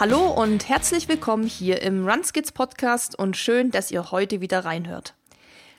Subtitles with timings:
[0.00, 5.12] Hallo und herzlich willkommen hier im Runskids Podcast und schön, dass ihr heute wieder reinhört.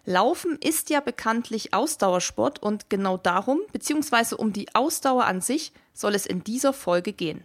[0.05, 6.13] Laufen ist ja bekanntlich Ausdauersport und genau darum, beziehungsweise um die Ausdauer an sich, soll
[6.13, 7.43] es in dieser Folge gehen.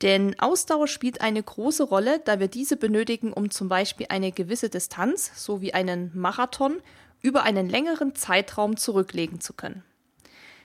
[0.00, 4.68] Denn Ausdauer spielt eine große Rolle, da wir diese benötigen, um zum Beispiel eine gewisse
[4.68, 6.80] Distanz, so wie einen Marathon,
[7.20, 9.82] über einen längeren Zeitraum zurücklegen zu können.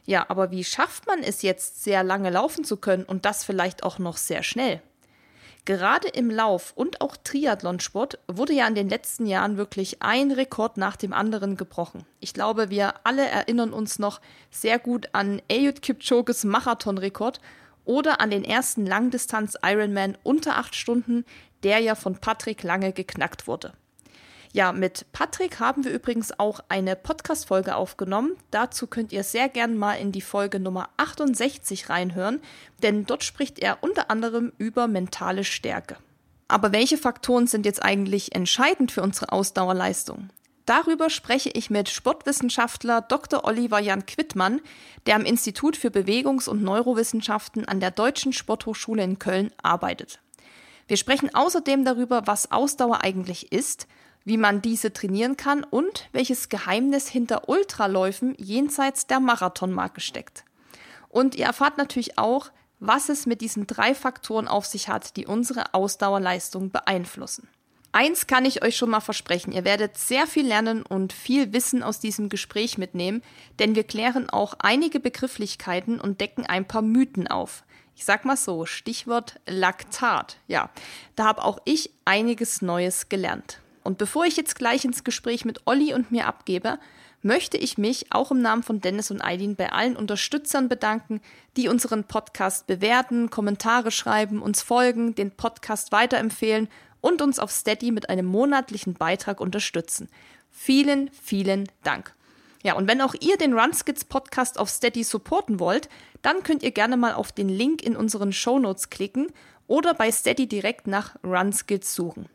[0.05, 3.81] Ja, aber wie schafft man es jetzt, sehr lange laufen zu können und das vielleicht
[3.81, 4.83] auch noch sehr schnell?
[5.65, 10.77] Gerade im Lauf und auch Triathlonsport wurde ja in den letzten Jahren wirklich ein Rekord
[10.77, 12.05] nach dem anderen gebrochen.
[12.19, 17.41] Ich glaube, wir alle erinnern uns noch sehr gut an Eliud Kipchoges Marathonrekord
[17.83, 21.25] oder an den ersten Langdistanz Ironman unter acht Stunden,
[21.63, 23.73] der ja von Patrick Lange geknackt wurde.
[24.55, 28.37] Ja, mit Patrick haben wir übrigens auch eine Podcast-Folge aufgenommen.
[28.51, 32.39] Dazu könnt ihr sehr gern mal in die Folge Nummer 68 reinhören,
[32.81, 35.97] denn dort spricht er unter anderem über mentale Stärke.
[36.47, 40.29] Aber welche Faktoren sind jetzt eigentlich entscheidend für unsere Ausdauerleistung?
[40.65, 43.43] Darüber spreche ich mit Sportwissenschaftler Dr.
[43.43, 44.61] Oliver Jan Quittmann,
[45.05, 50.21] der am Institut für Bewegungs- und Neurowissenschaften an der Deutschen Sporthochschule in Köln arbeitet.
[50.87, 53.87] Wir sprechen außerdem darüber, was Ausdauer eigentlich ist
[54.25, 60.43] wie man diese trainieren kann und welches Geheimnis hinter Ultraläufen jenseits der Marathonmarke steckt.
[61.09, 65.27] Und ihr erfahrt natürlich auch, was es mit diesen drei Faktoren auf sich hat, die
[65.27, 67.47] unsere Ausdauerleistung beeinflussen.
[67.93, 71.81] Eins kann ich euch schon mal versprechen, ihr werdet sehr viel lernen und viel Wissen
[71.81, 73.23] aus diesem Gespräch mitnehmen,
[73.59, 77.63] denn wir klären auch einige Begrifflichkeiten und decken ein paar Mythen auf.
[77.95, 80.35] Ich sag mal so, Stichwort Laktat.
[80.47, 80.69] Ja,
[81.15, 83.61] da habe auch ich einiges Neues gelernt.
[83.85, 86.79] Und bevor ich jetzt gleich ins Gespräch mit Olli und mir abgebe,
[87.21, 91.21] möchte ich mich auch im Namen von Dennis und Eileen bei allen Unterstützern bedanken,
[91.55, 96.67] die unseren Podcast bewerten, Kommentare schreiben, uns folgen, den Podcast weiterempfehlen
[96.99, 100.09] und uns auf Steady mit einem monatlichen Beitrag unterstützen.
[100.49, 102.13] Vielen, vielen Dank.
[102.63, 105.89] Ja, und wenn auch ihr den Runskits Podcast auf Steady supporten wollt,
[106.23, 109.27] dann könnt ihr gerne mal auf den Link in unseren Shownotes klicken
[109.67, 112.27] oder bei Steady direkt nach Runskits suchen.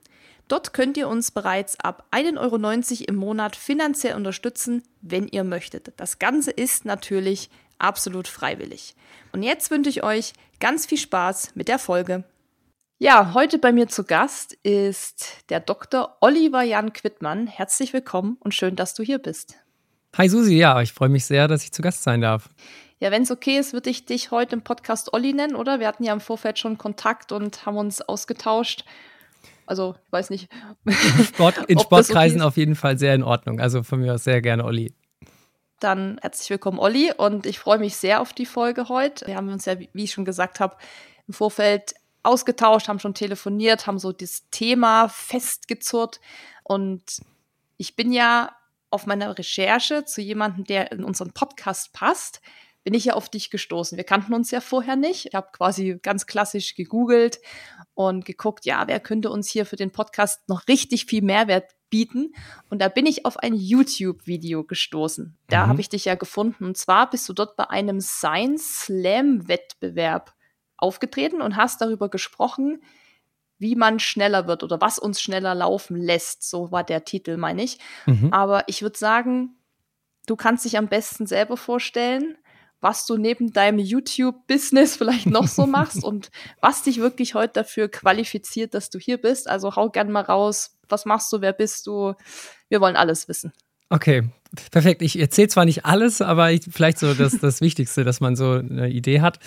[0.51, 5.93] Dort könnt ihr uns bereits ab 1,90 Euro im Monat finanziell unterstützen, wenn ihr möchtet.
[5.97, 8.97] Das Ganze ist natürlich absolut freiwillig.
[9.31, 12.25] Und jetzt wünsche ich euch ganz viel Spaß mit der Folge.
[12.99, 16.17] Ja, heute bei mir zu Gast ist der Dr.
[16.21, 17.47] Oliver Jan Quittmann.
[17.47, 19.55] Herzlich willkommen und schön, dass du hier bist.
[20.19, 22.49] Hi Susi, ja, ich freue mich sehr, dass ich zu Gast sein darf.
[22.99, 25.79] Ja, wenn es okay ist, würde ich dich heute im Podcast Olli nennen, oder?
[25.79, 28.85] Wir hatten ja im Vorfeld schon Kontakt und haben uns ausgetauscht.
[29.71, 30.49] Also, ich weiß nicht.
[31.29, 33.61] Sport, in Sportkreisen okay auf jeden Fall sehr in Ordnung.
[33.61, 34.97] Also von mir aus sehr gerne Olli.
[35.79, 37.13] Dann herzlich willkommen, Olli.
[37.17, 39.29] Und ich freue mich sehr auf die Folge heute.
[39.29, 40.77] Wir haben uns ja, wie ich schon gesagt habe,
[41.29, 41.95] im Vorfeld
[42.25, 46.21] ausgetauscht, haben schon telefoniert, haben so das Thema festgezurrt.
[46.65, 47.21] Und
[47.77, 48.51] ich bin ja
[48.91, 52.41] auf meiner Recherche zu jemandem, der in unseren Podcast passt,
[52.83, 53.97] bin ich ja auf dich gestoßen.
[53.97, 55.27] Wir kannten uns ja vorher nicht.
[55.27, 57.39] Ich habe quasi ganz klassisch gegoogelt
[58.09, 62.33] und geguckt, ja, wer könnte uns hier für den Podcast noch richtig viel Mehrwert bieten.
[62.71, 65.37] Und da bin ich auf ein YouTube-Video gestoßen.
[65.49, 65.69] Da mhm.
[65.69, 66.65] habe ich dich ja gefunden.
[66.65, 70.35] Und zwar bist du dort bei einem Science Slam-Wettbewerb
[70.79, 72.83] aufgetreten und hast darüber gesprochen,
[73.59, 76.49] wie man schneller wird oder was uns schneller laufen lässt.
[76.49, 77.81] So war der Titel, meine ich.
[78.07, 78.33] Mhm.
[78.33, 79.59] Aber ich würde sagen,
[80.27, 82.39] du kannst dich am besten selber vorstellen,
[82.81, 86.31] was du neben deinem YouTube-Business vielleicht noch so machst und
[86.61, 89.49] was dich wirklich heute dafür qualifiziert, dass du hier bist.
[89.49, 90.79] Also hau gern mal raus.
[90.89, 91.41] Was machst du?
[91.41, 92.15] Wer bist du?
[92.69, 93.53] Wir wollen alles wissen.
[93.91, 94.23] Okay,
[94.71, 95.03] perfekt.
[95.03, 98.53] Ich erzähle zwar nicht alles, aber ich, vielleicht so das, das Wichtigste, dass man so
[98.53, 99.39] eine Idee hat.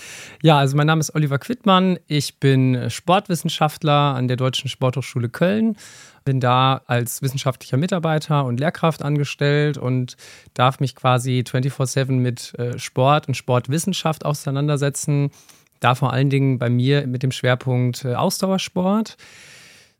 [0.41, 1.97] Ja, also mein Name ist Oliver Quittmann.
[2.07, 5.77] Ich bin Sportwissenschaftler an der Deutschen Sporthochschule Köln
[6.23, 10.15] bin da als wissenschaftlicher Mitarbeiter und Lehrkraft angestellt und
[10.53, 15.31] darf mich quasi 24-7 mit äh, Sport und Sportwissenschaft auseinandersetzen.
[15.79, 19.17] Da vor allen Dingen bei mir mit dem Schwerpunkt äh, Ausdauersport.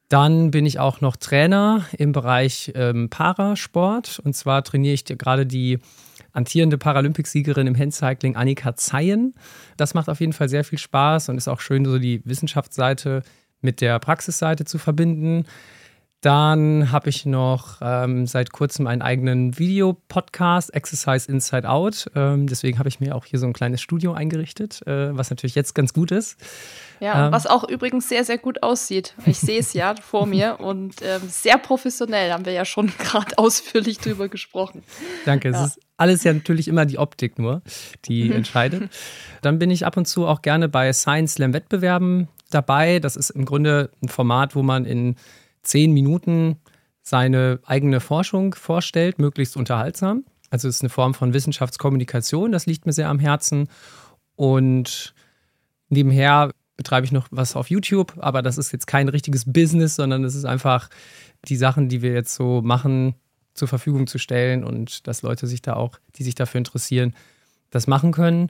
[0.10, 4.20] Dann bin ich auch noch Trainer im Bereich ähm, Parasport.
[4.24, 5.80] Und zwar trainiere ich gerade die
[6.34, 9.34] amtierende Paralympicsiegerin im Handcycling Annika Zeyen.
[9.78, 13.24] Das macht auf jeden Fall sehr viel Spaß und ist auch schön, so die Wissenschaftsseite
[13.62, 15.46] mit der Praxisseite zu verbinden.
[16.24, 22.10] Dann habe ich noch ähm, seit kurzem einen eigenen Videopodcast, Exercise Inside Out.
[22.16, 25.56] Ähm, deswegen habe ich mir auch hier so ein kleines Studio eingerichtet, äh, was natürlich
[25.56, 26.40] jetzt ganz gut ist.
[27.04, 29.14] Ja, ähm, was auch übrigens sehr, sehr gut aussieht.
[29.26, 33.38] Ich sehe es ja vor mir und ähm, sehr professionell, haben wir ja schon gerade
[33.38, 34.84] ausführlich drüber gesprochen.
[35.26, 35.52] Danke.
[35.52, 35.66] Ja.
[35.66, 37.62] Es ist alles ja natürlich immer die Optik nur,
[38.06, 38.38] die mhm.
[38.38, 38.90] entscheidet.
[39.42, 43.00] Dann bin ich ab und zu auch gerne bei Science Slam Wettbewerben dabei.
[43.00, 45.18] Das ist im Grunde ein Format, wo man in
[45.62, 46.56] zehn Minuten
[47.02, 50.24] seine eigene Forschung vorstellt, möglichst unterhaltsam.
[50.52, 53.68] Also es ist eine Form von Wissenschaftskommunikation, das liegt mir sehr am Herzen.
[54.36, 55.14] Und
[55.90, 56.52] nebenher
[56.84, 60.36] betreibe ich noch was auf YouTube, aber das ist jetzt kein richtiges Business, sondern es
[60.36, 60.90] ist einfach
[61.48, 63.16] die Sachen, die wir jetzt so machen,
[63.54, 67.14] zur Verfügung zu stellen und dass Leute sich da auch, die sich dafür interessieren,
[67.70, 68.50] das machen können.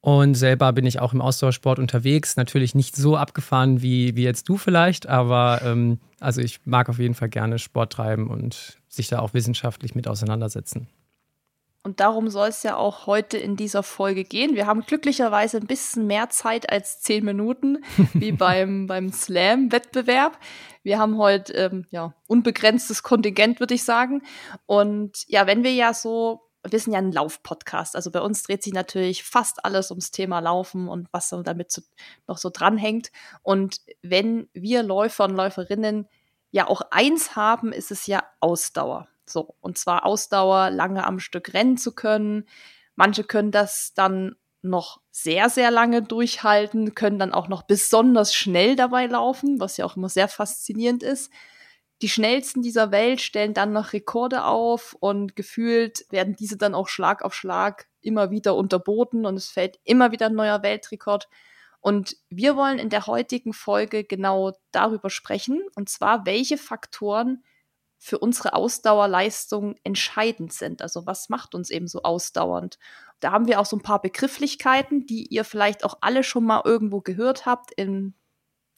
[0.00, 2.36] Und selber bin ich auch im Ausdauersport unterwegs.
[2.36, 6.98] Natürlich nicht so abgefahren wie, wie jetzt du vielleicht, aber ähm, also ich mag auf
[6.98, 10.88] jeden Fall gerne Sport treiben und sich da auch wissenschaftlich mit auseinandersetzen.
[11.84, 14.54] Und darum soll es ja auch heute in dieser Folge gehen.
[14.54, 20.38] Wir haben glücklicherweise ein bisschen mehr Zeit als zehn Minuten, wie beim, beim Slam-Wettbewerb.
[20.84, 24.22] Wir haben heute ähm, ja, unbegrenztes Kontingent, würde ich sagen.
[24.66, 27.96] Und ja, wenn wir ja so, wir sind ja ein Lauf-Podcast.
[27.96, 31.82] Also bei uns dreht sich natürlich fast alles ums Thema Laufen und was damit so,
[32.28, 33.10] noch so dranhängt.
[33.42, 36.08] Und wenn wir Läufer und Läuferinnen
[36.52, 39.08] ja auch eins haben, ist es ja Ausdauer.
[39.26, 42.46] So, und zwar Ausdauer, lange am Stück rennen zu können.
[42.96, 48.76] Manche können das dann noch sehr, sehr lange durchhalten, können dann auch noch besonders schnell
[48.76, 51.32] dabei laufen, was ja auch immer sehr faszinierend ist.
[52.00, 56.88] Die schnellsten dieser Welt stellen dann noch Rekorde auf und gefühlt werden diese dann auch
[56.88, 61.28] Schlag auf Schlag immer wieder unterboten und es fällt immer wieder ein neuer Weltrekord.
[61.80, 67.44] Und wir wollen in der heutigen Folge genau darüber sprechen, und zwar, welche Faktoren
[68.04, 70.82] für unsere Ausdauerleistung entscheidend sind.
[70.82, 72.80] Also was macht uns eben so ausdauernd?
[73.20, 76.62] Da haben wir auch so ein paar Begrifflichkeiten, die ihr vielleicht auch alle schon mal
[76.64, 78.14] irgendwo gehört habt in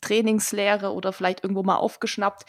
[0.02, 2.44] Trainingslehre oder vielleicht irgendwo mal aufgeschnappt.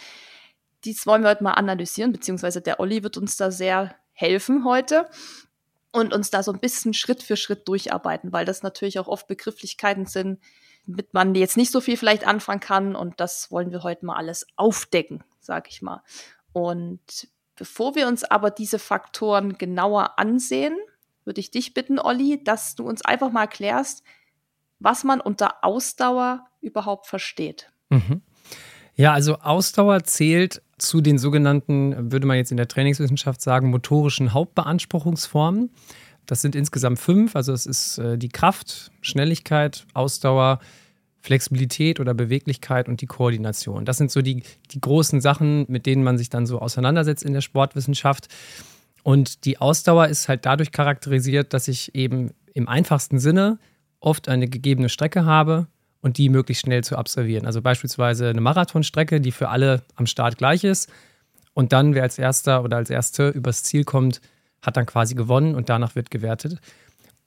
[0.84, 5.10] Dies wollen wir heute mal analysieren, beziehungsweise der Olli wird uns da sehr helfen heute
[5.94, 9.28] und uns da so ein bisschen Schritt für Schritt durcharbeiten, weil das natürlich auch oft
[9.28, 10.42] Begrifflichkeiten sind,
[10.86, 14.18] mit man jetzt nicht so viel vielleicht anfangen kann und das wollen wir heute mal
[14.18, 16.04] alles aufdecken, sag ich mal.
[16.56, 20.78] Und bevor wir uns aber diese Faktoren genauer ansehen,
[21.26, 24.04] würde ich dich bitten, Olli, dass du uns einfach mal erklärst,
[24.80, 27.70] was man unter Ausdauer überhaupt versteht.
[27.90, 28.22] Mhm.
[28.96, 34.32] Ja, also Ausdauer zählt zu den sogenannten, würde man jetzt in der Trainingswissenschaft sagen, motorischen
[34.32, 35.72] Hauptbeanspruchungsformen.
[36.26, 37.36] Das sind insgesamt fünf.
[37.36, 40.60] Also es ist äh, die Kraft, Schnelligkeit, Ausdauer,
[41.26, 43.84] Flexibilität oder Beweglichkeit und die Koordination.
[43.84, 47.34] Das sind so die, die großen Sachen, mit denen man sich dann so auseinandersetzt in
[47.34, 48.28] der Sportwissenschaft.
[49.04, 53.58] Und die Ausdauer ist halt dadurch charakterisiert, dass ich eben im einfachsten Sinne
[54.00, 55.68] oft eine gegebene Strecke habe
[56.02, 57.48] und die möglichst schnell zu absolvieren.
[57.48, 60.92] Also beispielsweise eine Marathonstrecke, die für alle am Start gleich ist.
[61.56, 64.22] Und dann, wer als erster oder als erste übers Ziel kommt,
[64.62, 66.60] hat dann quasi gewonnen und danach wird gewertet.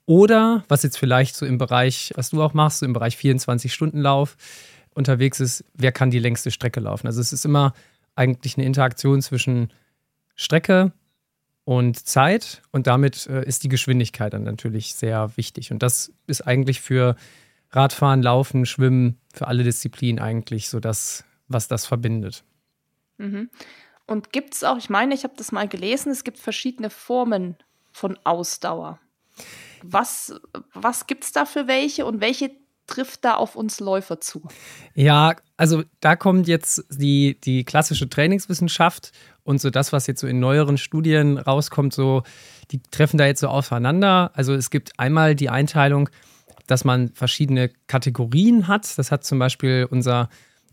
[0.09, 4.39] Oder was jetzt vielleicht so im Bereich, was du auch machst, so im Bereich 24-Stunden-Lauf
[4.95, 7.07] unterwegs ist, wer kann die längste Strecke laufen?
[7.07, 7.75] Also es ist immer
[8.17, 9.71] eigentlich eine Interaktion zwischen
[10.35, 10.93] Strecke
[11.65, 15.73] und Zeit und damit äh, ist die Geschwindigkeit dann natürlich sehr wichtig.
[15.73, 17.15] Und das ist eigentlich für
[17.73, 22.45] Radfahren, Laufen, Schwimmen, für alle Disziplinen eigentlich so das, was das verbindet.
[23.19, 23.51] Mhm.
[24.07, 27.57] Und gibt es auch, ich meine, ich habe das mal gelesen, es gibt verschiedene Formen
[27.93, 28.99] von Ausdauer.
[29.83, 30.35] Was,
[30.75, 32.51] was gibt es da für welche und welche
[32.87, 34.43] trifft da auf uns Läufer zu?
[34.95, 39.13] Ja, also da kommt jetzt die, die klassische Trainingswissenschaft
[39.45, 42.23] und so das, was jetzt so in neueren Studien rauskommt, so,
[42.71, 44.31] die treffen da jetzt so aufeinander.
[44.35, 46.09] Also es gibt einmal die Einteilung,
[46.67, 48.99] dass man verschiedene Kategorien hat.
[48.99, 50.29] Das hat zum Beispiel unser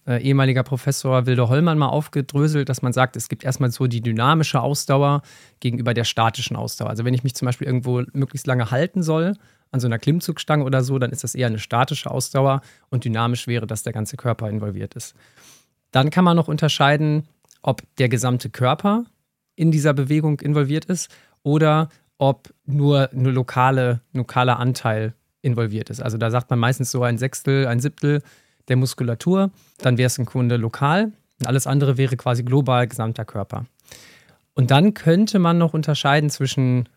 [0.08, 4.02] äh, ehemaliger Professor Wilde Hollmann mal aufgedröselt, dass man sagt, es gibt erstmal so die
[4.02, 5.22] dynamische Ausdauer
[5.60, 6.90] gegenüber der statischen Ausdauer.
[6.90, 9.34] Also wenn ich mich zum Beispiel irgendwo möglichst lange halten soll,
[9.72, 13.48] an so einer Klimmzugstange oder so, dann ist das eher eine statische Ausdauer und dynamisch
[13.48, 15.16] wäre, dass der ganze Körper involviert ist.
[15.92, 17.28] Dann kann man noch unterscheiden,
[17.62, 19.06] ob der gesamte Körper
[19.56, 21.10] in dieser Bewegung involviert ist
[21.44, 26.02] oder ob nur ein lokale, lokaler Anteil involviert ist.
[26.02, 28.22] Also da sagt man meistens so ein Sechstel, ein Siebtel
[28.67, 33.25] der Muskulatur, dann wäre es im Grunde lokal und alles andere wäre quasi global gesamter
[33.25, 33.65] Körper.
[34.53, 36.88] Und dann könnte man noch unterscheiden zwischen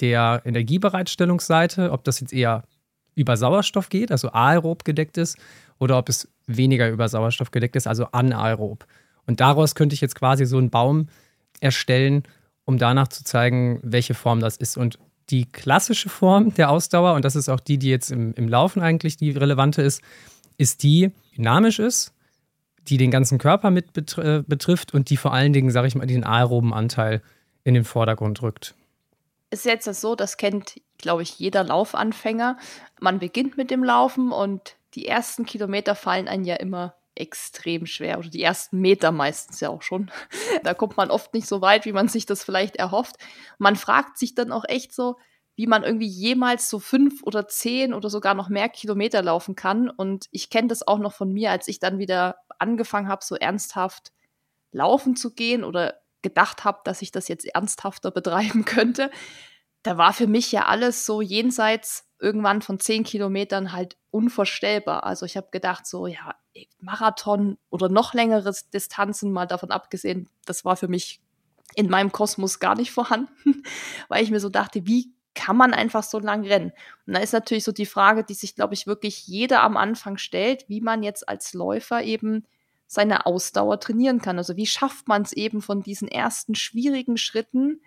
[0.00, 2.64] der Energiebereitstellungsseite, ob das jetzt eher
[3.14, 5.36] über Sauerstoff geht, also aerob gedeckt ist,
[5.78, 8.86] oder ob es weniger über Sauerstoff gedeckt ist, also anaerob.
[9.26, 11.08] Und daraus könnte ich jetzt quasi so einen Baum
[11.60, 12.22] erstellen,
[12.64, 14.76] um danach zu zeigen, welche Form das ist.
[14.76, 14.98] Und
[15.30, 18.80] die klassische Form der Ausdauer, und das ist auch die, die jetzt im, im Laufen
[18.80, 20.02] eigentlich die relevante ist,
[20.56, 22.12] ist die dynamisch ist,
[22.88, 26.06] die den ganzen Körper mit äh, betrifft und die vor allen Dingen, sage ich mal,
[26.06, 27.22] den aeroben Anteil
[27.64, 28.74] in den Vordergrund rückt.
[29.50, 32.56] Ist jetzt so, das kennt, glaube ich, jeder Laufanfänger.
[33.00, 38.18] Man beginnt mit dem Laufen und die ersten Kilometer fallen einem ja immer extrem schwer
[38.18, 40.10] oder die ersten Meter meistens ja auch schon.
[40.64, 43.16] da kommt man oft nicht so weit, wie man sich das vielleicht erhofft.
[43.58, 45.16] Man fragt sich dann auch echt so,
[45.54, 49.90] wie man irgendwie jemals so fünf oder zehn oder sogar noch mehr Kilometer laufen kann.
[49.90, 53.36] Und ich kenne das auch noch von mir, als ich dann wieder angefangen habe, so
[53.36, 54.12] ernsthaft
[54.72, 59.10] laufen zu gehen oder gedacht habe, dass ich das jetzt ernsthafter betreiben könnte.
[59.82, 65.04] Da war für mich ja alles so jenseits irgendwann von zehn Kilometern halt unvorstellbar.
[65.04, 66.36] Also ich habe gedacht, so ja,
[66.80, 71.20] Marathon oder noch längere Distanzen, mal davon abgesehen, das war für mich
[71.74, 73.64] in meinem Kosmos gar nicht vorhanden,
[74.08, 76.72] weil ich mir so dachte, wie kann man einfach so lang rennen?
[77.06, 80.18] Und da ist natürlich so die Frage, die sich, glaube ich, wirklich jeder am Anfang
[80.18, 82.44] stellt, wie man jetzt als Läufer eben
[82.86, 84.36] seine Ausdauer trainieren kann.
[84.36, 87.80] Also wie schafft man es eben von diesen ersten schwierigen Schritten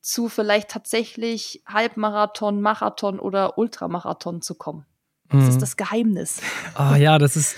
[0.00, 4.86] zu vielleicht tatsächlich Halbmarathon, Marathon oder Ultramarathon zu kommen?
[5.30, 5.48] Das mhm.
[5.50, 6.40] ist das Geheimnis.
[6.74, 7.54] Ah ja, das ist,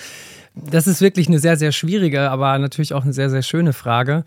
[0.54, 4.24] das ist wirklich eine sehr, sehr schwierige, aber natürlich auch eine sehr, sehr schöne Frage,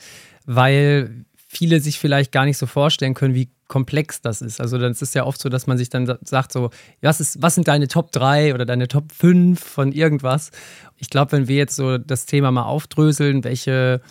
[0.47, 4.59] weil viele sich vielleicht gar nicht so vorstellen können, wie komplex das ist.
[4.59, 6.71] Also das ist ja oft so, dass man sich dann sagt so,
[7.01, 10.51] was, ist, was sind deine Top 3 oder deine Top 5 von irgendwas?
[10.97, 14.01] Ich glaube, wenn wir jetzt so das Thema mal aufdröseln, welche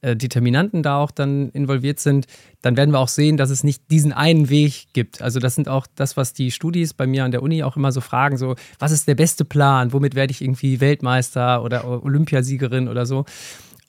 [0.00, 2.26] äh, Determinanten da auch dann involviert sind,
[2.62, 5.22] dann werden wir auch sehen, dass es nicht diesen einen Weg gibt.
[5.22, 7.92] Also das sind auch das, was die Studis bei mir an der Uni auch immer
[7.92, 9.92] so fragen, so, was ist der beste Plan?
[9.92, 13.26] Womit werde ich irgendwie Weltmeister oder Olympiasiegerin oder so?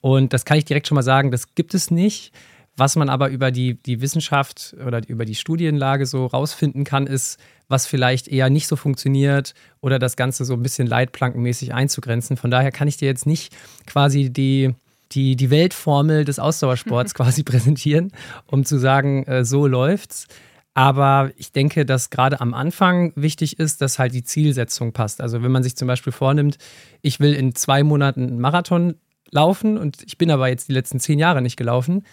[0.00, 2.32] Und das kann ich direkt schon mal sagen, das gibt es nicht.
[2.76, 7.38] Was man aber über die, die Wissenschaft oder über die Studienlage so rausfinden kann, ist,
[7.68, 12.36] was vielleicht eher nicht so funktioniert oder das Ganze so ein bisschen leitplankenmäßig einzugrenzen.
[12.36, 13.56] Von daher kann ich dir jetzt nicht
[13.86, 14.74] quasi die,
[15.12, 18.12] die, die Weltformel des Ausdauersports quasi präsentieren,
[18.46, 20.26] um zu sagen, äh, so läuft's.
[20.74, 25.22] Aber ich denke, dass gerade am Anfang wichtig ist, dass halt die Zielsetzung passt.
[25.22, 26.58] Also wenn man sich zum Beispiel vornimmt,
[27.00, 28.96] ich will in zwei Monaten einen Marathon
[29.30, 32.04] laufen und ich bin aber jetzt die letzten zehn Jahre nicht gelaufen,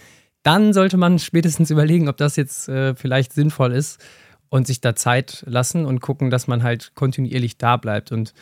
[0.44, 4.00] dann sollte man spätestens überlegen, ob das jetzt äh, vielleicht sinnvoll ist
[4.50, 8.12] und sich da Zeit lassen und gucken, dass man halt kontinuierlich da bleibt.
[8.12, 8.34] Und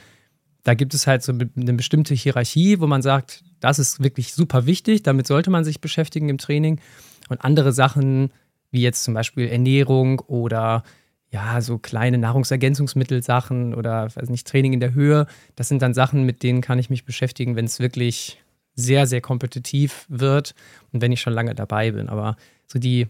[0.64, 4.66] da gibt es halt so eine bestimmte Hierarchie, wo man sagt, das ist wirklich super
[4.66, 6.82] wichtig, damit sollte man sich beschäftigen im Training.
[7.30, 8.34] Und andere Sachen,
[8.72, 10.84] wie jetzt zum Beispiel Ernährung oder
[11.30, 16.24] ja, so kleine Nahrungsergänzungsmittelsachen oder weiß nicht, Training in der Höhe, das sind dann Sachen,
[16.24, 18.41] mit denen kann ich mich beschäftigen, wenn es wirklich
[18.76, 20.56] sehr, sehr kompetitiv wird
[20.92, 22.10] und wenn ich schon lange dabei bin.
[22.10, 22.36] Aber
[22.68, 23.08] so die,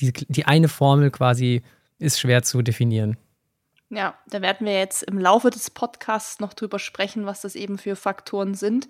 [0.00, 1.62] die, die eine Formel quasi
[1.98, 3.16] ist schwer zu definieren.
[3.90, 7.78] Ja, da werden wir jetzt im Laufe des Podcasts noch drüber sprechen, was das eben
[7.78, 8.86] für Faktoren sind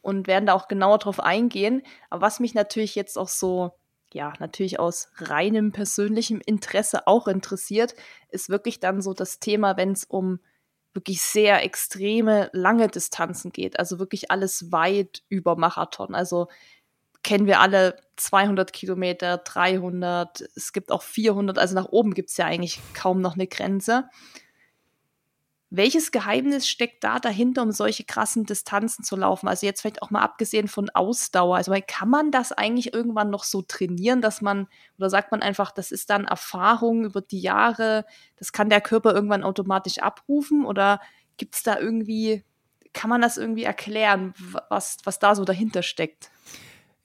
[0.00, 1.82] und werden da auch genauer drauf eingehen.
[2.08, 3.72] Aber was mich natürlich jetzt auch so,
[4.14, 7.94] ja, natürlich aus reinem persönlichem Interesse auch interessiert,
[8.30, 10.40] ist wirklich dann so das Thema, wenn es um
[10.92, 13.78] wirklich sehr extreme, lange Distanzen geht.
[13.78, 16.14] Also wirklich alles weit über Marathon.
[16.14, 16.48] Also
[17.22, 22.36] kennen wir alle 200 Kilometer, 300, es gibt auch 400, also nach oben gibt es
[22.36, 24.08] ja eigentlich kaum noch eine Grenze.
[25.72, 29.46] Welches Geheimnis steckt da dahinter, um solche krassen Distanzen zu laufen?
[29.46, 31.56] Also jetzt vielleicht auch mal abgesehen von Ausdauer.
[31.56, 34.66] Also kann man das eigentlich irgendwann noch so trainieren, dass man,
[34.98, 38.04] oder sagt man einfach, das ist dann Erfahrung über die Jahre,
[38.36, 40.66] das kann der Körper irgendwann automatisch abrufen?
[40.66, 41.00] Oder
[41.36, 42.44] gibt es da irgendwie,
[42.92, 44.34] kann man das irgendwie erklären,
[44.70, 46.32] was, was da so dahinter steckt?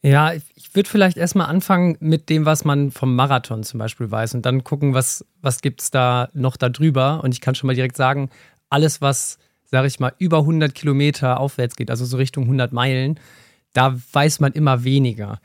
[0.06, 4.36] Ja, ich würde vielleicht erstmal anfangen mit dem, was man vom Marathon zum Beispiel weiß
[4.36, 7.24] und dann gucken, was, was gibt es da noch darüber.
[7.24, 8.30] Und ich kann schon mal direkt sagen,
[8.70, 13.20] alles, was, sage ich mal, über 100 Kilometer aufwärts geht, also so Richtung 100 Meilen,
[13.74, 15.40] da weiß man immer weniger.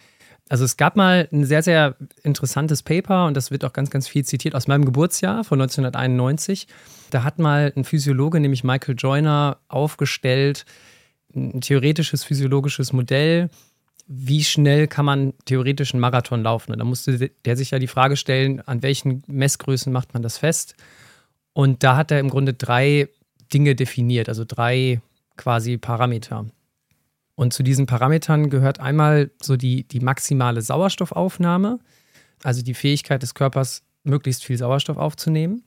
[0.48, 4.08] Also es gab mal ein sehr, sehr interessantes Paper und das wird auch ganz, ganz
[4.08, 6.66] viel zitiert aus meinem Geburtsjahr von 1991.
[7.10, 10.64] Da hat mal ein Physiologe, nämlich Michael Joyner, aufgestellt,
[11.34, 13.48] ein theoretisches physiologisches Modell,
[14.08, 16.72] wie schnell kann man theoretisch einen Marathon laufen.
[16.72, 20.38] Und da musste der sich ja die Frage stellen, an welchen Messgrößen macht man das
[20.38, 20.74] fest?
[21.52, 23.08] Und da hat er im Grunde drei
[23.52, 25.00] Dinge definiert, also drei
[25.36, 26.46] quasi Parameter.
[27.34, 31.78] Und zu diesen Parametern gehört einmal so die, die maximale Sauerstoffaufnahme,
[32.42, 35.62] also die Fähigkeit des Körpers, möglichst viel Sauerstoff aufzunehmen.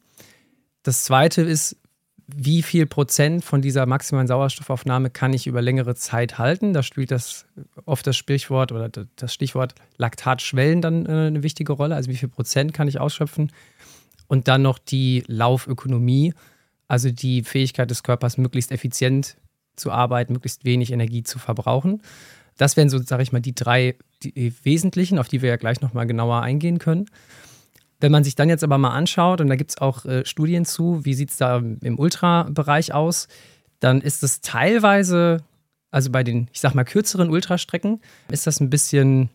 [0.84, 1.78] Das zweite ist,
[2.28, 6.74] wie viel Prozent von dieser maximalen Sauerstoffaufnahme kann ich über längere Zeit halten?
[6.74, 7.46] Da spielt das
[7.86, 11.96] oft das Sprichwort oder das Stichwort Laktatschwellen dann äh, eine wichtige Rolle.
[11.96, 13.52] Also wie viel Prozent kann ich ausschöpfen?
[14.27, 16.34] Und dann noch die Laufökonomie,
[16.88, 19.38] also die Fähigkeit des Körpers, möglichst effizient
[19.75, 22.01] zu arbeiten, möglichst wenig Energie zu verbrauchen.
[22.58, 25.82] Das wären so, sage ich mal, die drei die wesentlichen, auf die wir ja gleich
[25.82, 27.08] nochmal genauer eingehen können.
[28.00, 30.65] Wenn man sich dann jetzt aber mal anschaut, und da gibt es auch äh, Studien
[30.65, 33.27] zu, wie sieht es da im Ultrabereich aus,
[33.80, 35.44] dann ist es teilweise,
[35.92, 39.30] also bei den, ich sag mal, kürzeren Ultrastrecken, ist das ein bisschen,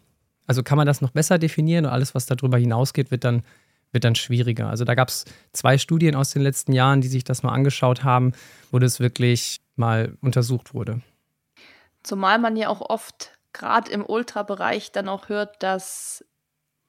[0.47, 3.43] also kann man das noch besser definieren und alles, was darüber hinausgeht, wird dann,
[3.93, 4.69] wird dann schwieriger.
[4.69, 8.05] Also da gab es zwei Studien aus den letzten Jahren, die sich das mal angeschaut
[8.05, 8.33] haben,
[8.71, 11.01] wo das wirklich mal untersucht wurde.
[12.03, 16.25] Zumal man ja auch oft gerade im Ultrabereich dann auch hört, dass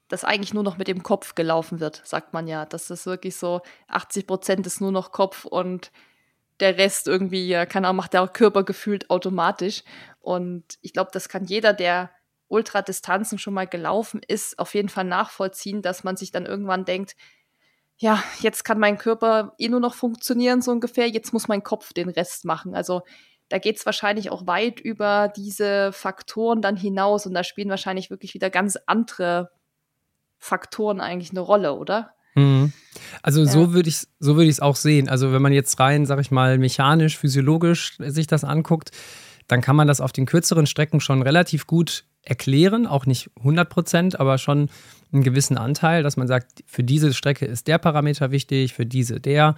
[0.08, 2.66] das eigentlich nur noch mit dem Kopf gelaufen wird, sagt man ja.
[2.66, 5.92] Das ist wirklich so, 80 Prozent ist nur noch Kopf und
[6.60, 9.84] der Rest irgendwie, keine Ahnung, macht der Körper gefühlt automatisch.
[10.20, 12.10] Und ich glaube, das kann jeder, der
[12.50, 17.16] Ultradistanzen schon mal gelaufen ist, auf jeden Fall nachvollziehen, dass man sich dann irgendwann denkt,
[17.98, 21.94] ja, jetzt kann mein Körper eh nur noch funktionieren, so ungefähr, jetzt muss mein Kopf
[21.94, 22.74] den Rest machen.
[22.74, 23.02] Also
[23.50, 28.10] da geht es wahrscheinlich auch weit über diese Faktoren dann hinaus und da spielen wahrscheinlich
[28.10, 29.50] wirklich wieder ganz andere
[30.38, 32.14] Faktoren eigentlich eine Rolle, oder?
[32.36, 32.72] Mhm.
[33.22, 33.48] Also ja.
[33.48, 35.10] so würde ich so würde ich es auch sehen.
[35.10, 38.92] Also wenn man jetzt rein, sag ich mal, mechanisch, physiologisch sich das anguckt,
[39.48, 43.70] dann kann man das auf den kürzeren Strecken schon relativ gut erklären, auch nicht 100
[43.70, 44.70] Prozent, aber schon
[45.12, 49.20] einen gewissen Anteil, dass man sagt, für diese Strecke ist der Parameter wichtig, für diese
[49.20, 49.56] der.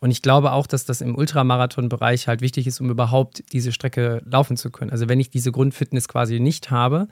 [0.00, 4.22] Und ich glaube auch, dass das im Ultramarathon-Bereich halt wichtig ist, um überhaupt diese Strecke
[4.26, 4.90] laufen zu können.
[4.90, 7.08] Also wenn ich diese Grundfitness quasi nicht habe,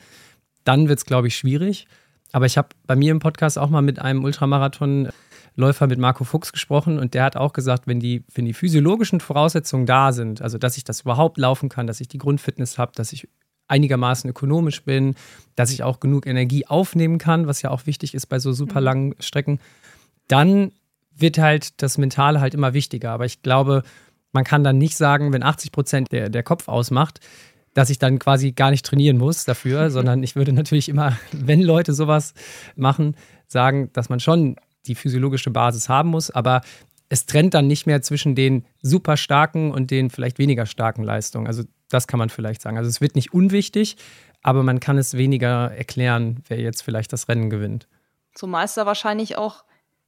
[0.64, 1.86] dann wird es, glaube ich, schwierig.
[2.32, 6.52] Aber ich habe bei mir im Podcast auch mal mit einem Ultramarathonläufer mit Marco Fuchs
[6.52, 10.58] gesprochen und der hat auch gesagt, wenn die, wenn die physiologischen Voraussetzungen da sind, also
[10.58, 13.28] dass ich das überhaupt laufen kann, dass ich die Grundfitness habe, dass ich
[13.72, 15.14] einigermaßen ökonomisch bin,
[15.56, 18.80] dass ich auch genug Energie aufnehmen kann, was ja auch wichtig ist bei so super
[18.80, 18.84] mhm.
[18.84, 19.58] langen Strecken,
[20.28, 20.72] dann
[21.14, 23.10] wird halt das Mentale halt immer wichtiger.
[23.10, 23.82] Aber ich glaube,
[24.32, 27.20] man kann dann nicht sagen, wenn 80 Prozent der, der Kopf ausmacht,
[27.74, 31.62] dass ich dann quasi gar nicht trainieren muss dafür, sondern ich würde natürlich immer, wenn
[31.62, 32.34] Leute sowas
[32.76, 34.56] machen, sagen, dass man schon
[34.86, 36.62] die physiologische Basis haben muss, aber
[37.08, 41.46] es trennt dann nicht mehr zwischen den super starken und den vielleicht weniger starken Leistungen.
[41.46, 42.76] Also das kann man vielleicht sagen.
[42.78, 43.96] Also es wird nicht unwichtig,
[44.42, 47.88] aber man kann es weniger erklären, wer jetzt vielleicht das Rennen gewinnt.
[48.34, 49.64] Zumal es da wahrscheinlich auch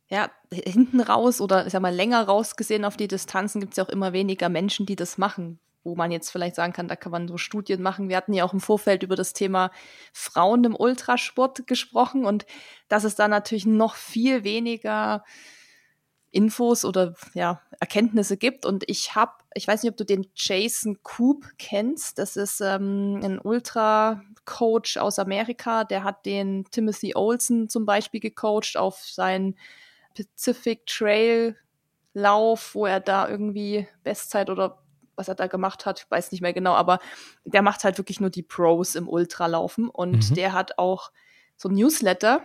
[0.09, 3.77] ja, hinten raus oder ich sag mal länger raus gesehen auf die Distanzen gibt es
[3.79, 6.97] ja auch immer weniger Menschen, die das machen wo man jetzt vielleicht sagen kann, da
[6.97, 8.09] kann man so Studien machen.
[8.09, 9.71] Wir hatten ja auch im Vorfeld über das Thema
[10.13, 12.47] Frauen im Ultrasport gesprochen und
[12.89, 15.25] dass es da natürlich noch viel weniger
[16.31, 18.67] Infos oder ja, Erkenntnisse gibt.
[18.67, 22.19] Und ich habe, ich weiß nicht, ob du den Jason Coop kennst.
[22.19, 25.85] Das ist ähm, ein Ultra-Coach aus Amerika.
[25.85, 29.57] Der hat den Timothy Olsen zum Beispiel gecoacht auf seinen
[30.15, 31.57] Pacific Trail
[32.15, 34.79] Lauf, wo er da irgendwie Bestzeit oder
[35.17, 36.99] was er da gemacht hat, weiß nicht mehr genau, aber
[37.45, 40.35] der macht halt wirklich nur die Pros im Ultralaufen und mhm.
[40.35, 41.11] der hat auch
[41.57, 42.43] so ein Newsletter,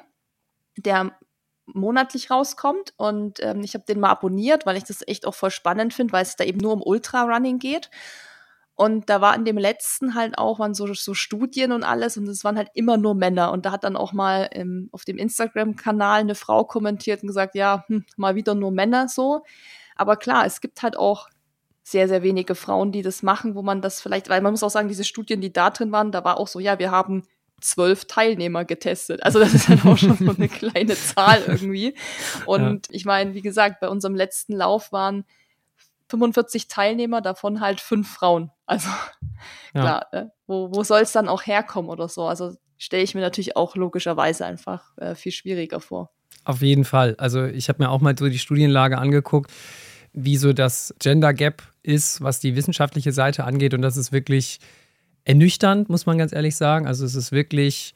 [0.77, 1.17] der
[1.73, 5.51] monatlich rauskommt und ähm, ich habe den mal abonniert, weil ich das echt auch voll
[5.51, 7.89] spannend finde, weil es da eben nur um Ultrarunning geht.
[8.75, 12.25] Und da war in dem letzten halt auch waren so, so Studien und alles und
[12.29, 13.51] es waren halt immer nur Männer.
[13.51, 17.55] Und da hat dann auch mal im, auf dem Instagram-Kanal eine Frau kommentiert und gesagt,
[17.55, 19.43] ja, hm, mal wieder nur Männer so.
[19.97, 21.27] Aber klar, es gibt halt auch
[21.83, 24.69] sehr, sehr wenige Frauen, die das machen, wo man das vielleicht, weil man muss auch
[24.69, 27.23] sagen, diese Studien, die da drin waren, da war auch so, ja, wir haben
[27.61, 29.23] zwölf Teilnehmer getestet.
[29.23, 31.95] Also das ist halt auch schon so eine kleine Zahl irgendwie.
[32.45, 32.93] Und ja.
[32.93, 35.25] ich meine, wie gesagt, bei unserem letzten Lauf waren
[36.09, 38.51] 45 Teilnehmer, davon halt fünf Frauen.
[38.65, 38.89] Also
[39.73, 39.81] ja.
[39.81, 40.31] klar, ne?
[40.47, 42.25] wo, wo soll es dann auch herkommen oder so?
[42.25, 46.11] Also stelle ich mir natürlich auch logischerweise einfach äh, viel schwieriger vor.
[46.45, 47.15] Auf jeden Fall.
[47.17, 49.51] Also ich habe mir auch mal so die Studienlage angeguckt
[50.13, 53.73] wie so das Gender Gap ist, was die wissenschaftliche Seite angeht.
[53.73, 54.59] Und das ist wirklich
[55.25, 56.87] ernüchternd, muss man ganz ehrlich sagen.
[56.87, 57.93] Also es ist wirklich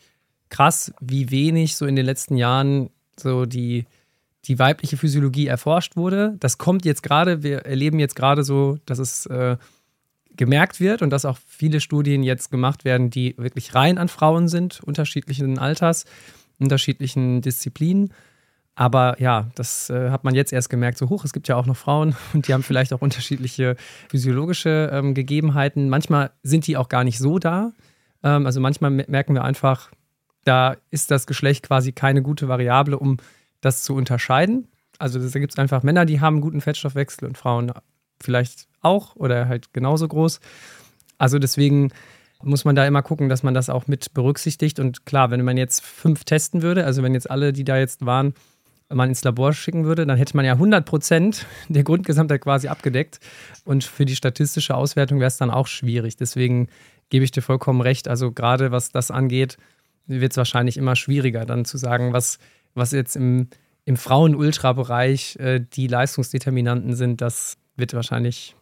[0.49, 3.85] krass, wie wenig so in den letzten Jahren so die,
[4.45, 6.35] die weibliche Physiologie erforscht wurde.
[6.39, 9.57] Das kommt jetzt gerade, wir erleben jetzt gerade so, dass es äh,
[10.35, 14.47] gemerkt wird und dass auch viele Studien jetzt gemacht werden, die wirklich rein an Frauen
[14.47, 16.05] sind, unterschiedlichen Alters,
[16.59, 18.13] unterschiedlichen Disziplinen.
[18.75, 21.23] Aber ja, das äh, hat man jetzt erst gemerkt, so hoch.
[21.25, 23.75] Es gibt ja auch noch Frauen und die haben vielleicht auch unterschiedliche
[24.09, 25.89] physiologische ähm, Gegebenheiten.
[25.89, 27.71] Manchmal sind die auch gar nicht so da.
[28.23, 29.91] Ähm, also manchmal merken wir einfach,
[30.43, 33.17] da ist das Geschlecht quasi keine gute Variable, um
[33.61, 34.67] das zu unterscheiden.
[34.99, 37.71] Also da gibt es einfach Männer, die haben einen guten Fettstoffwechsel und Frauen
[38.21, 40.39] vielleicht auch oder halt genauso groß.
[41.17, 41.91] Also deswegen
[42.41, 44.79] muss man da immer gucken, dass man das auch mit berücksichtigt.
[44.79, 48.05] Und klar, wenn man jetzt fünf testen würde, also wenn jetzt alle, die da jetzt
[48.05, 48.33] waren,
[48.95, 53.19] man ins Labor schicken würde, dann hätte man ja 100 Prozent der Grundgesamtheit quasi abgedeckt.
[53.65, 56.17] Und für die statistische Auswertung wäre es dann auch schwierig.
[56.17, 56.67] Deswegen
[57.09, 58.07] gebe ich dir vollkommen recht.
[58.07, 59.57] Also gerade was das angeht,
[60.07, 62.39] wird es wahrscheinlich immer schwieriger, dann zu sagen, was,
[62.73, 63.47] was jetzt im,
[63.85, 67.21] im Frauen-Ultra-Bereich äh, die Leistungsdeterminanten sind.
[67.21, 68.55] Das wird wahrscheinlich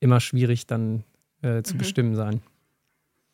[0.00, 1.04] immer schwierig dann
[1.42, 1.78] äh, zu mhm.
[1.78, 2.40] bestimmen sein.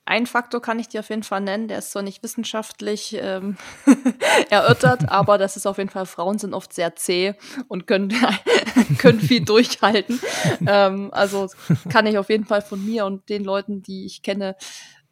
[0.05, 3.57] Ein Faktor kann ich dir auf jeden Fall nennen, der ist zwar nicht wissenschaftlich ähm,
[4.51, 7.35] erörtert, aber das ist auf jeden Fall, Frauen sind oft sehr zäh
[7.69, 8.13] und können,
[8.99, 10.21] können viel durchhalten.
[10.67, 11.49] Ähm, also
[11.89, 14.57] kann ich auf jeden Fall von mir und den Leuten, die ich kenne,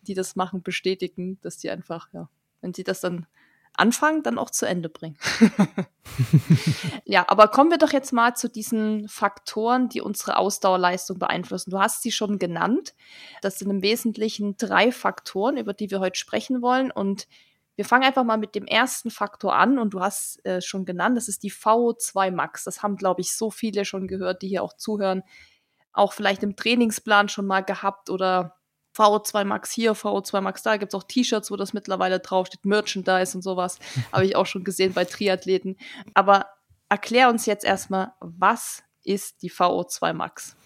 [0.03, 2.29] die das machen, bestätigen, dass die einfach, ja,
[2.61, 3.27] wenn sie das dann
[3.81, 5.17] anfangen, dann auch zu Ende bringen.
[7.05, 11.71] ja, aber kommen wir doch jetzt mal zu diesen Faktoren, die unsere Ausdauerleistung beeinflussen.
[11.71, 12.95] Du hast sie schon genannt.
[13.43, 16.91] Das sind im Wesentlichen drei Faktoren, über die wir heute sprechen wollen.
[16.91, 17.27] Und
[17.77, 19.79] wir fangen einfach mal mit dem ersten Faktor an.
[19.79, 22.65] Und du hast äh, schon genannt, das ist die VO2 Max.
[22.65, 25.23] Das haben, glaube ich, so viele schon gehört, die hier auch zuhören.
[25.93, 28.60] Auch vielleicht im Trainingsplan schon mal gehabt oder
[28.97, 30.77] VO2 Max hier, VO2 Max da.
[30.77, 33.79] Gibt es auch T-Shirts, wo das mittlerweile draufsteht, Merchandise und sowas.
[34.13, 35.77] Habe ich auch schon gesehen bei Triathleten.
[36.15, 36.47] Aber
[36.89, 40.57] erklär uns jetzt erstmal, was ist die VO2 Max?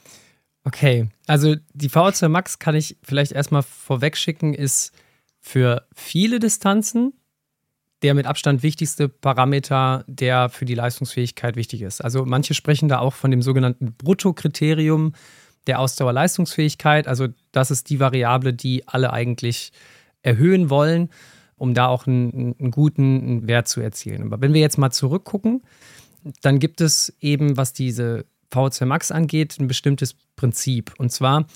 [0.64, 4.92] Okay, also die VO2 Max kann ich vielleicht erstmal vorweg schicken, ist
[5.40, 7.12] für viele Distanzen
[8.04, 12.04] der mit Abstand wichtigste Parameter, der für die Leistungsfähigkeit wichtig ist.
[12.04, 15.14] Also manche sprechen da auch von dem sogenannten Bruttokriterium
[15.66, 17.08] der Ausdauerleistungsfähigkeit.
[17.08, 19.72] Also das ist die Variable, die alle eigentlich
[20.22, 21.10] erhöhen wollen,
[21.56, 24.22] um da auch einen, einen guten Wert zu erzielen.
[24.22, 25.62] Aber wenn wir jetzt mal zurückgucken,
[26.42, 30.94] dann gibt es eben, was diese VO2 Max angeht, ein bestimmtes Prinzip.
[30.98, 31.46] Und zwar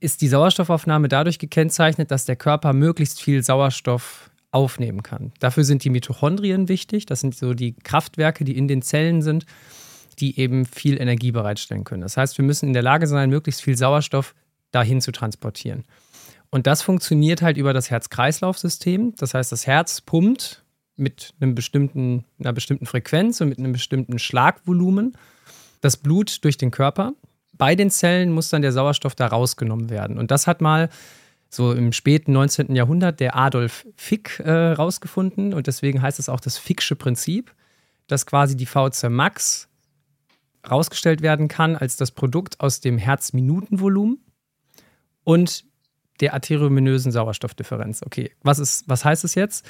[0.00, 5.32] ist die Sauerstoffaufnahme dadurch gekennzeichnet, dass der Körper möglichst viel Sauerstoff aufnehmen kann.
[5.38, 7.06] Dafür sind die Mitochondrien wichtig.
[7.06, 9.46] Das sind so die Kraftwerke, die in den Zellen sind
[10.20, 12.02] die eben viel Energie bereitstellen können.
[12.02, 14.34] Das heißt, wir müssen in der Lage sein, möglichst viel Sauerstoff
[14.70, 15.84] dahin zu transportieren.
[16.50, 19.14] Und das funktioniert halt über das Herz-Kreislauf-System.
[19.16, 20.64] Das heißt, das Herz pumpt
[20.96, 25.16] mit einem bestimmten, einer bestimmten Frequenz und mit einem bestimmten Schlagvolumen
[25.80, 27.14] das Blut durch den Körper.
[27.56, 30.18] Bei den Zellen muss dann der Sauerstoff da rausgenommen werden.
[30.18, 30.88] Und das hat mal
[31.48, 32.74] so im späten 19.
[32.74, 35.54] Jahrhundert der Adolf Fick äh, rausgefunden.
[35.54, 37.52] Und deswegen heißt es auch das Fick'sche Prinzip,
[38.06, 39.68] dass quasi die VC Max
[40.68, 44.18] rausgestellt werden kann als das Produkt aus dem Herzminutenvolumen
[45.24, 45.64] und
[46.20, 48.02] der arteriovenösen Sauerstoffdifferenz.
[48.04, 49.64] Okay, was, ist, was heißt es jetzt?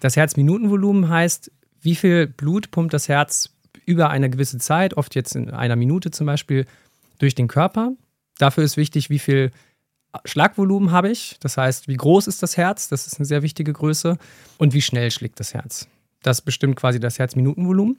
[0.00, 3.50] Das Herzminutenvolumen heißt, wie viel Blut pumpt das Herz
[3.84, 6.66] über eine gewisse Zeit, oft jetzt in einer Minute zum Beispiel,
[7.18, 7.92] durch den Körper.
[8.38, 9.50] Dafür ist wichtig, wie viel
[10.24, 11.36] Schlagvolumen habe ich.
[11.40, 12.88] Das heißt, wie groß ist das Herz?
[12.88, 14.18] Das ist eine sehr wichtige Größe.
[14.58, 15.88] Und wie schnell schlägt das Herz?
[16.22, 17.96] Das bestimmt quasi das Herzminutenvolumen.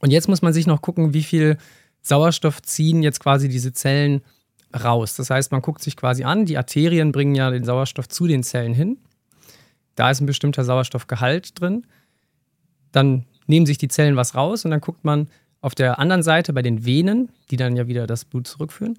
[0.00, 1.58] Und jetzt muss man sich noch gucken, wie viel
[2.02, 4.22] Sauerstoff ziehen jetzt quasi diese Zellen
[4.74, 5.16] raus.
[5.16, 8.42] Das heißt, man guckt sich quasi an, die Arterien bringen ja den Sauerstoff zu den
[8.42, 8.98] Zellen hin.
[9.94, 11.86] Da ist ein bestimmter Sauerstoffgehalt drin.
[12.92, 15.28] Dann nehmen sich die Zellen was raus und dann guckt man
[15.60, 18.98] auf der anderen Seite bei den Venen, die dann ja wieder das Blut zurückführen,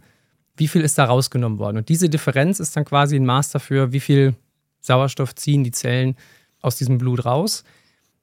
[0.57, 1.77] wie viel ist da rausgenommen worden.
[1.77, 4.35] Und diese Differenz ist dann quasi ein Maß dafür, wie viel
[4.81, 6.15] Sauerstoff ziehen die Zellen
[6.61, 7.63] aus diesem Blut raus.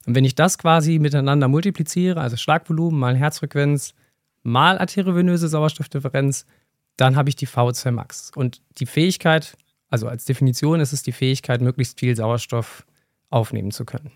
[0.07, 3.93] Und wenn ich das quasi miteinander multipliziere, also Schlagvolumen mal Herzfrequenz
[4.41, 6.45] mal arteriovenöse Sauerstoffdifferenz,
[6.95, 8.31] dann habe ich die V2 Max.
[8.33, 9.57] Und die Fähigkeit,
[9.89, 12.85] also als Definition ist es die Fähigkeit, möglichst viel Sauerstoff
[13.29, 14.13] aufnehmen zu können.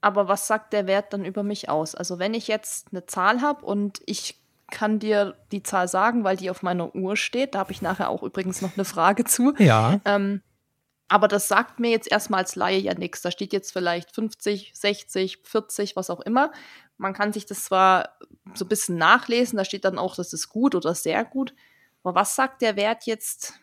[0.00, 1.94] Aber was sagt der Wert dann über mich aus?
[1.94, 4.40] Also wenn ich jetzt eine Zahl habe und ich
[4.72, 8.08] kann dir die Zahl sagen, weil die auf meiner Uhr steht, da habe ich nachher
[8.08, 9.54] auch übrigens noch eine Frage zu.
[9.58, 10.00] Ja.
[10.04, 10.42] Ähm,
[11.10, 13.20] aber das sagt mir jetzt erstmal als Laie ja nichts.
[13.20, 16.52] Da steht jetzt vielleicht 50, 60, 40, was auch immer.
[16.98, 18.10] Man kann sich das zwar
[18.54, 21.52] so ein bisschen nachlesen, da steht dann auch, das ist gut oder sehr gut.
[22.04, 23.54] Aber was sagt der Wert jetzt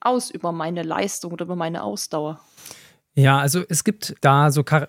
[0.00, 2.40] aus über meine Leistung oder über meine Ausdauer?
[3.12, 4.88] Ja, also es gibt da so Char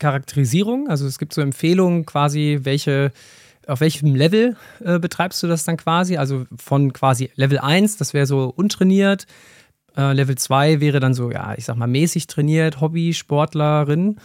[0.00, 3.12] Charakterisierung, also es gibt so Empfehlungen quasi, welche
[3.68, 6.16] auf welchem Level äh, betreibst du das dann quasi?
[6.16, 9.26] Also von quasi Level 1, das wäre so untrainiert,
[9.98, 14.16] äh, Level 2 wäre dann so, ja, ich sag mal, mäßig trainiert, Hobby-Sportlerin.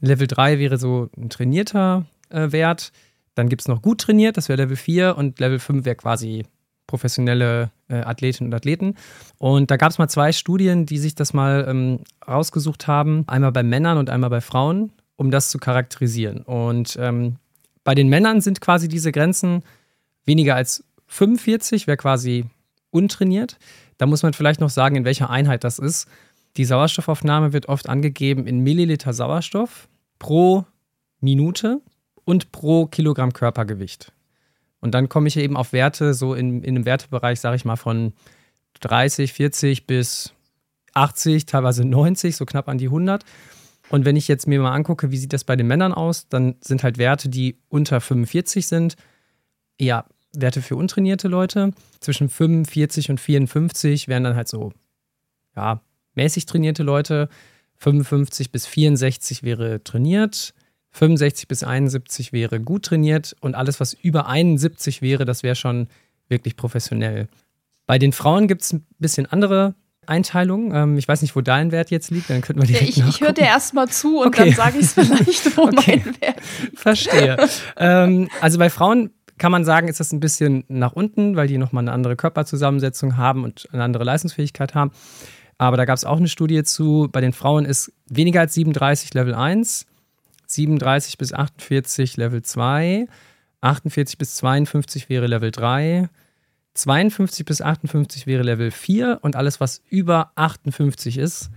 [0.00, 2.92] Level 3 wäre so ein trainierter äh, Wert.
[3.34, 5.16] Dann gibt es noch gut trainiert, das wäre Level 4.
[5.16, 6.44] Und Level 5 wäre quasi
[6.86, 8.94] professionelle äh, Athletinnen und Athleten.
[9.38, 13.24] Und da gab es mal zwei Studien, die sich das mal ähm, rausgesucht haben.
[13.28, 16.42] Einmal bei Männern und einmal bei Frauen, um das zu charakterisieren.
[16.42, 17.36] Und ähm,
[17.84, 19.62] bei den Männern sind quasi diese Grenzen
[20.24, 22.44] weniger als 45, wäre quasi
[22.90, 23.58] untrainiert.
[23.98, 26.08] Da muss man vielleicht noch sagen, in welcher Einheit das ist.
[26.56, 30.64] Die Sauerstoffaufnahme wird oft angegeben in Milliliter Sauerstoff pro
[31.20, 31.80] Minute
[32.24, 34.12] und pro Kilogramm Körpergewicht.
[34.80, 37.76] Und dann komme ich eben auf Werte, so in, in einem Wertebereich, sage ich mal,
[37.76, 38.12] von
[38.80, 40.32] 30, 40 bis
[40.94, 43.24] 80, teilweise 90, so knapp an die 100.
[43.88, 46.56] Und wenn ich jetzt mir mal angucke, wie sieht das bei den Männern aus, dann
[46.60, 48.96] sind halt Werte, die unter 45 sind,
[49.78, 51.72] eher Werte für untrainierte Leute.
[52.06, 54.72] Zwischen 45 und 54 wären dann halt so,
[55.56, 55.80] ja,
[56.14, 57.28] mäßig trainierte Leute.
[57.78, 60.54] 55 bis 64 wäre trainiert.
[60.92, 63.34] 65 bis 71 wäre gut trainiert.
[63.40, 65.88] Und alles, was über 71 wäre, das wäre schon
[66.28, 67.26] wirklich professionell.
[67.88, 69.74] Bei den Frauen gibt es ein bisschen andere
[70.06, 70.72] Einteilung.
[70.72, 73.20] Ähm, ich weiß nicht, wo dein Wert jetzt liegt, dann könnten wir direkt Ich, ich
[73.20, 74.44] höre dir erstmal zu und okay.
[74.44, 76.02] dann sage ich es vielleicht, wo okay.
[76.04, 76.78] mein Wert liegt.
[76.78, 77.36] Verstehe.
[77.76, 81.58] ähm, also bei Frauen kann man sagen, ist das ein bisschen nach unten, weil die
[81.58, 84.92] nochmal eine andere Körperzusammensetzung haben und eine andere Leistungsfähigkeit haben.
[85.58, 87.08] Aber da gab es auch eine Studie zu.
[87.10, 89.86] Bei den Frauen ist weniger als 37 Level 1,
[90.46, 93.06] 37 bis 48 Level 2,
[93.60, 96.08] 48 bis 52 wäre Level 3,
[96.74, 101.50] 52 bis 58 wäre Level 4 und alles, was über 58 ist,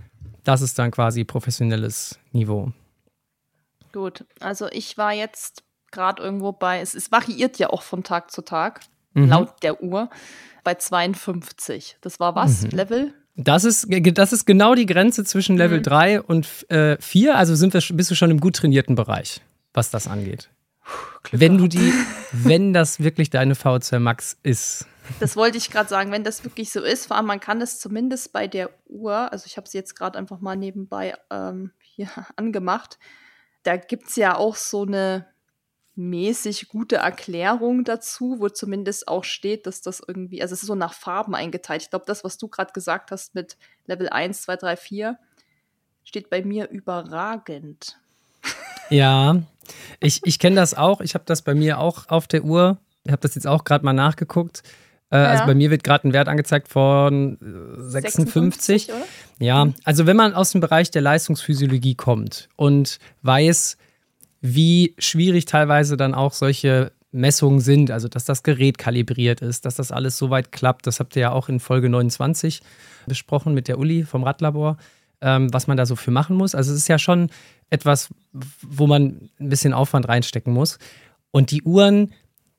[0.44, 2.72] das ist dann quasi professionelles Niveau.
[3.92, 8.30] Gut, also ich war jetzt gerade irgendwo bei, es, es, variiert ja auch von Tag
[8.30, 8.80] zu Tag,
[9.14, 9.28] mhm.
[9.28, 10.10] laut der Uhr,
[10.64, 11.96] bei 52.
[12.00, 12.62] Das war was?
[12.62, 12.70] Mhm.
[12.70, 13.14] Level?
[13.36, 15.84] Das ist, das ist genau die Grenze zwischen Level mhm.
[15.84, 17.36] 3 und äh, 4.
[17.36, 19.40] Also sind wir, bist du schon im gut trainierten Bereich,
[19.72, 20.50] was das angeht.
[20.84, 21.92] Puh, wenn du die,
[22.32, 24.86] wenn das wirklich deine VZ Max ist.
[25.18, 27.80] Das wollte ich gerade sagen, wenn das wirklich so ist, vor allem man kann es
[27.80, 32.08] zumindest bei der Uhr, also ich habe sie jetzt gerade einfach mal nebenbei ähm, hier
[32.36, 32.98] angemacht,
[33.62, 35.26] da gibt es ja auch so eine
[36.00, 40.74] mäßig gute Erklärung dazu, wo zumindest auch steht, dass das irgendwie, also es ist so
[40.74, 41.82] nach Farben eingeteilt.
[41.82, 45.18] Ich glaube, das, was du gerade gesagt hast mit Level 1, 2, 3, 4,
[46.04, 47.98] steht bei mir überragend.
[48.88, 49.42] Ja,
[50.00, 51.00] ich, ich kenne das auch.
[51.00, 52.78] Ich habe das bei mir auch auf der Uhr.
[53.04, 54.62] Ich habe das jetzt auch gerade mal nachgeguckt.
[55.10, 55.30] Äh, also ja.
[55.30, 57.38] Also bei mir wird gerade ein Wert angezeigt von
[57.78, 58.86] 56.
[58.86, 58.90] 56
[59.38, 63.78] ja, also wenn man aus dem Bereich der Leistungsphysiologie kommt und weiß,
[64.40, 69.74] wie schwierig teilweise dann auch solche Messungen sind, also dass das Gerät kalibriert ist, dass
[69.74, 70.86] das alles soweit klappt.
[70.86, 72.62] Das habt ihr ja auch in Folge 29
[73.06, 74.76] besprochen mit der Uli vom Radlabor,
[75.20, 76.54] ähm, was man da so für machen muss.
[76.54, 77.30] Also es ist ja schon
[77.68, 78.10] etwas,
[78.62, 80.78] wo man ein bisschen Aufwand reinstecken muss.
[81.32, 82.12] Und die Uhren,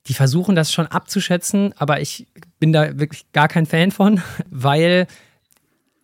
[0.07, 2.27] die versuchen das schon abzuschätzen, aber ich
[2.59, 5.07] bin da wirklich gar kein Fan von, weil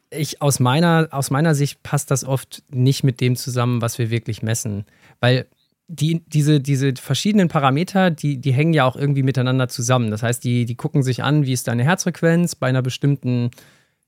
[0.09, 4.09] ich aus meiner, aus meiner Sicht passt das oft nicht mit dem zusammen, was wir
[4.09, 4.85] wirklich messen.
[5.19, 5.47] Weil
[5.88, 10.12] die, diese, diese verschiedenen Parameter, die, die hängen ja auch irgendwie miteinander zusammen.
[10.12, 13.52] Das heißt, die, die gucken sich an, wie ist deine Herzfrequenz bei einer bestimmten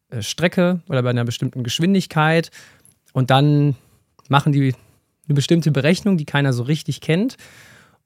[0.10, 2.52] äh, Strecke oder bei einer bestimmten Geschwindigkeit.
[3.14, 3.76] Und dann
[4.28, 4.76] machen die
[5.28, 7.38] eine bestimmte Berechnung, die keiner so richtig kennt.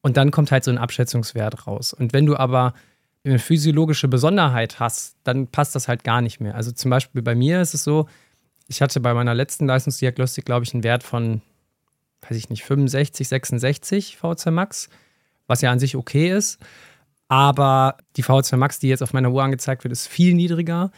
[0.01, 1.93] Und dann kommt halt so ein Abschätzungswert raus.
[1.93, 2.73] Und wenn du aber
[3.23, 6.55] eine physiologische Besonderheit hast, dann passt das halt gar nicht mehr.
[6.55, 8.07] Also zum Beispiel bei mir ist es so,
[8.67, 11.41] ich hatte bei meiner letzten Leistungsdiagnostik, glaube ich, einen Wert von
[12.29, 14.89] weiß ich nicht, 65, 66 VZ Max,
[15.47, 16.59] was ja an sich okay ist.
[17.27, 20.91] Aber die VZ Max, die jetzt auf meiner Uhr angezeigt wird, ist viel niedriger.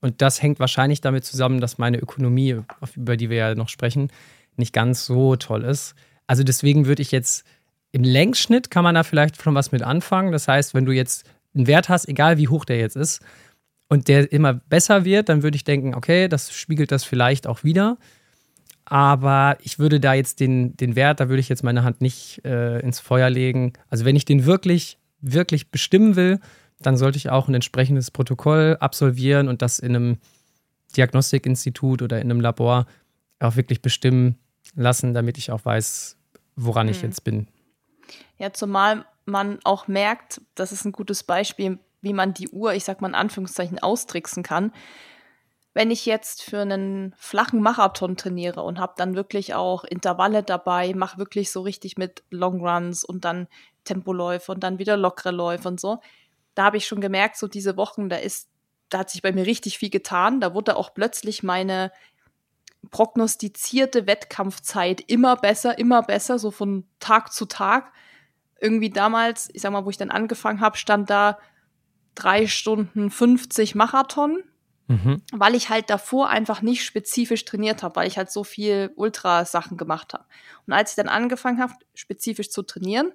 [0.00, 2.60] Und das hängt wahrscheinlich damit zusammen, dass meine Ökonomie,
[2.94, 4.10] über die wir ja noch sprechen,
[4.56, 5.94] nicht ganz so toll ist.
[6.26, 7.44] Also deswegen würde ich jetzt
[7.92, 10.32] im Längsschnitt kann man da vielleicht schon was mit anfangen.
[10.32, 13.22] Das heißt, wenn du jetzt einen Wert hast, egal wie hoch der jetzt ist,
[13.88, 17.62] und der immer besser wird, dann würde ich denken, okay, das spiegelt das vielleicht auch
[17.64, 17.98] wieder.
[18.86, 22.44] Aber ich würde da jetzt den, den Wert, da würde ich jetzt meine Hand nicht
[22.44, 23.72] äh, ins Feuer legen.
[23.90, 26.38] Also wenn ich den wirklich, wirklich bestimmen will,
[26.80, 30.18] dann sollte ich auch ein entsprechendes Protokoll absolvieren und das in einem
[30.96, 32.86] Diagnostikinstitut oder in einem Labor
[33.40, 34.36] auch wirklich bestimmen
[34.76, 36.16] lassen, damit ich auch weiß,
[36.54, 36.94] woran hm.
[36.94, 37.48] ich jetzt bin.
[38.38, 42.84] Ja, zumal man auch merkt, das ist ein gutes Beispiel, wie man die Uhr, ich
[42.84, 44.70] sag mal in Anführungszeichen, austricksen kann
[45.76, 50.94] wenn ich jetzt für einen flachen Marathon trainiere und habe dann wirklich auch Intervalle dabei,
[50.94, 53.46] mache wirklich so richtig mit Longruns und dann
[53.84, 56.00] Tempoläufe und dann wieder lockere Läufe und so,
[56.54, 58.48] da habe ich schon gemerkt, so diese Wochen, da ist,
[58.88, 60.40] da hat sich bei mir richtig viel getan.
[60.40, 61.92] Da wurde auch plötzlich meine
[62.90, 67.92] prognostizierte Wettkampfzeit immer besser, immer besser, so von Tag zu Tag.
[68.62, 71.38] Irgendwie damals, ich sag mal, wo ich dann angefangen habe, stand da
[72.14, 74.42] drei Stunden 50 Marathon
[74.88, 75.22] Mhm.
[75.32, 79.76] Weil ich halt davor einfach nicht spezifisch trainiert habe, weil ich halt so viel Ultrasachen
[79.76, 80.24] gemacht habe.
[80.66, 83.12] Und als ich dann angefangen habe, spezifisch zu trainieren,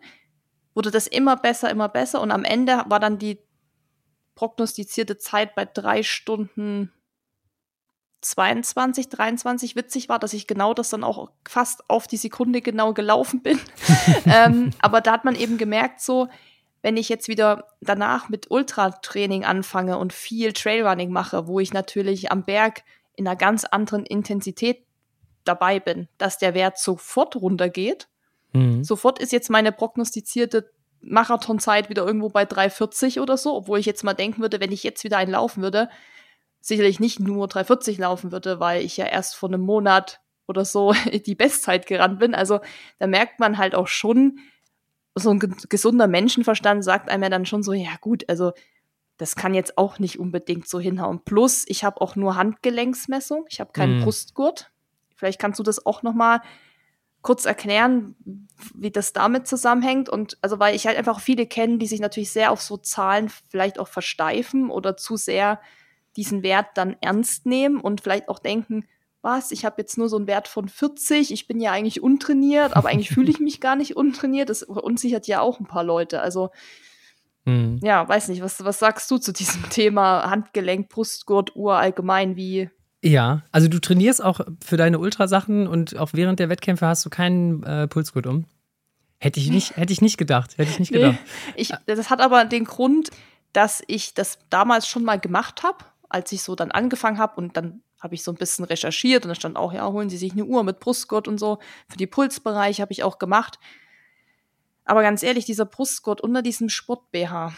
[0.74, 2.22] wurde das immer besser, immer besser.
[2.22, 3.40] Und am Ende war dann die
[4.36, 6.92] prognostizierte Zeit bei drei Stunden
[8.22, 12.94] 22, 23 witzig war, dass ich genau das dann auch fast auf die Sekunde genau
[12.94, 13.60] gelaufen bin.
[14.26, 16.28] ähm, aber da hat man eben gemerkt, so,
[16.82, 22.32] wenn ich jetzt wieder danach mit Ultratraining anfange und viel Trailrunning mache, wo ich natürlich
[22.32, 22.84] am Berg
[23.16, 24.84] in einer ganz anderen Intensität
[25.44, 28.08] dabei bin, dass der Wert sofort runtergeht.
[28.54, 28.84] Mhm.
[28.84, 34.04] Sofort ist jetzt meine prognostizierte Marathonzeit wieder irgendwo bei 3,40 oder so, obwohl ich jetzt
[34.04, 35.90] mal denken würde, wenn ich jetzt wieder einen laufen würde,
[36.60, 40.94] sicherlich nicht nur 3,40 laufen würde, weil ich ja erst vor einem Monat oder so
[41.26, 42.36] die Bestzeit gerannt bin.
[42.36, 42.60] Also
[43.00, 44.40] da merkt man halt auch schon,
[45.16, 48.54] so ein gesunder Menschenverstand sagt einem ja dann schon so, ja gut, also
[49.18, 51.24] das kann jetzt auch nicht unbedingt so hinhauen.
[51.24, 54.04] Plus, ich habe auch nur Handgelenksmessung, ich habe keinen mhm.
[54.04, 54.72] Brustgurt.
[55.16, 56.42] Vielleicht kannst du das auch noch mal
[57.22, 58.16] kurz erklären,
[58.74, 62.32] wie das damit zusammenhängt und also weil ich halt einfach viele kenne, die sich natürlich
[62.32, 65.62] sehr auf so Zahlen vielleicht auch versteifen oder zu sehr
[66.16, 68.88] diesen Wert dann ernst nehmen und vielleicht auch denken,
[69.22, 72.76] was, ich habe jetzt nur so einen Wert von 40, ich bin ja eigentlich untrainiert,
[72.76, 74.50] aber eigentlich fühle ich mich gar nicht untrainiert.
[74.50, 76.22] Das unsichert ja auch ein paar Leute.
[76.22, 76.50] Also
[77.46, 77.80] mhm.
[77.84, 82.70] ja, weiß nicht, was, was sagst du zu diesem Thema Handgelenk, Brustgurt, Uhr allgemein, wie
[83.04, 87.10] ja, also du trainierst auch für deine Ultrasachen und auch während der Wettkämpfe hast du
[87.10, 88.46] keinen äh, Pulsgurt um.
[89.18, 90.58] Hätte ich nicht, hätte ich nicht gedacht.
[90.58, 91.18] Hätte ich nicht gedacht.
[91.48, 93.10] Nee, ich, das hat aber den Grund,
[93.54, 97.58] dass ich das damals schon mal gemacht habe, als ich so dann angefangen habe und
[97.58, 100.34] dann habe ich so ein bisschen recherchiert und da stand auch, ja, holen Sie sich
[100.34, 101.60] eine Uhr mit Brustgurt und so.
[101.88, 103.60] Für die Pulsbereich habe ich auch gemacht.
[104.86, 107.54] Aber ganz ehrlich, dieser Brustgurt unter diesem Sport-BH,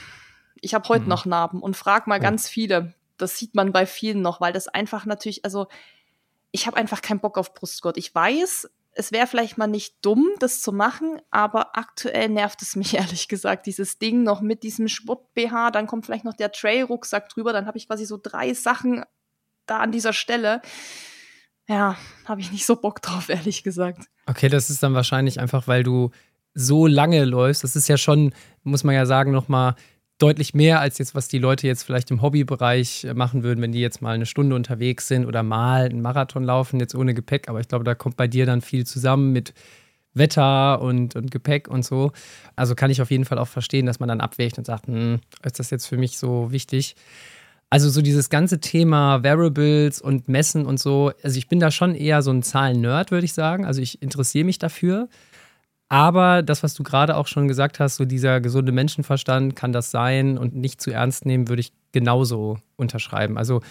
[0.59, 1.09] ich habe heute mhm.
[1.09, 2.21] noch Narben und frag mal oh.
[2.21, 2.93] ganz viele.
[3.17, 5.67] Das sieht man bei vielen noch, weil das einfach natürlich, also
[6.51, 7.97] ich habe einfach keinen Bock auf Brustgurt.
[7.97, 12.75] Ich weiß, es wäre vielleicht mal nicht dumm, das zu machen, aber aktuell nervt es
[12.75, 17.29] mich ehrlich gesagt, dieses Ding noch mit diesem Sport-BH, dann kommt vielleicht noch der Trail-Rucksack
[17.29, 19.03] drüber, dann habe ich quasi so drei Sachen
[19.65, 20.61] da an dieser Stelle.
[21.67, 24.07] Ja, habe ich nicht so Bock drauf, ehrlich gesagt.
[24.25, 26.11] Okay, das ist dann wahrscheinlich einfach, weil du
[26.53, 27.63] so lange läufst.
[27.63, 29.75] Das ist ja schon, muss man ja sagen, nochmal
[30.19, 33.71] deutlich mehr als jetzt, was die Leute jetzt vielleicht im Hobbybereich äh, machen würden, wenn
[33.71, 37.49] die jetzt mal eine Stunde unterwegs sind oder mal einen Marathon laufen, jetzt ohne Gepäck.
[37.49, 39.53] Aber ich glaube, da kommt bei dir dann viel zusammen mit
[40.13, 42.11] Wetter und, und Gepäck und so.
[42.55, 45.19] Also kann ich auf jeden Fall auch verstehen, dass man dann abwägt und sagt, hm,
[45.43, 46.95] ist das jetzt für mich so wichtig?
[47.73, 51.95] Also so dieses ganze Thema Variables und Messen und so, also ich bin da schon
[51.95, 53.65] eher so ein Zahlen-Nerd, würde ich sagen.
[53.65, 55.09] Also ich interessiere mich dafür.
[55.89, 59.89] Aber das, was du gerade auch schon gesagt hast, so dieser gesunde Menschenverstand, kann das
[59.89, 63.39] sein und nicht zu ernst nehmen, würde ich genauso unterschreiben.
[63.39, 63.61] Also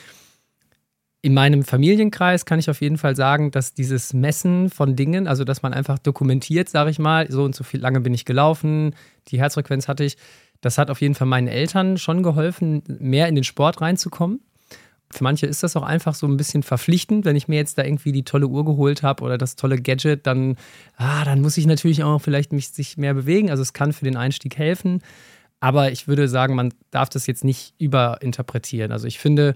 [1.21, 5.45] in meinem Familienkreis kann ich auf jeden Fall sagen, dass dieses Messen von Dingen, also
[5.45, 8.97] dass man einfach dokumentiert, sage ich mal, so und so viel lange bin ich gelaufen,
[9.29, 10.17] die Herzfrequenz hatte ich,
[10.63, 14.41] das hat auf jeden Fall meinen Eltern schon geholfen, mehr in den Sport reinzukommen.
[15.11, 17.85] Für manche ist das auch einfach so ein bisschen verpflichtend, wenn ich mir jetzt da
[17.85, 20.57] irgendwie die tolle Uhr geholt habe oder das tolle Gadget, dann,
[20.97, 23.51] ah, dann muss ich natürlich auch vielleicht mich sich mehr bewegen.
[23.51, 25.03] Also es kann für den Einstieg helfen.
[25.61, 28.91] Aber ich würde sagen, man darf das jetzt nicht überinterpretieren.
[28.91, 29.55] Also ich finde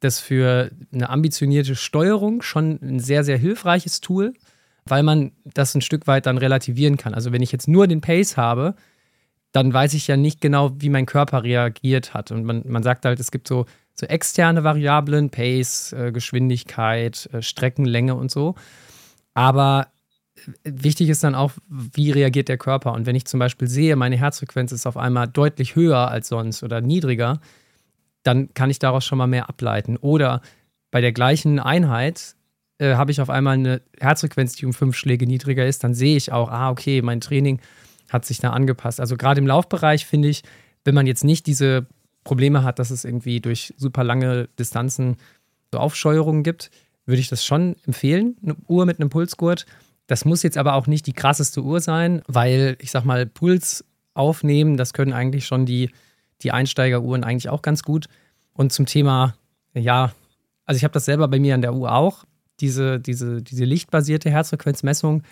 [0.00, 4.34] das für eine ambitionierte Steuerung schon ein sehr, sehr hilfreiches Tool,
[4.84, 7.14] weil man das ein Stück weit dann relativieren kann.
[7.14, 8.74] Also wenn ich jetzt nur den Pace habe,
[9.52, 12.30] dann weiß ich ja nicht genau, wie mein Körper reagiert hat.
[12.30, 17.42] Und man, man sagt halt, es gibt so, so externe Variablen, Pace, äh, Geschwindigkeit, äh,
[17.42, 18.54] Streckenlänge und so.
[19.34, 19.88] Aber
[20.36, 22.92] äh, wichtig ist dann auch, wie reagiert der Körper.
[22.94, 26.62] Und wenn ich zum Beispiel sehe, meine Herzfrequenz ist auf einmal deutlich höher als sonst
[26.62, 27.40] oder niedriger,
[28.22, 29.98] dann kann ich daraus schon mal mehr ableiten.
[29.98, 30.40] Oder
[30.90, 32.36] bei der gleichen Einheit
[32.78, 36.16] äh, habe ich auf einmal eine Herzfrequenz, die um fünf Schläge niedriger ist, dann sehe
[36.16, 37.60] ich auch, ah, okay, mein Training
[38.12, 39.00] hat sich da angepasst.
[39.00, 40.42] Also gerade im Laufbereich finde ich,
[40.84, 41.86] wenn man jetzt nicht diese
[42.24, 45.16] Probleme hat, dass es irgendwie durch super lange Distanzen
[45.72, 46.70] so Aufscheuerungen gibt,
[47.06, 49.66] würde ich das schon empfehlen, eine Uhr mit einem Pulsgurt.
[50.06, 53.84] Das muss jetzt aber auch nicht die krasseste Uhr sein, weil ich sag mal, Puls
[54.14, 55.90] aufnehmen, das können eigentlich schon die,
[56.42, 58.06] die Einsteigeruhren eigentlich auch ganz gut.
[58.52, 59.34] Und zum Thema,
[59.74, 60.12] ja,
[60.64, 62.24] also ich habe das selber bei mir an der Uhr auch,
[62.60, 65.22] diese, diese, diese lichtbasierte Herzfrequenzmessung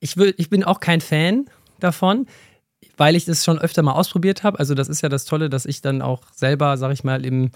[0.00, 1.46] ich, will, ich bin auch kein Fan
[1.80, 2.26] davon,
[2.96, 4.58] weil ich das schon öfter mal ausprobiert habe.
[4.58, 7.50] Also das ist ja das Tolle, dass ich dann auch selber, sag ich mal, im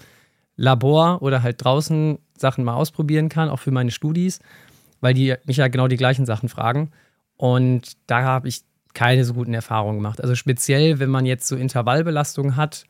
[0.55, 4.39] Labor oder halt draußen Sachen mal ausprobieren kann, auch für meine Studis,
[5.01, 6.91] weil die mich ja genau die gleichen Sachen fragen.
[7.37, 8.61] Und da habe ich
[8.93, 10.21] keine so guten Erfahrungen gemacht.
[10.21, 12.85] Also speziell, wenn man jetzt so Intervallbelastungen hat,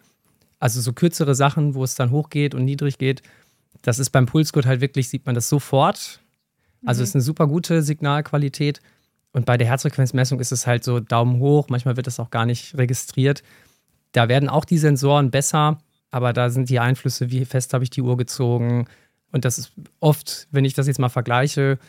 [0.60, 3.22] also so kürzere Sachen, wo es dann hochgeht und niedrig geht,
[3.82, 6.22] das ist beim Pulsgurt halt wirklich, sieht man das sofort.
[6.86, 7.04] Also mhm.
[7.04, 8.82] ist eine super gute Signalqualität.
[9.34, 12.46] Und bei der Herzfrequenzmessung ist es halt so Daumen hoch, manchmal wird das auch gar
[12.46, 13.44] nicht registriert.
[14.12, 15.80] Da werden auch die Sensoren besser,
[16.12, 18.88] aber da sind die Einflüsse, wie fest habe ich die Uhr gezogen.
[19.32, 21.80] Und das ist oft, wenn ich das jetzt mal vergleiche,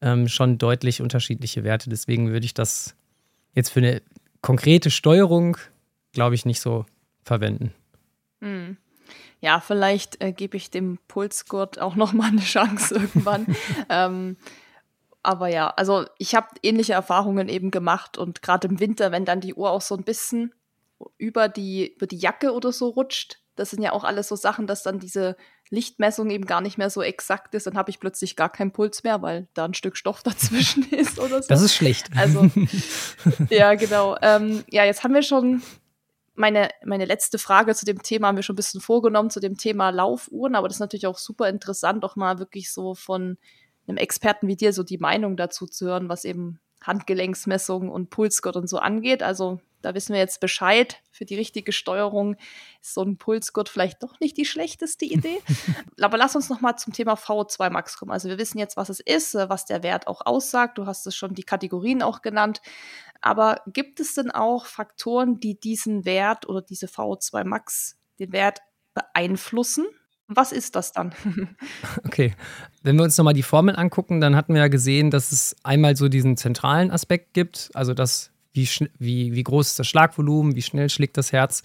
[0.00, 1.88] ähm, schon deutlich unterschiedliche Werte.
[1.88, 2.96] Deswegen würde ich das
[3.54, 4.02] jetzt für eine
[4.42, 5.56] konkrete Steuerung,
[6.12, 6.84] glaube ich, nicht so
[7.22, 7.72] verwenden.
[8.40, 8.76] Hm.
[9.40, 13.46] Ja, vielleicht äh, gebe ich dem Pulsgurt auch noch mal eine Chance irgendwann.
[13.88, 14.36] ähm,
[15.22, 19.40] Aber ja, also ich habe ähnliche Erfahrungen eben gemacht und gerade im Winter, wenn dann
[19.40, 20.54] die Uhr auch so ein bisschen
[21.16, 24.66] über die, über die Jacke oder so rutscht, das sind ja auch alles so Sachen,
[24.66, 25.36] dass dann diese
[25.70, 29.02] Lichtmessung eben gar nicht mehr so exakt ist, dann habe ich plötzlich gar keinen Puls
[29.02, 31.48] mehr, weil da ein Stück Stoff dazwischen ist oder so.
[31.48, 32.08] Das ist schlecht.
[32.16, 32.48] Also,
[33.50, 34.16] ja, genau.
[34.22, 35.62] Ähm, ja, jetzt haben wir schon
[36.34, 39.56] meine, meine letzte Frage zu dem Thema haben wir schon ein bisschen vorgenommen, zu dem
[39.56, 43.38] Thema Laufuhren, aber das ist natürlich auch super interessant, auch mal wirklich so von
[43.88, 48.56] einem Experten wie dir so die Meinung dazu zu hören, was eben Handgelenksmessung und Pulsgurt
[48.56, 49.22] und so angeht.
[49.22, 51.00] Also da wissen wir jetzt Bescheid.
[51.10, 52.36] Für die richtige Steuerung
[52.80, 55.38] ist so ein Pulsgurt vielleicht doch nicht die schlechteste Idee.
[56.00, 58.10] Aber lass uns noch mal zum Thema VO2 Max kommen.
[58.10, 60.78] Also wir wissen jetzt, was es ist, was der Wert auch aussagt.
[60.78, 62.60] Du hast es schon die Kategorien auch genannt.
[63.20, 68.60] Aber gibt es denn auch Faktoren, die diesen Wert oder diese VO2 Max, den Wert
[68.94, 69.86] beeinflussen?
[70.28, 71.12] Was ist das dann?
[72.04, 72.34] okay,
[72.82, 75.96] wenn wir uns nochmal die Formel angucken, dann hatten wir ja gesehen, dass es einmal
[75.96, 78.68] so diesen zentralen Aspekt gibt, also das, wie,
[78.98, 81.62] wie, wie groß ist das Schlagvolumen, wie schnell schlägt das Herz.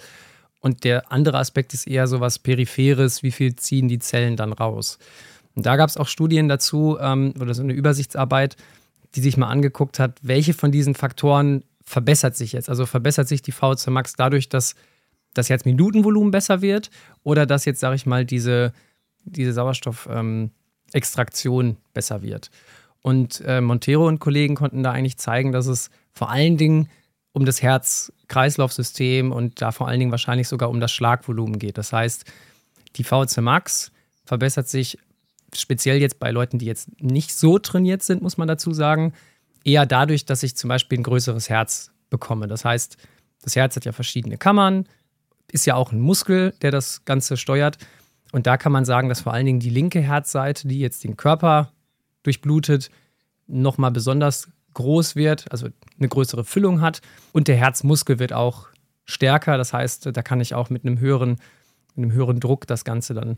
[0.62, 4.54] Und der andere Aspekt ist eher so was Peripheres, wie viel ziehen die Zellen dann
[4.54, 4.98] raus.
[5.56, 8.56] Und da gab es auch Studien dazu ähm, oder so eine Übersichtsarbeit,
[9.16, 12.70] die sich mal angeguckt hat, welche von diesen Faktoren verbessert sich jetzt.
[12.70, 14.76] Also verbessert sich die VO2 Max dadurch, dass
[15.34, 16.90] das Herzminutenvolumen besser wird
[17.24, 18.74] oder dass jetzt, sage ich mal, diese,
[19.24, 22.52] diese Sauerstoffextraktion ähm, besser wird.
[23.02, 26.90] Und äh, Montero und Kollegen konnten da eigentlich zeigen, dass es vor allen Dingen
[27.34, 31.78] um das Herz-Kreislauf-System und da vor allen Dingen wahrscheinlich sogar um das Schlagvolumen geht.
[31.78, 32.26] Das heißt,
[32.96, 33.92] die VO2 Max
[34.24, 34.98] verbessert sich
[35.54, 39.14] speziell jetzt bei Leuten, die jetzt nicht so trainiert sind, muss man dazu sagen,
[39.64, 42.48] eher dadurch, dass ich zum Beispiel ein größeres Herz bekomme.
[42.48, 42.98] Das heißt,
[43.42, 44.88] das Herz hat ja verschiedene Kammern,
[45.54, 47.78] ist ja auch ein Muskel, der das Ganze steuert.
[48.32, 51.16] Und da kann man sagen, dass vor allen Dingen die linke Herzseite, die jetzt den
[51.16, 51.72] Körper
[52.24, 52.90] durchblutet,
[53.48, 55.68] nochmal besonders groß wird, also
[56.00, 57.02] eine größere Füllung hat.
[57.32, 58.70] Und der Herzmuskel wird auch
[59.06, 59.58] stärker.
[59.58, 61.38] Das heißt, da kann ich auch mit einem höheren,
[61.96, 63.38] mit einem höheren Druck das Ganze dann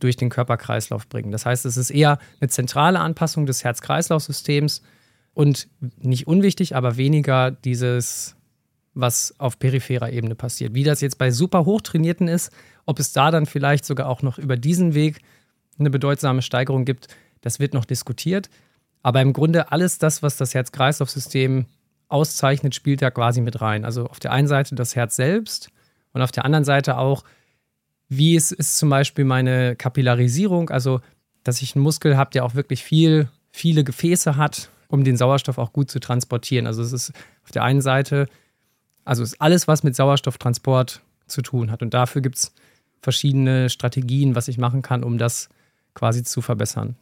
[0.00, 1.32] durch den Körperkreislauf bringen.
[1.32, 4.82] Das heißt, es ist eher eine zentrale Anpassung des Herz-Kreislauf-Systems
[5.32, 8.36] und nicht unwichtig, aber weniger dieses,
[8.94, 10.74] was auf peripherer Ebene passiert.
[10.74, 12.52] Wie das jetzt bei super hochtrainierten ist,
[12.86, 15.20] ob es da dann vielleicht sogar auch noch über diesen Weg
[15.78, 17.08] eine bedeutsame Steigerung gibt,
[17.40, 18.48] das wird noch diskutiert.
[19.02, 21.66] Aber im Grunde alles das, was das Herz-Kreislauf-System
[22.08, 23.84] auszeichnet, spielt da quasi mit rein.
[23.84, 25.70] Also auf der einen Seite das Herz selbst
[26.12, 27.24] und auf der anderen Seite auch
[28.08, 31.00] wie es ist zum Beispiel meine Kapillarisierung, also
[31.42, 35.58] dass ich einen Muskel habe, der auch wirklich viel, viele Gefäße hat, um den Sauerstoff
[35.58, 36.66] auch gut zu transportieren.
[36.66, 37.12] Also es ist
[37.44, 38.28] auf der einen Seite,
[39.04, 41.82] also es ist alles, was mit Sauerstofftransport zu tun hat.
[41.82, 42.54] Und dafür gibt es
[43.02, 45.48] verschiedene Strategien, was ich machen kann, um das
[45.94, 46.96] quasi zu verbessern.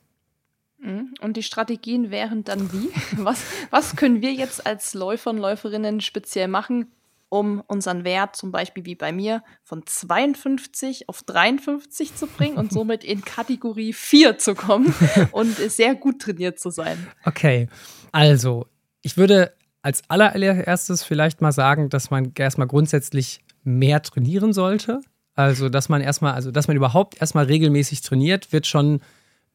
[0.79, 1.15] Mhm.
[1.21, 2.91] Und die Strategien wären dann wie?
[3.23, 6.91] Was, was können wir jetzt als Läufer und Läuferinnen speziell machen,
[7.29, 12.73] um unseren Wert zum Beispiel wie bei mir von 52 auf 53 zu bringen und
[12.75, 14.93] somit in Kategorie 4 zu kommen
[15.33, 17.07] und sehr gut trainiert zu sein.
[17.25, 17.69] Okay,
[18.11, 18.67] also
[19.03, 25.01] ich würde als allererstes vielleicht mal sagen, dass man erstmal grundsätzlich mehr trainieren sollte.
[25.35, 29.01] Also, dass man erstmal, also dass man überhaupt erstmal regelmäßig trainiert, wird schon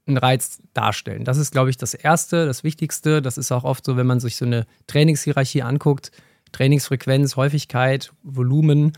[0.06, 1.24] einen Reiz darstellen.
[1.24, 3.22] Das ist, glaube ich, das Erste, das Wichtigste.
[3.22, 6.12] Das ist auch oft so, wenn man sich so eine Trainingshierarchie anguckt
[6.52, 8.94] Trainingsfrequenz, Häufigkeit, Volumen,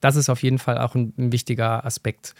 [0.00, 2.34] das ist auf jeden Fall auch ein, ein wichtiger Aspekt.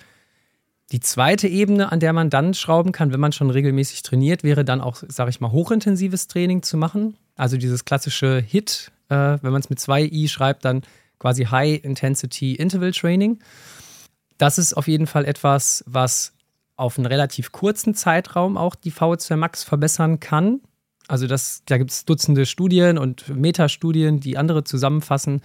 [0.93, 4.65] Die zweite Ebene, an der man dann schrauben kann, wenn man schon regelmäßig trainiert, wäre
[4.65, 7.17] dann auch, sage ich mal, hochintensives Training zu machen.
[7.37, 10.83] Also dieses klassische HIT, äh, wenn man es mit zwei I schreibt, dann
[11.19, 13.39] quasi High Intensity Interval Training.
[14.39, 16.33] Das ist auf jeden Fall etwas, was
[16.77, 20.61] auf einen relativ kurzen Zeitraum auch die VO2 Max verbessern kann.
[21.07, 25.43] Also das, da gibt es Dutzende Studien und Metastudien, die andere zusammenfassen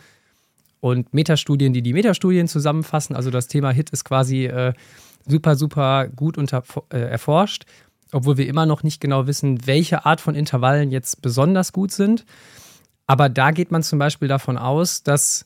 [0.80, 3.16] und Metastudien, die die Metastudien zusammenfassen.
[3.16, 4.74] Also das Thema HIT ist quasi äh,
[5.28, 7.66] super, super gut unter, äh, erforscht,
[8.12, 12.26] obwohl wir immer noch nicht genau wissen, welche Art von Intervallen jetzt besonders gut sind.
[13.08, 15.46] Aber da geht man zum Beispiel davon aus, dass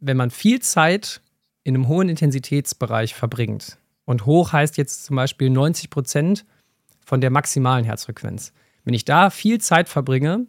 [0.00, 1.20] wenn man viel Zeit
[1.62, 3.78] in einem hohen Intensitätsbereich verbringt,
[4.10, 6.44] und hoch heißt jetzt zum Beispiel 90 Prozent
[7.04, 10.46] von der maximalen Herzfrequenz, wenn ich da viel Zeit verbringe,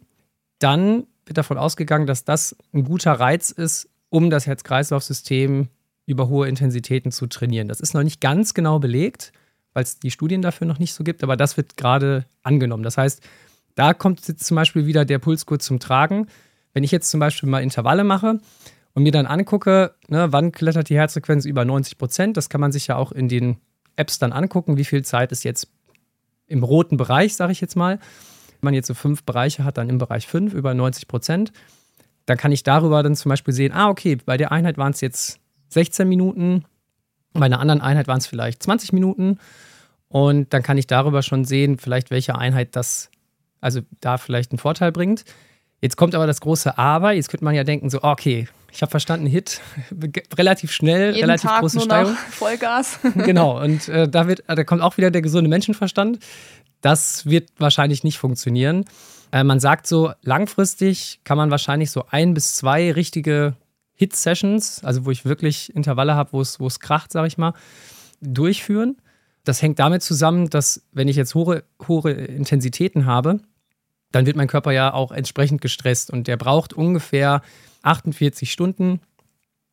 [0.58, 5.68] dann wird davon ausgegangen, dass das ein guter Reiz ist, um das Herz-Kreislauf-System
[6.06, 7.68] über hohe Intensitäten zu trainieren.
[7.68, 9.32] Das ist noch nicht ganz genau belegt,
[9.72, 12.82] weil es die Studien dafür noch nicht so gibt, aber das wird gerade angenommen.
[12.82, 13.22] Das heißt,
[13.74, 16.26] da kommt jetzt zum Beispiel wieder der Pulsgurt zum Tragen.
[16.74, 18.40] Wenn ich jetzt zum Beispiel mal Intervalle mache
[18.94, 22.72] und mir dann angucke, ne, wann klettert die Herzfrequenz über 90 Prozent, das kann man
[22.72, 23.56] sich ja auch in den
[23.96, 25.68] Apps dann angucken, wie viel Zeit ist jetzt
[26.46, 27.98] im roten Bereich, sage ich jetzt mal,
[28.60, 31.52] Wenn man jetzt so fünf Bereiche hat, dann im Bereich fünf über 90 Prozent,
[32.26, 35.00] dann kann ich darüber dann zum Beispiel sehen, ah, okay, bei der Einheit waren es
[35.00, 36.64] jetzt 16 Minuten,
[37.32, 39.38] bei einer anderen Einheit waren es vielleicht 20 Minuten.
[40.08, 43.10] Und dann kann ich darüber schon sehen, vielleicht welche Einheit das,
[43.60, 45.24] also da vielleicht einen Vorteil bringt.
[45.80, 47.12] Jetzt kommt aber das große Aber.
[47.12, 49.60] Jetzt könnte man ja denken, so, okay, ich habe verstanden, Hit,
[50.38, 52.14] relativ schnell, Jeden relativ Tag große nur Steigung.
[52.30, 52.98] Vollgas.
[53.14, 56.18] genau, und äh, da, wird, da kommt auch wieder der gesunde Menschenverstand.
[56.80, 58.84] Das wird wahrscheinlich nicht funktionieren.
[59.32, 63.54] Äh, man sagt so, langfristig kann man wahrscheinlich so ein bis zwei richtige
[64.02, 67.54] Hit-Sessions, also wo ich wirklich Intervalle habe, wo es, kracht, sage ich mal,
[68.20, 68.96] durchführen.
[69.44, 73.38] Das hängt damit zusammen, dass wenn ich jetzt hohe, hohe Intensitäten habe,
[74.10, 77.42] dann wird mein Körper ja auch entsprechend gestresst und der braucht ungefähr
[77.82, 79.00] 48 Stunden,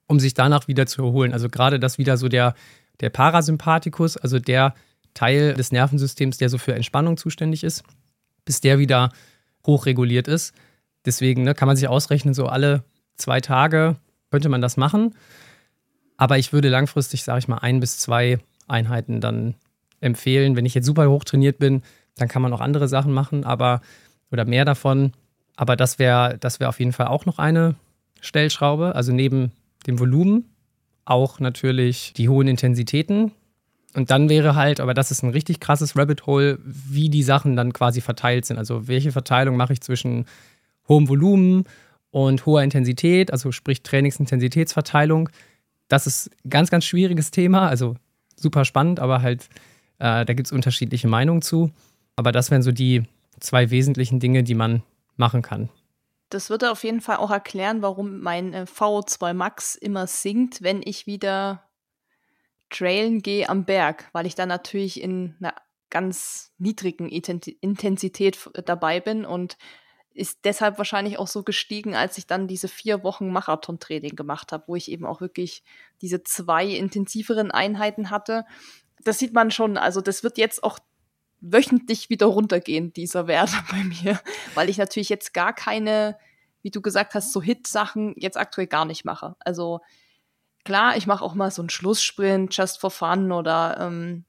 [0.05, 1.33] um sich danach wieder zu erholen.
[1.33, 2.53] Also gerade das wieder so der,
[2.99, 4.75] der Parasympathikus, also der
[5.15, 7.83] Teil des Nervensystems, der so für Entspannung zuständig ist,
[8.45, 9.11] bis der wieder
[9.65, 10.53] hochreguliert ist.
[11.03, 12.83] Deswegen ne, kann man sich ausrechnen, so alle
[13.15, 13.97] zwei Tage
[14.31, 15.15] könnte man das machen.
[16.17, 19.55] Aber ich würde langfristig, sage ich mal, ein bis zwei Einheiten dann
[20.01, 20.55] empfehlen.
[20.55, 21.81] Wenn ich jetzt super hoch trainiert bin,
[22.17, 23.81] dann kann man auch andere Sachen machen, aber
[24.31, 25.13] oder mehr davon.
[25.55, 27.75] Aber das wäre das wär auf jeden Fall auch noch eine
[28.21, 28.95] Stellschraube.
[28.95, 29.51] Also neben
[29.87, 30.45] dem Volumen
[31.05, 33.31] auch natürlich die hohen Intensitäten.
[33.95, 37.55] Und dann wäre halt, aber das ist ein richtig krasses Rabbit Hole, wie die Sachen
[37.55, 38.57] dann quasi verteilt sind.
[38.57, 40.25] Also welche Verteilung mache ich zwischen
[40.87, 41.63] hohem Volumen
[42.11, 45.29] und hoher Intensität, also sprich Trainingsintensitätsverteilung.
[45.87, 47.67] Das ist ein ganz, ganz schwieriges Thema.
[47.67, 47.95] Also
[48.35, 49.49] super spannend, aber halt,
[49.99, 51.71] äh, da gibt es unterschiedliche Meinungen zu.
[52.15, 53.03] Aber das wären so die
[53.39, 54.83] zwei wesentlichen Dinge, die man
[55.15, 55.69] machen kann.
[56.29, 60.81] Das würde auf jeden Fall auch erklären, warum mein äh, VO2 Max immer sinkt, wenn
[60.83, 61.63] ich wieder
[62.69, 65.55] trailen gehe am Berg, weil ich dann natürlich in einer
[65.89, 69.57] ganz niedrigen Intensität dabei bin und
[70.13, 74.63] ist deshalb wahrscheinlich auch so gestiegen, als ich dann diese vier Wochen Marathon-Training gemacht habe,
[74.67, 75.63] wo ich eben auch wirklich
[76.01, 78.45] diese zwei intensiveren Einheiten hatte.
[79.03, 80.79] Das sieht man schon, also das wird jetzt auch
[81.41, 84.19] wöchentlich wieder runtergehen, dieser Wert bei mir,
[84.55, 86.17] weil ich natürlich jetzt gar keine,
[86.61, 89.35] wie du gesagt hast, so Hit-Sachen jetzt aktuell gar nicht mache.
[89.39, 89.79] Also
[90.65, 94.25] klar, ich mache auch mal so einen Schlusssprint, just for fun oder ähm,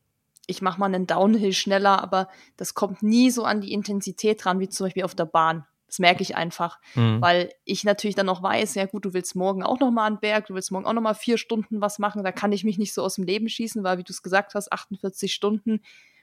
[0.46, 4.60] ich mache mal einen Downhill schneller, aber das kommt nie so an die Intensität ran,
[4.60, 5.64] wie zum Beispiel auf der Bahn.
[5.90, 7.20] Das merke ich einfach, mhm.
[7.20, 10.14] weil ich natürlich dann noch weiß, ja gut, du willst morgen auch noch mal an
[10.14, 12.64] den Berg, du willst morgen auch noch mal vier Stunden was machen, da kann ich
[12.64, 15.82] mich nicht so aus dem Leben schießen, weil wie du es gesagt hast, 48 Stunden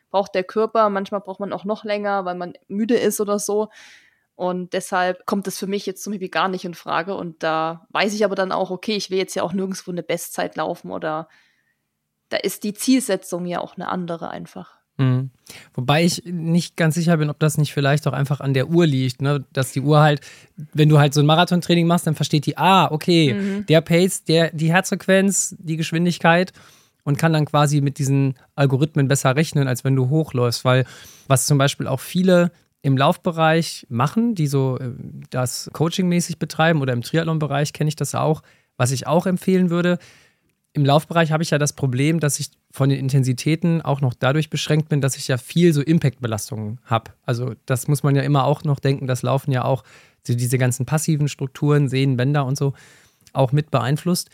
[0.09, 3.69] braucht der Körper, manchmal braucht man auch noch länger, weil man müde ist oder so.
[4.35, 7.15] Und deshalb kommt das für mich jetzt zum Beispiel gar nicht in Frage.
[7.15, 10.03] Und da weiß ich aber dann auch, okay, ich will jetzt ja auch nirgendwo eine
[10.03, 11.27] Bestzeit laufen oder
[12.29, 14.76] da ist die Zielsetzung ja auch eine andere einfach.
[14.97, 15.29] Mhm.
[15.73, 18.85] Wobei ich nicht ganz sicher bin, ob das nicht vielleicht auch einfach an der Uhr
[18.85, 19.45] liegt, ne?
[19.53, 20.21] dass die Uhr halt,
[20.73, 23.65] wenn du halt so ein Marathontraining machst, dann versteht die, ah, okay, mhm.
[23.67, 26.51] der Pace, der, die Herzfrequenz, die Geschwindigkeit
[27.03, 30.85] und kann dann quasi mit diesen Algorithmen besser rechnen, als wenn du hochläufst, weil
[31.27, 34.91] was zum Beispiel auch viele im Laufbereich machen, die so äh,
[35.29, 38.41] das Coaching-mäßig betreiben oder im Triathlon-Bereich kenne ich das auch,
[38.77, 39.99] was ich auch empfehlen würde,
[40.77, 44.49] im Laufbereich habe ich ja das Problem, dass ich von den Intensitäten auch noch dadurch
[44.49, 47.11] beschränkt bin, dass ich ja viel so Impact-Belastungen habe.
[47.25, 49.83] Also das muss man ja immer auch noch denken, das Laufen ja auch
[50.27, 52.73] diese ganzen passiven Strukturen, Sehnen, Bänder und so
[53.33, 54.29] auch mit beeinflusst.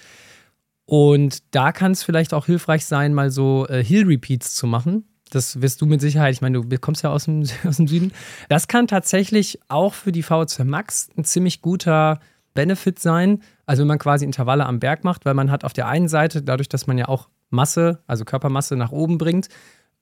[0.86, 5.06] Und da kann es vielleicht auch hilfreich sein, mal so äh, Hill-Repeats zu machen.
[5.30, 8.12] Das wirst du mit Sicherheit, ich meine, du kommst ja aus dem, aus dem Süden.
[8.50, 12.20] Das kann tatsächlich auch für die VO2 Max ein ziemlich guter
[12.54, 15.88] Benefit sein, also wenn man quasi Intervalle am Berg macht, weil man hat auf der
[15.88, 19.48] einen Seite, dadurch, dass man ja auch Masse, also Körpermasse nach oben bringt,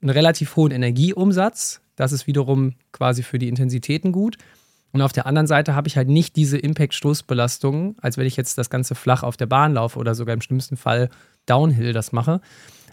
[0.01, 1.81] einen relativ hohen Energieumsatz.
[1.95, 4.37] Das ist wiederum quasi für die Intensitäten gut.
[4.91, 8.57] Und auf der anderen Seite habe ich halt nicht diese Impact-Stoßbelastung, als wenn ich jetzt
[8.57, 11.09] das Ganze flach auf der Bahn laufe oder sogar im schlimmsten Fall
[11.45, 12.41] Downhill das mache.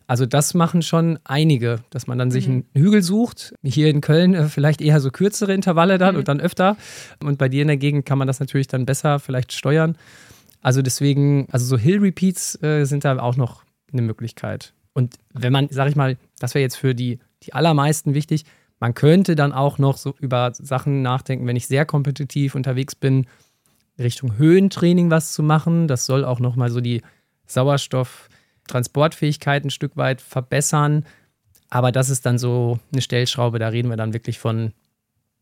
[0.06, 2.64] Also das machen schon einige, dass man dann sich mhm.
[2.74, 3.54] einen Hügel sucht.
[3.62, 6.20] Hier in Köln äh, vielleicht eher so kürzere Intervalle dann mhm.
[6.20, 6.76] und dann öfter.
[7.22, 9.96] Und bei dir in der Gegend kann man das natürlich dann besser vielleicht steuern.
[10.62, 14.72] Also deswegen, also so Hill Repeats äh, sind da auch noch eine Möglichkeit.
[14.93, 18.45] Und wenn man, sag ich mal, das wäre jetzt für die, die allermeisten wichtig,
[18.80, 23.26] man könnte dann auch noch so über Sachen nachdenken, wenn ich sehr kompetitiv unterwegs bin,
[23.99, 25.89] Richtung Höhentraining was zu machen.
[25.89, 27.03] Das soll auch nochmal so die
[27.49, 28.28] Sauerstoff-
[28.68, 31.05] Transportfähigkeit ein Stück weit verbessern.
[31.70, 34.72] Aber das ist dann so eine Stellschraube, da reden wir dann wirklich von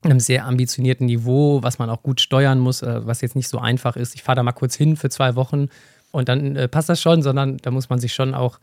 [0.02, 3.58] einem sehr ambitionierten Niveau, was man auch gut steuern muss, äh, was jetzt nicht so
[3.58, 4.14] einfach ist.
[4.14, 5.68] Ich fahre da mal kurz hin für zwei Wochen
[6.16, 8.58] und dann äh, passt das schon, sondern da muss man sich schon auch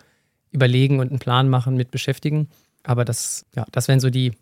[0.52, 2.50] überlegen und einen Plan machen, mit beschäftigen.
[2.84, 4.34] Aber das, ja, das wären so die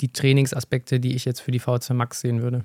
[0.00, 2.64] die Trainingsaspekte, die ich jetzt für die VZ Max sehen würde.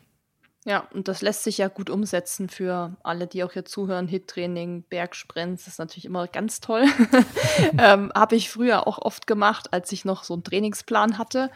[0.65, 4.07] Ja, und das lässt sich ja gut umsetzen für alle, die auch hier zuhören.
[4.07, 6.83] Hit-Training, Bergsprints, ist natürlich immer ganz toll.
[7.77, 11.49] ähm, Habe ich früher auch oft gemacht, als ich noch so einen Trainingsplan hatte.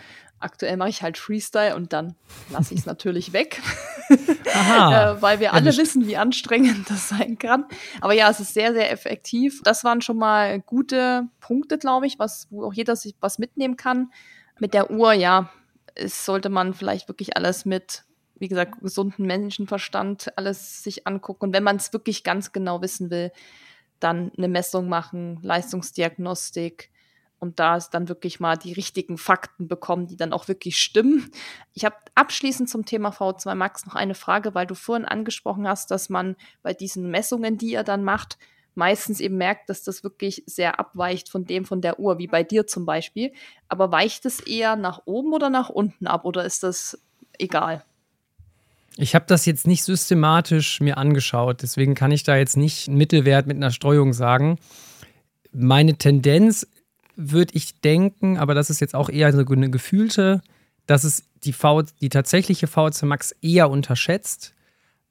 [0.44, 2.16] Aktuell mache ich halt Freestyle und dann
[2.50, 3.62] lasse ich es natürlich weg,
[4.54, 5.14] Aha.
[5.14, 7.66] äh, weil wir alle wissen, wie anstrengend das sein kann.
[8.02, 9.62] Aber ja, es ist sehr, sehr effektiv.
[9.64, 13.78] Das waren schon mal gute Punkte, glaube ich, was, wo auch jeder sich was mitnehmen
[13.78, 14.12] kann.
[14.60, 15.50] Mit der Uhr, ja,
[15.96, 18.04] es sollte man vielleicht wirklich alles mit
[18.36, 21.46] wie gesagt, gesunden Menschenverstand alles sich angucken.
[21.46, 23.32] Und wenn man es wirklich ganz genau wissen will,
[24.02, 26.90] dann eine Messung machen, Leistungsdiagnostik
[27.44, 31.30] und da ist dann wirklich mal die richtigen Fakten bekommen, die dann auch wirklich stimmen.
[31.74, 35.92] Ich habe abschließend zum Thema V2 Max noch eine Frage, weil du vorhin angesprochen hast,
[35.92, 38.38] dass man bei diesen Messungen, die ihr dann macht,
[38.76, 42.44] meistens eben merkt, dass das wirklich sehr abweicht von dem von der Uhr, wie bei
[42.44, 43.34] dir zum Beispiel.
[43.68, 46.98] Aber weicht es eher nach oben oder nach unten ab oder ist das
[47.38, 47.84] egal?
[48.96, 52.98] Ich habe das jetzt nicht systematisch mir angeschaut, deswegen kann ich da jetzt nicht einen
[52.98, 54.60] Mittelwert mit einer Streuung sagen.
[55.52, 56.68] Meine Tendenz
[57.16, 60.42] würde ich denken, aber das ist jetzt auch eher so eine gefühlte,
[60.86, 64.54] dass es die, v, die tatsächliche VC Max eher unterschätzt.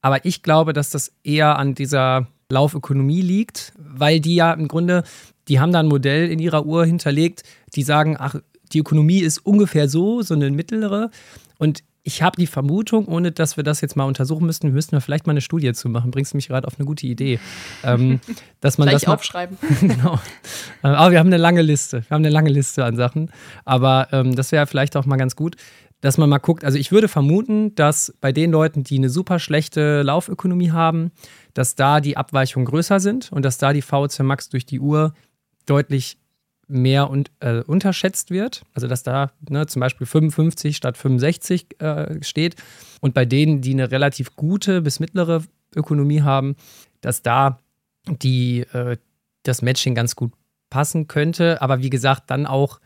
[0.01, 5.05] Aber ich glaube, dass das eher an dieser Laufökonomie liegt, weil die ja im Grunde,
[5.49, 7.45] die haben da ein Modell in ihrer Uhr hinterlegt,
[7.75, 8.35] die sagen, ach,
[8.73, 11.11] die Ökonomie ist ungefähr so, so eine mittlere.
[11.59, 15.01] Und ich habe die Vermutung, ohne dass wir das jetzt mal untersuchen müssten, müssten wir
[15.01, 16.11] vielleicht mal eine Studie zu machen.
[16.11, 17.39] Bringst du mich gerade auf eine gute Idee.
[17.85, 18.21] Ähm,
[18.61, 19.57] dass man Gleich das mal, aufschreiben.
[19.81, 20.19] genau.
[20.83, 22.03] Äh, aber wir haben eine lange Liste.
[22.09, 23.31] Wir haben eine lange Liste an Sachen.
[23.65, 25.55] Aber ähm, das wäre vielleicht auch mal ganz gut,
[26.01, 26.65] dass man mal guckt.
[26.65, 31.13] Also ich würde vermuten, dass bei den Leuten, die eine super schlechte Laufökonomie haben,
[31.55, 35.15] dass da die Abweichungen größer sind und dass da die VZ Max durch die Uhr
[35.67, 36.19] deutlich
[36.69, 38.63] mehr und, äh, unterschätzt wird.
[38.75, 42.57] Also dass da ne, zum Beispiel 55 statt 65 äh, steht.
[43.01, 45.43] Und bei denen, die eine relativ gute bis mittlere
[45.75, 46.57] Ökonomie haben,
[47.01, 47.59] dass da
[48.07, 48.97] die, äh,
[49.43, 50.33] das Matching ganz gut
[50.71, 51.61] passen könnte.
[51.61, 52.81] Aber wie gesagt, dann auch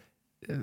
[0.49, 0.55] äh,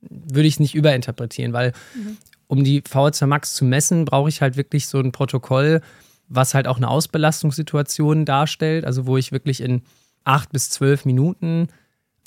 [0.00, 2.16] würde ich es nicht überinterpretieren, weil mhm.
[2.46, 5.80] um die VHC Max zu messen, brauche ich halt wirklich so ein Protokoll,
[6.28, 8.84] was halt auch eine Ausbelastungssituation darstellt.
[8.84, 9.82] Also wo ich wirklich in
[10.24, 11.68] acht bis zwölf Minuten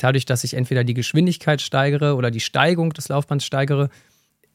[0.03, 3.89] dadurch, dass ich entweder die Geschwindigkeit steigere oder die Steigung des Laufbands steigere,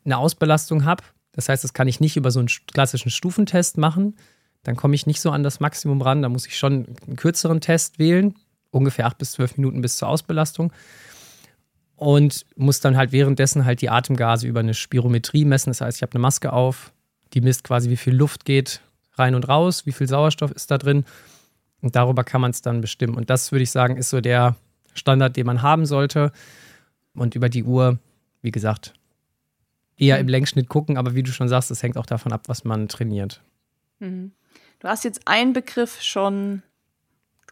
[0.04, 1.04] eine Ausbelastung habe.
[1.32, 4.16] Das heißt, das kann ich nicht über so einen klassischen Stufentest machen.
[4.62, 6.22] Dann komme ich nicht so an das Maximum ran.
[6.22, 8.34] Da muss ich schon einen kürzeren Test wählen,
[8.70, 10.72] ungefähr acht bis zwölf Minuten bis zur Ausbelastung.
[11.94, 15.70] Und muss dann halt währenddessen halt die Atemgase über eine Spirometrie messen.
[15.70, 16.92] Das heißt, ich habe eine Maske auf,
[17.32, 18.80] die misst quasi, wie viel Luft geht
[19.14, 21.04] rein und raus, wie viel Sauerstoff ist da drin.
[21.80, 23.14] Und darüber kann man es dann bestimmen.
[23.14, 24.56] Und das würde ich sagen, ist so der
[24.96, 26.32] Standard, den man haben sollte.
[27.14, 27.98] Und über die Uhr,
[28.42, 28.94] wie gesagt,
[29.96, 32.64] eher im Längsschnitt gucken, aber wie du schon sagst, es hängt auch davon ab, was
[32.64, 33.42] man trainiert.
[33.98, 34.32] Mhm.
[34.78, 36.62] Du hast jetzt einen Begriff schon ein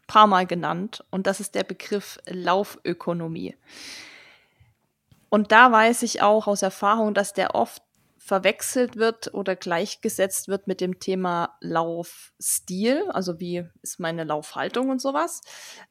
[0.06, 3.56] paar Mal genannt und das ist der Begriff Laufökonomie.
[5.30, 7.82] Und da weiß ich auch aus Erfahrung, dass der oft
[8.24, 15.02] verwechselt wird oder gleichgesetzt wird mit dem Thema Laufstil, also wie ist meine Laufhaltung und
[15.02, 15.42] sowas.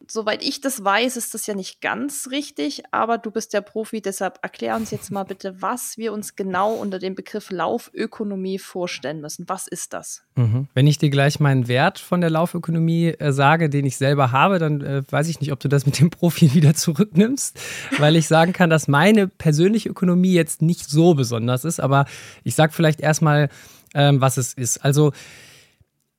[0.07, 4.01] Soweit ich das weiß, ist das ja nicht ganz richtig, aber du bist der Profi,
[4.01, 9.21] deshalb erklär uns jetzt mal bitte, was wir uns genau unter dem Begriff Laufökonomie vorstellen
[9.21, 9.47] müssen.
[9.47, 10.23] Was ist das?
[10.33, 10.67] Mhm.
[10.73, 14.57] Wenn ich dir gleich meinen Wert von der Laufökonomie äh, sage, den ich selber habe,
[14.57, 17.59] dann äh, weiß ich nicht, ob du das mit dem Profi wieder zurücknimmst,
[17.99, 22.05] weil ich sagen kann, dass meine persönliche Ökonomie jetzt nicht so besonders ist, aber
[22.43, 23.49] ich sage vielleicht erstmal,
[23.93, 24.83] ähm, was es ist.
[24.83, 25.11] Also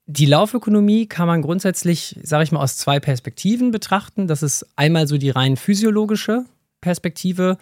[0.07, 4.27] die Laufökonomie kann man grundsätzlich, sage ich mal, aus zwei Perspektiven betrachten.
[4.27, 6.45] Das ist einmal so die rein physiologische
[6.81, 7.57] Perspektive.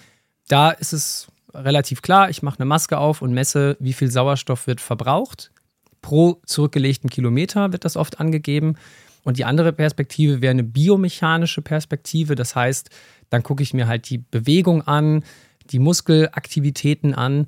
[0.48, 4.66] Da ist es relativ klar, ich mache eine Maske auf und messe, wie viel Sauerstoff
[4.66, 5.52] wird verbraucht.
[6.00, 8.76] Pro zurückgelegten Kilometer wird das oft angegeben.
[9.24, 12.34] Und die andere Perspektive wäre eine biomechanische Perspektive.
[12.34, 12.90] Das heißt,
[13.30, 15.22] dann gucke ich mir halt die Bewegung an,
[15.70, 17.46] die Muskelaktivitäten an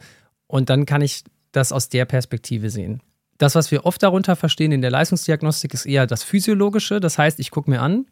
[0.55, 3.01] und dann kann ich das aus der Perspektive sehen.
[3.39, 7.01] Das, was wir oft darunter verstehen in der Leistungsdiagnostik, ist eher das Physiologische.
[7.01, 8.07] Das heißt, ich gucke mir an,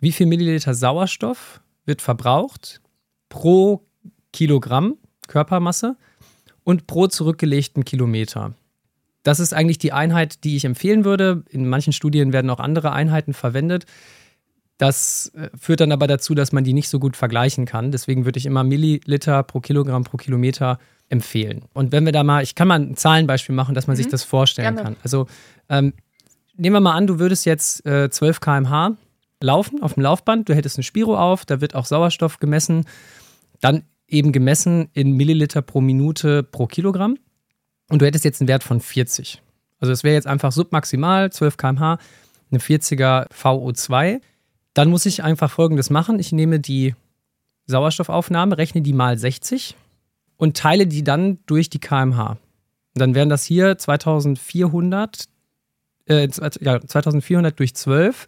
[0.00, 2.80] wie viel Milliliter Sauerstoff wird verbraucht
[3.28, 3.82] pro
[4.32, 4.96] Kilogramm
[5.28, 5.98] Körpermasse
[6.64, 8.54] und pro zurückgelegten Kilometer.
[9.22, 11.44] Das ist eigentlich die Einheit, die ich empfehlen würde.
[11.50, 13.84] In manchen Studien werden auch andere Einheiten verwendet.
[14.78, 17.92] Das äh, führt dann aber dazu, dass man die nicht so gut vergleichen kann.
[17.92, 20.78] Deswegen würde ich immer Milliliter pro Kilogramm pro Kilometer
[21.12, 21.66] empfehlen.
[21.74, 23.98] Und wenn wir da mal, ich kann mal ein Zahlenbeispiel machen, dass man mhm.
[23.98, 24.82] sich das vorstellen Gerne.
[24.82, 24.96] kann.
[25.04, 25.26] Also
[25.68, 25.92] ähm,
[26.56, 28.96] nehmen wir mal an, du würdest jetzt äh, 12 km/h
[29.42, 32.86] laufen auf dem Laufband, du hättest ein Spiro auf, da wird auch Sauerstoff gemessen.
[33.60, 37.18] Dann eben gemessen in Milliliter pro Minute pro Kilogramm.
[37.90, 39.42] Und du hättest jetzt einen Wert von 40.
[39.80, 41.98] Also es wäre jetzt einfach submaximal, 12 km/h,
[42.50, 44.20] eine 40er VO2.
[44.72, 46.18] Dann muss ich einfach Folgendes machen.
[46.18, 46.94] Ich nehme die
[47.66, 49.76] Sauerstoffaufnahme, rechne die mal 60
[50.36, 52.36] und teile die dann durch die kmh.
[52.94, 55.24] Dann wären das hier 2400,
[56.06, 56.28] äh,
[56.60, 58.26] ja, 2400 durch 12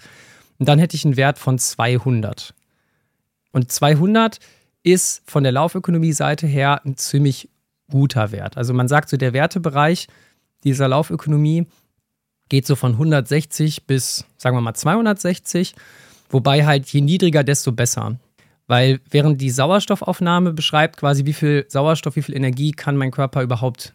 [0.59, 2.55] und dann hätte ich einen Wert von 200.
[3.53, 4.39] Und 200
[4.83, 7.49] ist von der Laufökonomie-Seite her ein ziemlich
[7.91, 8.57] guter Wert.
[8.57, 10.09] Also man sagt so, der Wertebereich
[10.65, 11.67] dieser Laufökonomie
[12.49, 15.75] geht so von 160 bis, sagen wir mal, 260,
[16.31, 18.17] wobei halt je niedriger, desto besser.
[18.67, 23.43] Weil während die Sauerstoffaufnahme beschreibt quasi, wie viel Sauerstoff, wie viel Energie kann mein Körper
[23.43, 23.95] überhaupt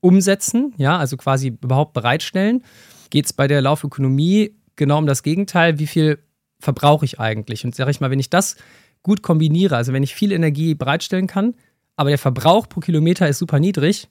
[0.00, 2.62] umsetzen, ja, also quasi überhaupt bereitstellen,
[3.08, 6.18] geht es bei der Laufökonomie genau um das Gegenteil, wie viel
[6.60, 7.64] verbrauche ich eigentlich?
[7.64, 8.56] Und sage ich mal, wenn ich das
[9.02, 11.54] gut kombiniere, also wenn ich viel Energie bereitstellen kann,
[11.96, 14.08] aber der Verbrauch pro Kilometer ist super niedrig,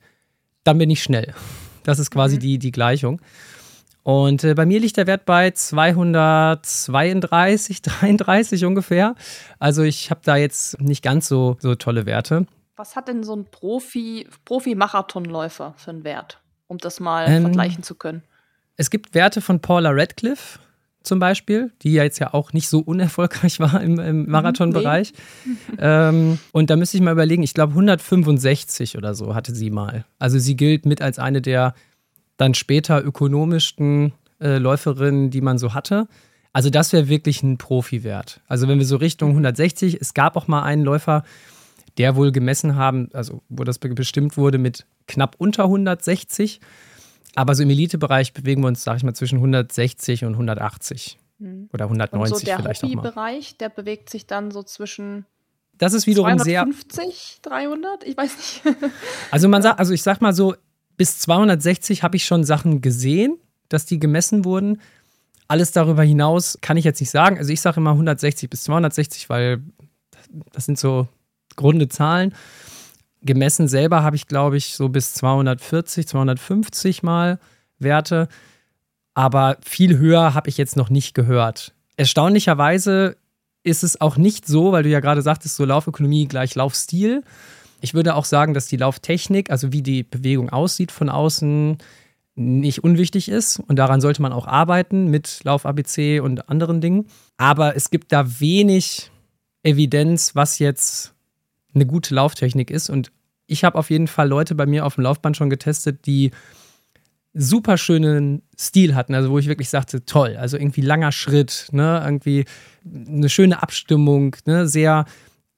[0.63, 1.33] dann bin ich schnell.
[1.83, 2.39] Das ist quasi mhm.
[2.39, 3.21] die, die Gleichung.
[4.03, 9.15] Und äh, bei mir liegt der Wert bei 232, 33 ungefähr.
[9.59, 12.45] Also ich habe da jetzt nicht ganz so, so tolle Werte.
[12.75, 17.83] Was hat denn so ein Profi, Profi-Marathonläufer für einen Wert, um das mal ähm, vergleichen
[17.83, 18.23] zu können?
[18.75, 20.59] Es gibt Werte von Paula Radcliffe
[21.03, 25.13] zum Beispiel, die ja jetzt ja auch nicht so unerfolgreich war im, im mhm, Marathonbereich.
[25.45, 25.53] Nee.
[25.79, 30.05] ähm, und da müsste ich mal überlegen, ich glaube 165 oder so hatte sie mal.
[30.17, 31.75] Also sie gilt mit als eine der
[32.43, 36.07] dann später ökonomischsten äh, Läuferinnen, die man so hatte.
[36.51, 38.41] Also das wäre wirklich ein Profi-Wert.
[38.47, 41.23] Also wenn wir so Richtung 160, es gab auch mal einen Läufer,
[41.97, 46.59] der wohl gemessen haben, also wo das bestimmt wurde mit knapp unter 160.
[47.35, 51.17] Aber so im Elitebereich bewegen wir uns, sag ich mal, zwischen 160 und 180.
[51.39, 51.69] Mhm.
[51.73, 53.01] Oder 190 und so der vielleicht auch mal.
[53.01, 55.25] Bereich, der bewegt sich dann so zwischen
[55.75, 58.77] das ist wiederum 250, sehr 300, ich weiß nicht.
[59.31, 60.53] also man sagt, also ich sag mal so,
[60.97, 63.37] bis 260 habe ich schon Sachen gesehen,
[63.69, 64.81] dass die gemessen wurden.
[65.47, 67.37] Alles darüber hinaus kann ich jetzt nicht sagen.
[67.37, 69.61] Also ich sage immer 160 bis 260, weil
[70.51, 71.07] das sind so
[71.55, 72.33] grunde Zahlen.
[73.21, 77.39] Gemessen selber habe ich, glaube ich, so bis 240, 250 mal
[77.79, 78.27] Werte.
[79.13, 81.73] Aber viel höher habe ich jetzt noch nicht gehört.
[81.97, 83.15] Erstaunlicherweise
[83.63, 87.23] ist es auch nicht so, weil du ja gerade sagtest, so Laufökonomie gleich Laufstil.
[87.84, 91.77] Ich würde auch sagen, dass die Lauftechnik, also wie die Bewegung aussieht von außen,
[92.36, 93.59] nicht unwichtig ist.
[93.59, 97.07] Und daran sollte man auch arbeiten mit Lauf-ABC und anderen Dingen.
[97.36, 99.11] Aber es gibt da wenig
[99.63, 101.13] Evidenz, was jetzt
[101.75, 102.89] eine gute Lauftechnik ist.
[102.89, 103.11] Und
[103.47, 106.31] ich habe auf jeden Fall Leute bei mir auf dem Laufband schon getestet, die
[107.34, 112.01] super schönen Stil hatten, also wo ich wirklich sagte, toll, also irgendwie langer Schritt, ne,
[112.05, 112.45] irgendwie
[112.86, 115.03] eine schöne Abstimmung, ne, sehr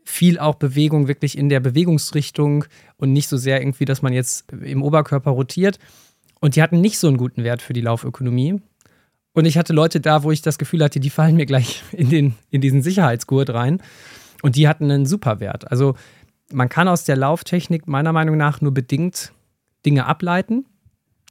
[0.05, 2.65] viel auch Bewegung wirklich in der Bewegungsrichtung
[2.97, 5.79] und nicht so sehr irgendwie, dass man jetzt im Oberkörper rotiert.
[6.39, 8.61] Und die hatten nicht so einen guten Wert für die Laufökonomie.
[9.33, 12.09] Und ich hatte Leute da, wo ich das Gefühl hatte, die fallen mir gleich in,
[12.09, 13.81] den, in diesen Sicherheitsgurt rein.
[14.43, 15.69] Und die hatten einen super Wert.
[15.71, 15.95] Also
[16.53, 19.33] man kann aus der Lauftechnik meiner Meinung nach nur bedingt
[19.85, 20.65] Dinge ableiten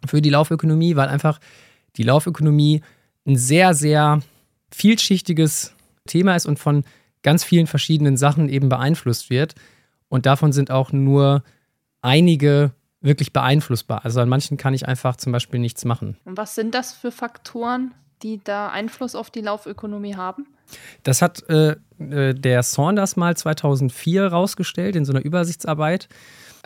[0.07, 1.39] für die Laufökonomie, weil einfach
[1.97, 2.83] die Laufökonomie
[3.25, 4.21] ein sehr, sehr
[4.73, 5.75] vielschichtiges
[6.07, 6.85] Thema ist und von
[7.25, 9.57] ganz vielen verschiedenen Sachen eben beeinflusst wird.
[10.09, 11.43] Und davon sind auch nur
[12.01, 12.71] einige
[13.01, 14.05] wirklich beeinflussbar.
[14.05, 16.17] Also an manchen kann ich einfach zum Beispiel nichts machen.
[16.25, 20.47] Und was sind das für Faktoren, die da Einfluss auf die Laufökonomie haben?
[21.03, 26.09] Das hat äh, äh der Saunders mal 2004 rausgestellt in so einer Übersichtsarbeit.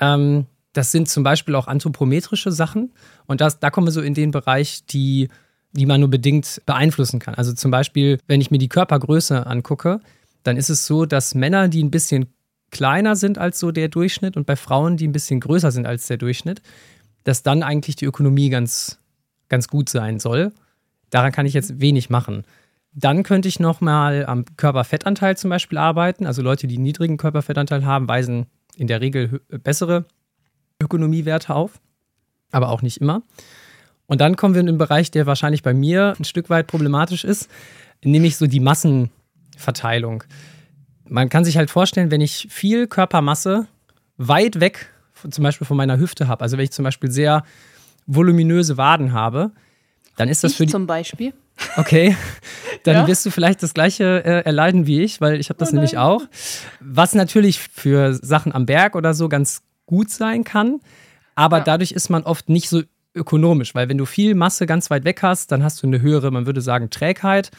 [0.00, 2.92] Ähm, das sind zum Beispiel auch anthropometrische Sachen.
[3.26, 5.28] Und das, da kommen wir so in den Bereich, die,
[5.72, 7.34] die man nur bedingt beeinflussen kann.
[7.34, 10.00] Also zum Beispiel, wenn ich mir die Körpergröße angucke,
[10.48, 12.26] dann ist es so, dass Männer, die ein bisschen
[12.70, 16.06] kleiner sind als so der Durchschnitt und bei Frauen, die ein bisschen größer sind als
[16.06, 16.62] der Durchschnitt,
[17.24, 18.98] dass dann eigentlich die Ökonomie ganz,
[19.48, 20.52] ganz gut sein soll.
[21.10, 22.44] Daran kann ich jetzt wenig machen.
[22.92, 26.26] Dann könnte ich nochmal am Körperfettanteil zum Beispiel arbeiten.
[26.26, 28.46] Also Leute, die einen niedrigen Körperfettanteil haben, weisen
[28.76, 30.06] in der Regel bessere
[30.82, 31.78] Ökonomiewerte auf,
[32.52, 33.22] aber auch nicht immer.
[34.06, 37.24] Und dann kommen wir in den Bereich, der wahrscheinlich bei mir ein Stück weit problematisch
[37.24, 37.48] ist,
[38.02, 39.10] nämlich so die Massen,
[39.58, 40.24] Verteilung.
[41.04, 43.66] Man kann sich halt vorstellen, wenn ich viel Körpermasse
[44.16, 44.90] weit weg,
[45.28, 47.44] zum Beispiel von meiner Hüfte habe, also wenn ich zum Beispiel sehr
[48.06, 49.52] voluminöse Waden habe,
[50.16, 50.72] dann ist das ich für die.
[50.72, 51.32] Zum Beispiel.
[51.76, 52.16] Okay,
[52.84, 53.06] dann ja.
[53.06, 55.98] wirst du vielleicht das gleiche äh, erleiden wie ich, weil ich habe das oh nämlich
[55.98, 56.22] auch.
[56.80, 60.80] Was natürlich für Sachen am Berg oder so ganz gut sein kann,
[61.34, 61.64] aber ja.
[61.64, 62.82] dadurch ist man oft nicht so
[63.14, 66.30] ökonomisch, weil wenn du viel Masse ganz weit weg hast, dann hast du eine höhere,
[66.30, 67.50] man würde sagen, Trägheit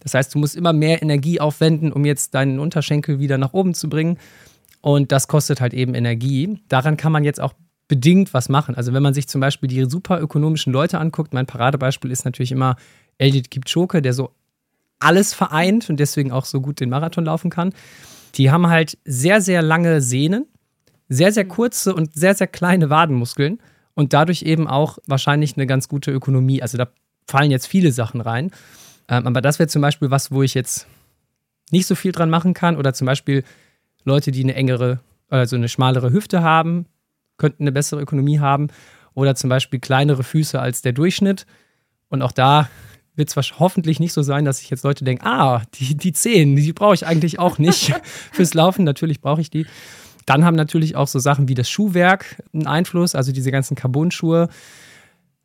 [0.00, 3.74] das heißt, du musst immer mehr Energie aufwenden, um jetzt deinen Unterschenkel wieder nach oben
[3.74, 4.18] zu bringen.
[4.80, 6.60] Und das kostet halt eben Energie.
[6.68, 7.52] Daran kann man jetzt auch
[7.88, 8.74] bedingt was machen.
[8.74, 12.52] Also wenn man sich zum Beispiel die super ökonomischen Leute anguckt, mein Paradebeispiel ist natürlich
[12.52, 12.76] immer
[13.16, 14.30] Eldit Kipchoke, der so
[15.00, 17.72] alles vereint und deswegen auch so gut den Marathon laufen kann.
[18.34, 20.46] Die haben halt sehr, sehr lange Sehnen,
[21.08, 23.58] sehr, sehr kurze und sehr, sehr kleine Wadenmuskeln
[23.94, 26.62] und dadurch eben auch wahrscheinlich eine ganz gute Ökonomie.
[26.62, 26.88] Also da
[27.26, 28.50] fallen jetzt viele Sachen rein.
[29.08, 30.86] Ähm, aber das wäre zum Beispiel was, wo ich jetzt
[31.70, 32.76] nicht so viel dran machen kann.
[32.76, 33.44] Oder zum Beispiel
[34.04, 36.86] Leute, die eine engere, also eine schmalere Hüfte haben,
[37.36, 38.68] könnten eine bessere Ökonomie haben.
[39.14, 41.46] Oder zum Beispiel kleinere Füße als der Durchschnitt.
[42.08, 42.68] Und auch da
[43.14, 46.54] wird es hoffentlich nicht so sein, dass sich jetzt Leute denken, ah, die, die Zehen,
[46.54, 47.92] die brauche ich eigentlich auch nicht
[48.32, 48.84] fürs Laufen.
[48.84, 49.66] Natürlich brauche ich die.
[50.24, 54.48] Dann haben natürlich auch so Sachen wie das Schuhwerk einen Einfluss, also diese ganzen Carbon-Schuhe,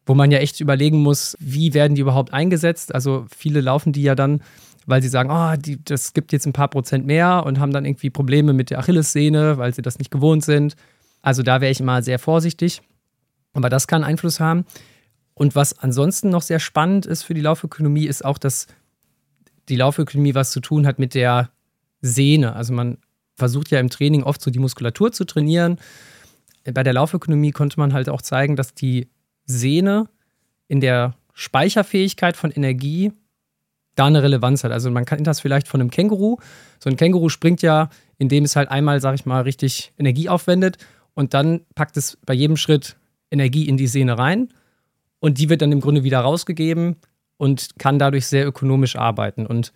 [0.05, 2.93] wo man ja echt überlegen muss, wie werden die überhaupt eingesetzt.
[2.93, 4.41] Also viele laufen die ja dann,
[4.85, 7.85] weil sie sagen, oh, die, das gibt jetzt ein paar Prozent mehr und haben dann
[7.85, 10.75] irgendwie Probleme mit der Achillessehne, weil sie das nicht gewohnt sind.
[11.21, 12.81] Also da wäre ich immer sehr vorsichtig.
[13.53, 14.65] Aber das kann Einfluss haben.
[15.35, 18.67] Und was ansonsten noch sehr spannend ist für die Laufökonomie, ist auch, dass
[19.69, 21.49] die Laufökonomie was zu tun hat mit der
[22.01, 22.55] Sehne.
[22.55, 22.97] Also man
[23.35, 25.77] versucht ja im Training oft so die Muskulatur zu trainieren.
[26.73, 29.07] Bei der Laufökonomie konnte man halt auch zeigen, dass die
[29.45, 30.09] Sehne
[30.67, 33.11] in der Speicherfähigkeit von Energie
[33.95, 34.71] da eine Relevanz hat.
[34.71, 36.37] Also man kann das vielleicht von einem Känguru.
[36.79, 40.77] So ein Känguru springt ja, indem es halt einmal, sag ich mal, richtig Energie aufwendet
[41.13, 42.95] und dann packt es bei jedem Schritt
[43.31, 44.49] Energie in die Sehne rein
[45.19, 46.97] und die wird dann im Grunde wieder rausgegeben
[47.37, 49.45] und kann dadurch sehr ökonomisch arbeiten.
[49.45, 49.73] Und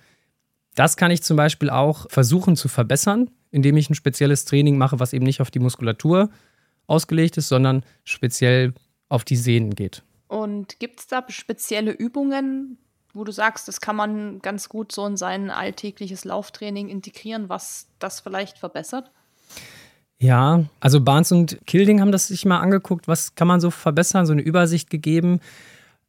[0.75, 4.99] das kann ich zum Beispiel auch versuchen zu verbessern, indem ich ein spezielles Training mache,
[4.99, 6.29] was eben nicht auf die Muskulatur
[6.85, 8.73] ausgelegt ist, sondern speziell
[9.09, 10.03] auf die Sehnen geht.
[10.27, 12.77] Und gibt es da spezielle Übungen,
[13.13, 17.87] wo du sagst, das kann man ganz gut so in sein alltägliches Lauftraining integrieren, was
[17.99, 19.11] das vielleicht verbessert?
[20.19, 24.25] Ja, also Barnes und Kilding haben das sich mal angeguckt, was kann man so verbessern,
[24.25, 25.39] so eine Übersicht gegeben.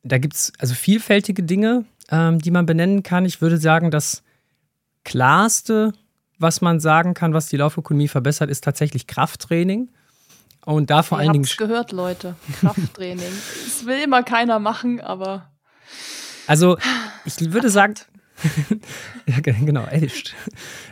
[0.02, 3.26] Da gibt es also vielfältige Dinge, ähm, die man benennen kann.
[3.26, 4.22] Ich würde sagen, das
[5.04, 5.92] klarste
[6.38, 9.88] was man sagen kann, was die Laufökonomie verbessert, ist tatsächlich Krafttraining.
[10.74, 11.48] Und da vor Ihr allen Dingen.
[11.56, 12.36] gehört, Leute.
[12.60, 13.24] Krafttraining.
[13.64, 15.50] das will immer keiner machen, aber.
[16.46, 16.76] Also,
[17.24, 17.94] ich würde sagen.
[19.26, 20.36] ja, genau, echt.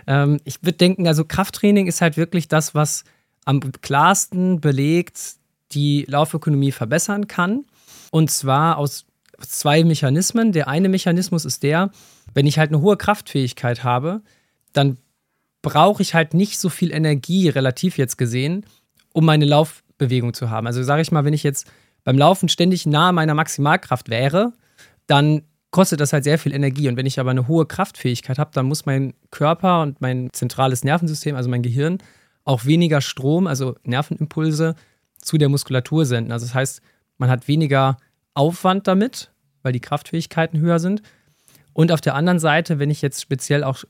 [0.06, 3.04] Ähm, ich würde denken, also Krafttraining ist halt wirklich das, was
[3.44, 5.34] am klarsten belegt
[5.72, 7.66] die Laufökonomie verbessern kann.
[8.10, 9.04] Und zwar aus
[9.40, 10.52] zwei Mechanismen.
[10.52, 11.90] Der eine Mechanismus ist der,
[12.32, 14.22] wenn ich halt eine hohe Kraftfähigkeit habe,
[14.72, 14.96] dann
[15.60, 18.64] brauche ich halt nicht so viel Energie, relativ jetzt gesehen,
[19.16, 20.66] um meine Laufbewegung zu haben.
[20.66, 21.66] Also sage ich mal, wenn ich jetzt
[22.04, 24.52] beim Laufen ständig nahe meiner Maximalkraft wäre,
[25.06, 25.40] dann
[25.70, 26.86] kostet das halt sehr viel Energie.
[26.86, 30.84] Und wenn ich aber eine hohe Kraftfähigkeit habe, dann muss mein Körper und mein zentrales
[30.84, 31.96] Nervensystem, also mein Gehirn,
[32.44, 34.74] auch weniger Strom, also Nervenimpulse,
[35.18, 36.30] zu der Muskulatur senden.
[36.30, 36.82] Also das heißt,
[37.16, 37.96] man hat weniger
[38.34, 41.00] Aufwand damit, weil die Kraftfähigkeiten höher sind.
[41.72, 43.82] Und auf der anderen Seite, wenn ich jetzt speziell auch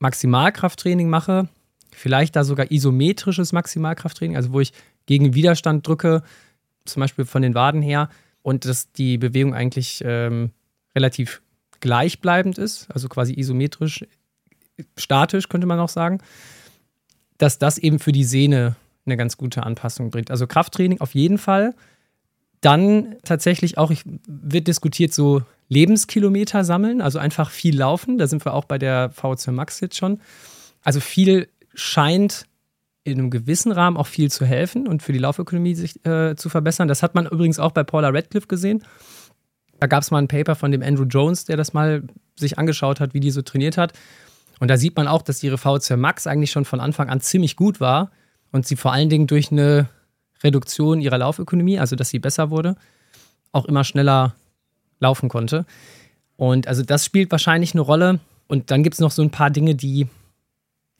[0.00, 1.48] Maximalkrafttraining mache,
[1.92, 4.72] vielleicht da sogar isometrisches Maximalkrafttraining, also wo ich
[5.06, 6.22] gegen Widerstand drücke,
[6.84, 8.08] zum Beispiel von den Waden her,
[8.42, 10.50] und dass die Bewegung eigentlich ähm,
[10.94, 11.42] relativ
[11.80, 14.04] gleichbleibend ist, also quasi isometrisch,
[14.96, 16.18] statisch könnte man auch sagen,
[17.36, 18.76] dass das eben für die Sehne
[19.06, 20.30] eine ganz gute Anpassung bringt.
[20.30, 21.74] Also Krafttraining auf jeden Fall.
[22.60, 28.18] Dann tatsächlich auch, ich, wird diskutiert, so Lebenskilometer sammeln, also einfach viel laufen.
[28.18, 30.20] Da sind wir auch bei der VO2 Max jetzt schon.
[30.82, 31.48] Also viel
[31.78, 32.46] scheint
[33.04, 36.48] in einem gewissen Rahmen auch viel zu helfen und für die Laufökonomie sich äh, zu
[36.48, 36.88] verbessern.
[36.88, 38.84] Das hat man übrigens auch bei Paula Radcliffe gesehen.
[39.80, 42.02] Da gab es mal ein Paper von dem Andrew Jones, der das mal
[42.36, 43.92] sich angeschaut hat, wie die so trainiert hat.
[44.60, 47.56] Und da sieht man auch, dass ihre VO2 Max eigentlich schon von Anfang an ziemlich
[47.56, 48.10] gut war
[48.50, 49.88] und sie vor allen Dingen durch eine
[50.42, 52.76] Reduktion ihrer Laufökonomie, also dass sie besser wurde,
[53.52, 54.34] auch immer schneller
[55.00, 55.64] laufen konnte.
[56.36, 58.20] Und also das spielt wahrscheinlich eine Rolle.
[58.48, 60.08] Und dann gibt es noch so ein paar Dinge, die,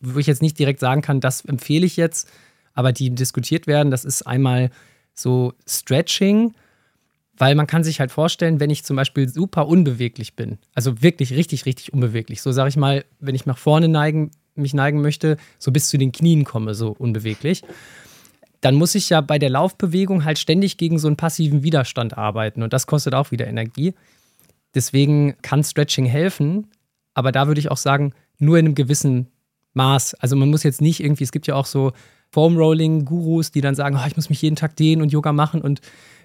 [0.01, 2.29] wo ich jetzt nicht direkt sagen kann, das empfehle ich jetzt,
[2.75, 3.91] aber die diskutiert werden.
[3.91, 4.71] Das ist einmal
[5.15, 6.55] so Stretching,
[7.37, 11.33] weil man kann sich halt vorstellen, wenn ich zum Beispiel super unbeweglich bin, also wirklich
[11.33, 15.37] richtig, richtig unbeweglich, so sage ich mal, wenn ich nach vorne neigen, mich neigen möchte,
[15.59, 17.63] so bis zu den Knien komme, so unbeweglich,
[18.61, 22.63] dann muss ich ja bei der Laufbewegung halt ständig gegen so einen passiven Widerstand arbeiten
[22.63, 23.95] und das kostet auch wieder Energie.
[24.75, 26.67] Deswegen kann Stretching helfen,
[27.15, 29.29] aber da würde ich auch sagen, nur in einem gewissen
[29.79, 30.15] Maß.
[30.15, 31.93] Also man muss jetzt nicht irgendwie, es gibt ja auch so
[32.31, 35.33] Foam Rolling Gurus, die dann sagen, oh, ich muss mich jeden Tag dehnen und Yoga
[35.33, 35.81] machen und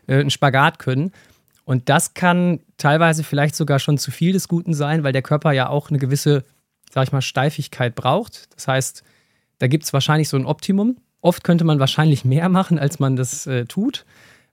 [0.07, 1.11] äh, einen Spagat können.
[1.65, 5.53] Und das kann teilweise vielleicht sogar schon zu viel des Guten sein, weil der Körper
[5.53, 6.43] ja auch eine gewisse,
[6.91, 8.53] sag ich mal, Steifigkeit braucht.
[8.55, 9.03] Das heißt,
[9.59, 10.97] Da gibt es wahrscheinlich so ein Optimum.
[11.21, 14.05] Oft könnte man wahrscheinlich mehr machen, als man das äh, tut.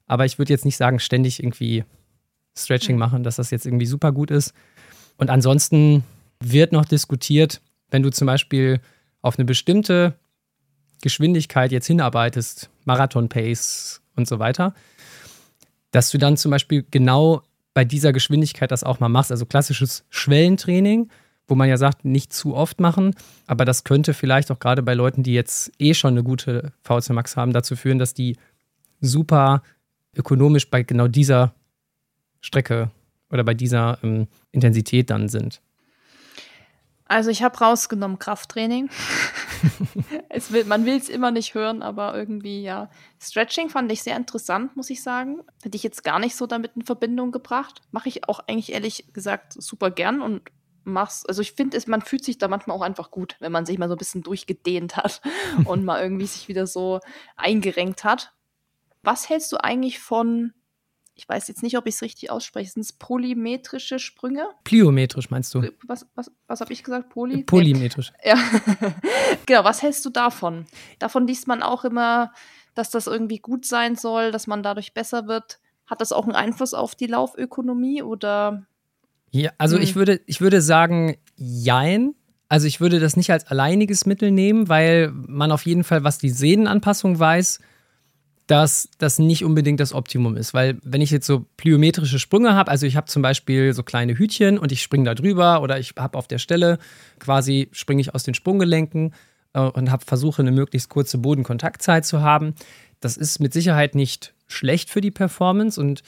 [0.07, 1.85] Aber ich würde jetzt nicht sagen, ständig irgendwie
[2.57, 4.53] Stretching machen, dass das jetzt irgendwie super gut ist.
[5.17, 6.05] Und ansonsten
[6.39, 7.61] wird noch diskutiert,
[7.91, 8.81] wenn du zum Beispiel
[9.23, 10.15] auf eine bestimmte
[11.03, 14.75] Geschwindigkeit jetzt hinarbeitest, Marathon-Pace und so weiter,
[15.91, 17.43] dass du dann zum Beispiel genau
[17.75, 19.31] bei dieser Geschwindigkeit das auch mal machst.
[19.31, 21.09] Also klassisches Schwellentraining,
[21.47, 23.15] wo man ja sagt, nicht zu oft machen,
[23.47, 27.11] aber das könnte vielleicht auch gerade bei Leuten, die jetzt eh schon eine gute VC
[27.11, 28.37] Max haben, dazu führen, dass die
[29.01, 29.63] super
[30.15, 31.55] ökonomisch bei genau dieser
[32.41, 32.91] Strecke
[33.31, 35.61] oder bei dieser ähm, Intensität dann sind.
[37.11, 38.89] Also ich habe rausgenommen Krafttraining.
[40.51, 42.89] will, man will es immer nicht hören, aber irgendwie ja.
[43.21, 45.41] Stretching fand ich sehr interessant, muss ich sagen.
[45.61, 47.83] Hätte ich jetzt gar nicht so damit in Verbindung gebracht.
[47.91, 50.43] Mache ich auch eigentlich ehrlich gesagt super gern und
[50.85, 51.27] mach's.
[51.27, 53.89] Also ich finde, man fühlt sich da manchmal auch einfach gut, wenn man sich mal
[53.89, 55.21] so ein bisschen durchgedehnt hat
[55.65, 57.01] und mal irgendwie sich wieder so
[57.37, 58.35] eingerenkt hat.
[59.03, 60.53] Was hältst du eigentlich von
[61.21, 64.47] ich weiß jetzt nicht, ob ich es richtig ausspreche, sind es polymetrische Sprünge?
[64.65, 65.71] Pliometrisch meinst du?
[65.87, 67.11] Was, was, was habe ich gesagt?
[67.11, 67.45] Poly?
[67.45, 68.11] Polymetrisch.
[68.25, 68.37] Ja,
[69.47, 69.63] genau.
[69.65, 70.65] Was hältst du davon?
[70.99, 72.33] Davon liest man auch immer,
[72.75, 75.61] dass das irgendwie gut sein soll, dass man dadurch besser wird.
[75.87, 78.65] Hat das auch einen Einfluss auf die Laufökonomie oder?
[79.31, 79.83] Ja, also hm.
[79.83, 82.15] ich würde, ich würde sagen, jein.
[82.49, 86.17] Also ich würde das nicht als alleiniges Mittel nehmen, weil man auf jeden Fall, was
[86.17, 87.61] die Sehnenanpassung weiß,
[88.51, 90.55] dass das nicht unbedingt das Optimum ist.
[90.55, 94.19] Weil wenn ich jetzt so plyometrische Sprünge habe, also ich habe zum Beispiel so kleine
[94.19, 96.79] Hütchen und ich springe da drüber oder ich habe auf der Stelle
[97.21, 99.15] quasi, springe ich aus den Sprunggelenken
[99.53, 102.55] äh, und habe versuche eine möglichst kurze Bodenkontaktzeit zu haben.
[102.99, 106.03] Das ist mit Sicherheit nicht schlecht für die Performance und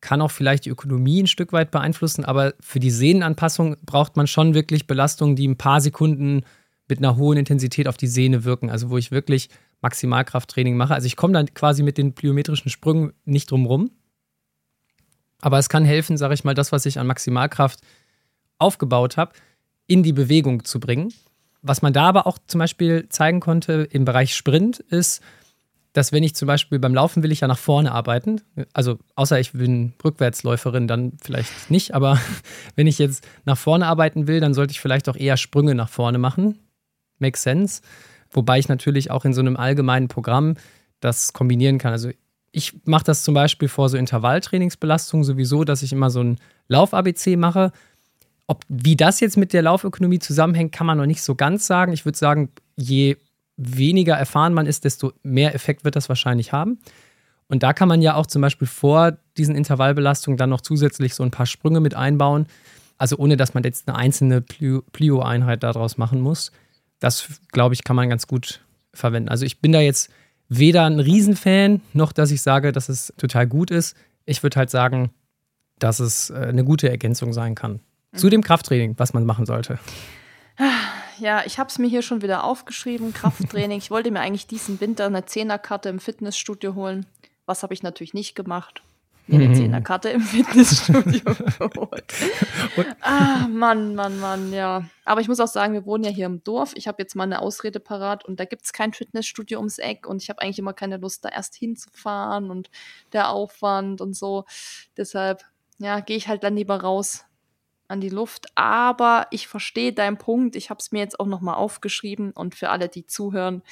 [0.00, 4.28] kann auch vielleicht die Ökonomie ein Stück weit beeinflussen, aber für die Sehnenanpassung braucht man
[4.28, 6.44] schon wirklich Belastungen, die ein paar Sekunden
[6.86, 8.70] mit einer hohen Intensität auf die Sehne wirken.
[8.70, 9.48] Also wo ich wirklich
[9.80, 10.94] Maximalkrafttraining mache.
[10.94, 13.90] Also ich komme dann quasi mit den plyometrischen Sprüngen nicht drum rum.
[15.40, 17.80] Aber es kann helfen, sage ich mal, das, was ich an Maximalkraft
[18.58, 19.32] aufgebaut habe,
[19.86, 21.12] in die Bewegung zu bringen.
[21.62, 25.22] Was man da aber auch zum Beispiel zeigen konnte im Bereich Sprint ist,
[25.92, 28.40] dass wenn ich zum Beispiel beim Laufen will ich ja nach vorne arbeiten,
[28.72, 32.20] also außer ich bin Rückwärtsläuferin, dann vielleicht nicht, aber
[32.76, 35.88] wenn ich jetzt nach vorne arbeiten will, dann sollte ich vielleicht auch eher Sprünge nach
[35.88, 36.58] vorne machen.
[37.18, 37.82] Makes sense.
[38.30, 40.54] Wobei ich natürlich auch in so einem allgemeinen Programm
[41.00, 41.92] das kombinieren kann.
[41.92, 42.10] Also
[42.52, 47.36] ich mache das zum Beispiel vor so Intervalltrainingsbelastungen sowieso, dass ich immer so ein Lauf-ABC
[47.36, 47.72] mache.
[48.46, 51.92] Ob, wie das jetzt mit der Laufökonomie zusammenhängt, kann man noch nicht so ganz sagen.
[51.92, 53.16] Ich würde sagen, je
[53.56, 56.78] weniger erfahren man ist, desto mehr Effekt wird das wahrscheinlich haben.
[57.48, 61.22] Und da kann man ja auch zum Beispiel vor diesen Intervallbelastungen dann noch zusätzlich so
[61.22, 62.46] ein paar Sprünge mit einbauen.
[62.98, 66.52] Also ohne, dass man jetzt eine einzelne Plio-Einheit daraus machen muss
[67.00, 68.60] das, glaube ich, kann man ganz gut
[68.92, 69.28] verwenden.
[69.28, 70.10] Also ich bin da jetzt
[70.48, 73.96] weder ein Riesenfan, noch dass ich sage, dass es total gut ist.
[74.24, 75.10] Ich würde halt sagen,
[75.78, 77.80] dass es äh, eine gute Ergänzung sein kann.
[78.12, 78.18] Mhm.
[78.18, 79.78] Zu dem Krafttraining, was man machen sollte.
[81.20, 83.78] Ja, ich habe es mir hier schon wieder aufgeschrieben, Krafttraining.
[83.78, 87.06] ich wollte mir eigentlich diesen Winter eine Zehnerkarte im Fitnessstudio holen.
[87.44, 88.82] Was habe ich natürlich nicht gemacht
[89.28, 91.20] mir eine Zehnerkarte im Fitnessstudio
[91.58, 92.14] geholt.
[93.00, 94.84] ah, Mann, Mann, Mann, ja.
[95.04, 96.72] Aber ich muss auch sagen, wir wohnen ja hier im Dorf.
[96.74, 100.06] Ich habe jetzt mal eine Ausrede parat und da gibt es kein Fitnessstudio ums Eck
[100.06, 102.70] und ich habe eigentlich immer keine Lust, da erst hinzufahren und
[103.12, 104.44] der Aufwand und so.
[104.96, 105.44] Deshalb,
[105.78, 107.24] ja, gehe ich halt dann lieber raus
[107.88, 108.46] an die Luft.
[108.54, 110.56] Aber ich verstehe deinen Punkt.
[110.56, 113.62] Ich habe es mir jetzt auch nochmal aufgeschrieben und für alle, die zuhören,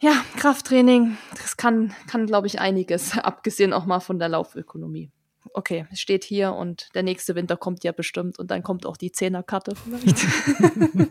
[0.00, 5.10] ja, Krafttraining, das kann, kann glaube ich, einiges, abgesehen auch mal von der Laufökonomie.
[5.54, 8.96] Okay, es steht hier und der nächste Winter kommt ja bestimmt und dann kommt auch
[8.96, 10.18] die Zehnerkarte vielleicht.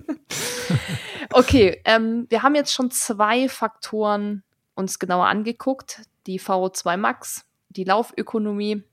[1.31, 4.43] okay, ähm, wir haben jetzt schon zwei Faktoren
[4.75, 6.01] uns genauer angeguckt.
[6.27, 8.83] Die VO2 Max, die Laufökonomie.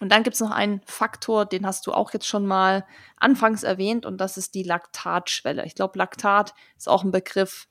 [0.00, 3.62] Und dann gibt es noch einen Faktor, den hast du auch jetzt schon mal anfangs
[3.62, 5.66] erwähnt, und das ist die Laktatschwelle.
[5.66, 7.68] Ich glaube, Laktat ist auch ein Begriff,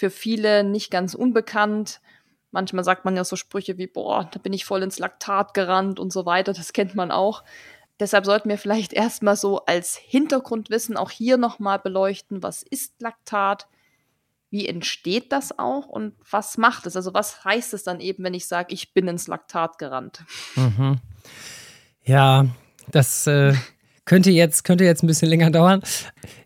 [0.00, 2.00] für viele nicht ganz unbekannt.
[2.52, 6.00] Manchmal sagt man ja so Sprüche wie, boah, da bin ich voll ins Laktat gerannt
[6.00, 6.54] und so weiter.
[6.54, 7.44] Das kennt man auch.
[8.00, 13.68] Deshalb sollten wir vielleicht erstmal so als Hintergrundwissen auch hier nochmal beleuchten, was ist Laktat,
[14.48, 16.96] wie entsteht das auch und was macht es?
[16.96, 20.24] Also was heißt es dann eben, wenn ich sage, ich bin ins Laktat gerannt?
[20.56, 20.96] Mhm.
[22.04, 22.46] Ja,
[22.90, 23.52] das äh,
[24.04, 25.82] könnte, jetzt, könnte jetzt ein bisschen länger dauern.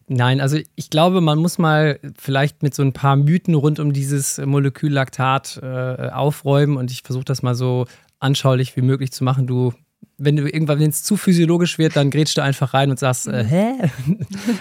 [0.07, 3.93] Nein, also ich glaube, man muss mal vielleicht mit so ein paar Mythen rund um
[3.93, 7.87] dieses Molekül Laktat äh, aufräumen und ich versuche das mal so
[8.21, 9.47] anschaulich wie möglich zu machen.
[9.47, 9.73] Du
[10.17, 13.27] wenn du irgendwann, wenn es zu physiologisch wird, dann grätschst du einfach rein und sagst,
[13.27, 13.73] äh, hä?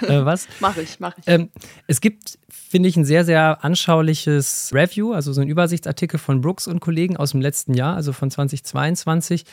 [0.08, 0.48] äh, was?
[0.60, 1.24] Mach ich, mach ich.
[1.28, 1.50] Ähm,
[1.88, 6.68] es gibt, finde ich, ein sehr, sehr anschauliches Review, also so ein Übersichtsartikel von Brooks
[6.68, 9.46] und Kollegen aus dem letzten Jahr, also von 2022,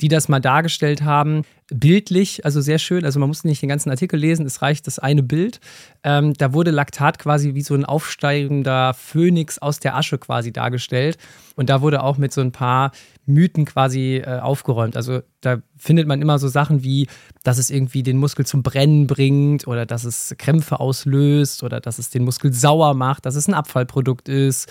[0.00, 3.04] die das mal dargestellt haben, bildlich, also sehr schön.
[3.04, 5.60] Also man muss nicht den ganzen Artikel lesen, es reicht das eine Bild.
[6.02, 11.18] Ähm, da wurde Laktat quasi wie so ein aufsteigender Phönix aus der Asche quasi dargestellt.
[11.56, 12.92] Und da wurde auch mit so ein paar
[13.26, 14.96] Mythen quasi äh, aufgeräumt.
[14.96, 17.06] Also da findet man immer so Sachen wie,
[17.44, 21.98] dass es irgendwie den Muskel zum Brennen bringt oder dass es Krämpfe auslöst oder dass
[21.98, 24.70] es den Muskel sauer macht, dass es ein Abfallprodukt ist,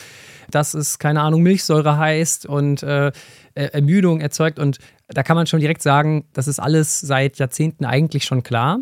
[0.52, 3.12] dass es, keine Ahnung, Milchsäure heißt und äh,
[3.56, 4.60] Ermüdung erzeugt.
[4.60, 8.80] Und da kann man schon direkt sagen, das ist alles seit Jahrzehnten eigentlich schon klar.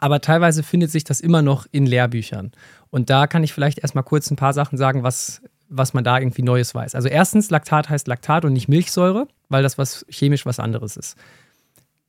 [0.00, 2.52] Aber teilweise findet sich das immer noch in Lehrbüchern.
[2.90, 5.42] Und da kann ich vielleicht erstmal kurz ein paar Sachen sagen, was
[5.72, 6.94] was man da irgendwie Neues weiß.
[6.94, 11.16] Also erstens, Laktat heißt Laktat und nicht Milchsäure, weil das was chemisch was anderes ist.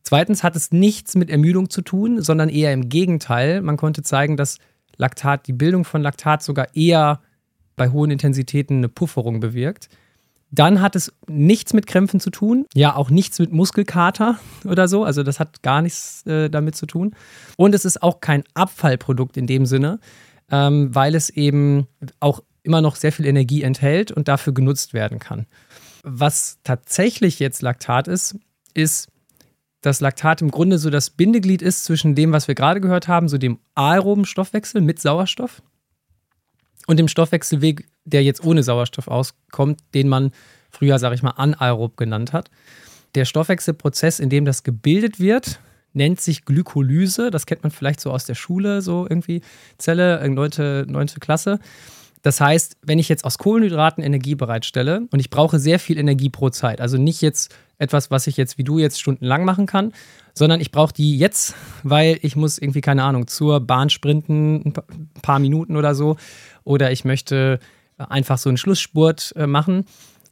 [0.04, 3.62] Zweitens hat es nichts mit Ermüdung zu tun, sondern eher im Gegenteil.
[3.62, 4.58] Man konnte zeigen, dass
[4.98, 7.22] Laktat, die Bildung von Laktat sogar eher
[7.78, 9.88] bei hohen Intensitäten eine Pufferung bewirkt.
[10.54, 15.04] Dann hat es nichts mit Krämpfen zu tun, ja auch nichts mit Muskelkater oder so,
[15.04, 17.16] also das hat gar nichts äh, damit zu tun.
[17.58, 20.00] Und es ist auch kein Abfallprodukt in dem Sinne,
[20.52, 21.88] ähm, weil es eben
[22.20, 25.48] auch immer noch sehr viel Energie enthält und dafür genutzt werden kann.
[26.04, 28.36] Was tatsächlich jetzt Laktat ist,
[28.76, 29.08] ist,
[29.82, 33.28] dass Laktat im Grunde so das Bindeglied ist zwischen dem, was wir gerade gehört haben,
[33.28, 35.64] so dem aeroben Stoffwechsel mit Sauerstoff
[36.88, 40.32] und dem Stoffwechselweg, der jetzt ohne Sauerstoff auskommt, den man
[40.70, 42.50] früher, sage ich mal, anaerob genannt hat.
[43.16, 45.60] Der Stoffwechselprozess, in dem das gebildet wird,
[45.94, 47.32] nennt sich Glykolyse.
[47.32, 49.42] Das kennt man vielleicht so aus der Schule, so irgendwie
[49.78, 50.86] Zelle, 9.
[50.88, 51.08] 9.
[51.20, 51.60] Klasse.
[52.24, 56.30] Das heißt, wenn ich jetzt aus Kohlenhydraten Energie bereitstelle und ich brauche sehr viel Energie
[56.30, 59.92] pro Zeit, also nicht jetzt etwas, was ich jetzt wie du jetzt stundenlang machen kann,
[60.34, 61.54] sondern ich brauche die jetzt,
[61.84, 66.16] weil ich muss irgendwie, keine Ahnung, zur Bahn sprinten, ein paar Minuten oder so,
[66.64, 67.60] oder ich möchte
[67.98, 69.86] einfach so einen Schlussspurt äh, machen,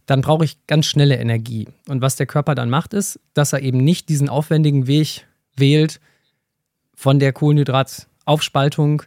[0.05, 1.67] dann brauche ich ganz schnelle Energie.
[1.87, 5.27] Und was der Körper dann macht, ist, dass er eben nicht diesen aufwendigen Weg
[5.57, 5.99] wählt
[6.95, 9.03] von der Kohlenhydrataufspaltung,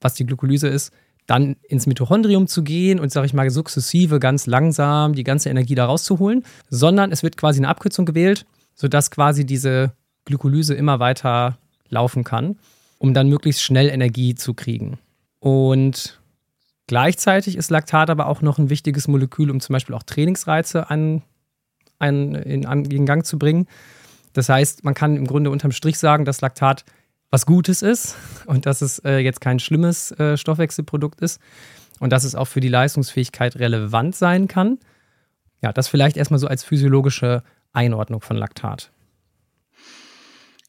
[0.00, 0.92] was die Glykolyse ist,
[1.26, 5.74] dann ins Mitochondrium zu gehen und, sage ich mal, sukzessive, ganz langsam die ganze Energie
[5.74, 9.92] da rauszuholen, sondern es wird quasi eine Abkürzung gewählt, sodass quasi diese
[10.26, 11.58] Glykolyse immer weiter
[11.88, 12.58] laufen kann,
[12.98, 14.98] um dann möglichst schnell Energie zu kriegen.
[15.40, 16.20] Und
[16.86, 21.22] gleichzeitig ist Laktat aber auch noch ein wichtiges Molekül, um zum Beispiel auch Trainingsreize an,
[21.98, 23.66] an, in, an, in Gang zu bringen.
[24.34, 26.84] Das heißt, man kann im Grunde unterm Strich sagen, dass Laktat
[27.30, 28.16] was Gutes ist
[28.46, 31.40] und dass es äh, jetzt kein schlimmes äh, Stoffwechselprodukt ist
[32.00, 34.78] und dass es auch für die Leistungsfähigkeit relevant sein kann.
[35.62, 38.90] Ja, das vielleicht erstmal so als physiologische Einordnung von Laktat.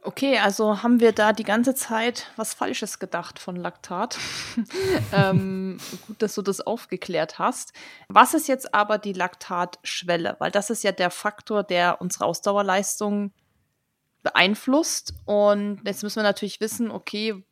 [0.05, 4.19] Okay, also haben wir da die ganze Zeit was Falsches gedacht von Laktat.
[5.11, 7.73] ähm, gut, dass du das aufgeklärt hast.
[8.07, 10.35] Was ist jetzt aber die Laktatschwelle?
[10.37, 13.31] Weil das ist ja der Faktor, der unsere Ausdauerleistung
[14.25, 15.13] beeinflusst.
[15.23, 17.45] Und jetzt müssen wir natürlich wissen, okay,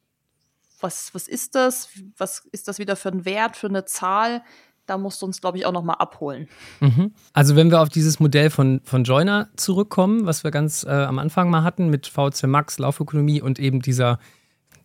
[0.82, 1.88] was, was ist das?
[2.18, 4.44] Was ist das wieder für ein Wert, für eine Zahl?
[4.86, 6.50] Da musst du uns, glaube ich, auch nochmal abholen.
[6.82, 7.14] Mhm.
[7.32, 11.20] Also wenn wir auf dieses Modell von, von Joyner zurückkommen, was wir ganz äh, am
[11.20, 14.20] Anfang mal hatten mit VC Max, Laufökonomie und eben dieser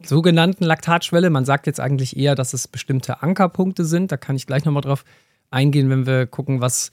[0.04, 1.30] sogenannten Laktatschwelle.
[1.30, 4.12] Man sagt jetzt eigentlich eher, dass es bestimmte Ankerpunkte sind.
[4.12, 5.04] Da kann ich gleich nochmal drauf
[5.50, 6.92] eingehen, wenn wir gucken, was,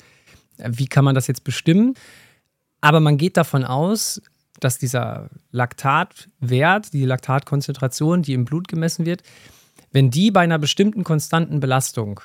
[0.58, 1.94] wie kann man das jetzt bestimmen.
[2.82, 4.22] Aber man geht davon aus,
[4.60, 9.24] dass dieser Laktatwert, die Laktatkonzentration, die im Blut gemessen wird,
[9.92, 12.20] wenn die bei einer bestimmten konstanten Belastung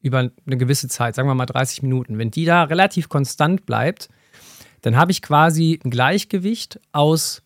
[0.00, 4.10] über eine gewisse Zeit, sagen wir mal 30 Minuten, wenn die da relativ konstant bleibt,
[4.82, 7.42] dann habe ich quasi ein Gleichgewicht aus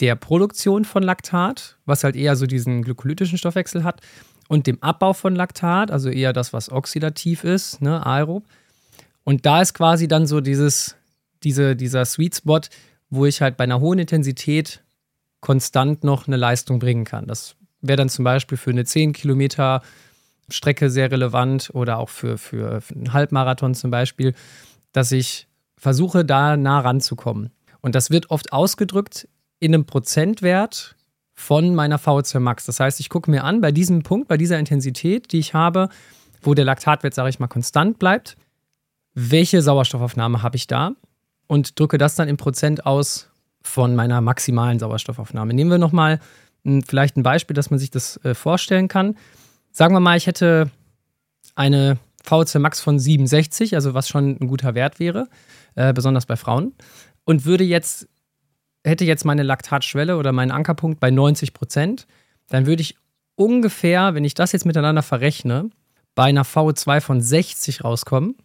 [0.00, 4.00] der Produktion von Laktat, was halt eher so diesen glykolytischen Stoffwechsel hat,
[4.48, 8.44] und dem Abbau von Laktat, also eher das, was oxidativ ist, ne, aerob.
[9.24, 10.96] Und da ist quasi dann so dieses,
[11.42, 12.60] diese, dieser Sweet Spot,
[13.10, 14.82] wo ich halt bei einer hohen Intensität
[15.40, 17.26] konstant noch eine Leistung bringen kann.
[17.26, 19.82] Das wäre dann zum Beispiel für eine 10 Kilometer
[20.48, 24.34] Strecke sehr relevant oder auch für, für einen Halbmarathon zum Beispiel,
[24.92, 27.50] dass ich versuche, da nah ranzukommen.
[27.80, 29.28] Und das wird oft ausgedrückt
[29.60, 30.96] in einem Prozentwert
[31.34, 32.64] von meiner VO2 Max.
[32.66, 35.88] Das heißt, ich gucke mir an, bei diesem Punkt, bei dieser Intensität, die ich habe,
[36.42, 38.36] wo der Laktatwert, sage ich mal, konstant bleibt,
[39.14, 40.92] welche Sauerstoffaufnahme habe ich da?
[41.48, 43.28] Und drücke das dann in Prozent aus
[43.62, 45.52] von meiner maximalen Sauerstoffaufnahme.
[45.52, 46.20] Nehmen wir nochmal
[46.86, 49.16] vielleicht ein Beispiel, dass man sich das äh, vorstellen kann.
[49.72, 50.70] Sagen wir mal, ich hätte
[51.54, 55.28] eine VC Max von 67, also was schon ein guter Wert wäre,
[55.74, 56.74] äh, besonders bei Frauen.
[57.24, 58.08] und würde jetzt,
[58.84, 62.06] hätte jetzt meine Laktatschwelle oder meinen Ankerpunkt bei 90 Prozent,
[62.48, 62.96] dann würde ich
[63.34, 65.70] ungefähr, wenn ich das jetzt miteinander verrechne,
[66.14, 68.36] bei einer VO2 von 60 rauskommen.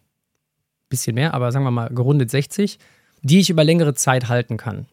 [0.94, 2.78] Bisschen mehr, aber sagen wir mal gerundet 60,
[3.22, 4.86] die ich über längere Zeit halten kann.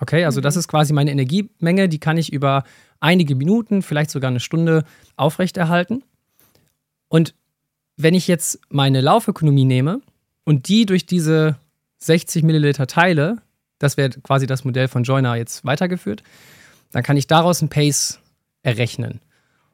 [0.00, 0.58] Okay, also das mhm.
[0.58, 2.64] ist quasi meine Energiemenge, die kann ich über
[3.00, 4.84] einige Minuten, vielleicht sogar eine Stunde
[5.16, 6.02] aufrechterhalten.
[7.08, 7.34] Und
[7.96, 10.02] wenn ich jetzt meine Laufökonomie nehme
[10.44, 11.56] und die durch diese
[12.00, 13.38] 60 Milliliter teile,
[13.78, 16.22] das wäre quasi das Modell von Joiner jetzt weitergeführt,
[16.90, 18.18] dann kann ich daraus ein Pace
[18.62, 19.20] errechnen.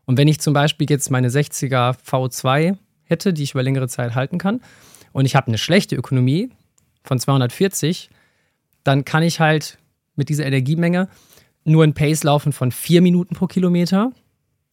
[0.05, 4.15] Und wenn ich zum Beispiel jetzt meine 60er V2 hätte, die ich über längere Zeit
[4.15, 4.61] halten kann,
[5.13, 6.51] und ich habe eine schlechte Ökonomie
[7.05, 8.11] von 240,
[8.85, 9.79] dann kann ich halt
[10.17, 11.09] mit dieser Energiemenge
[11.65, 14.13] nur ein Pace laufen von 4 Minuten pro Kilometer.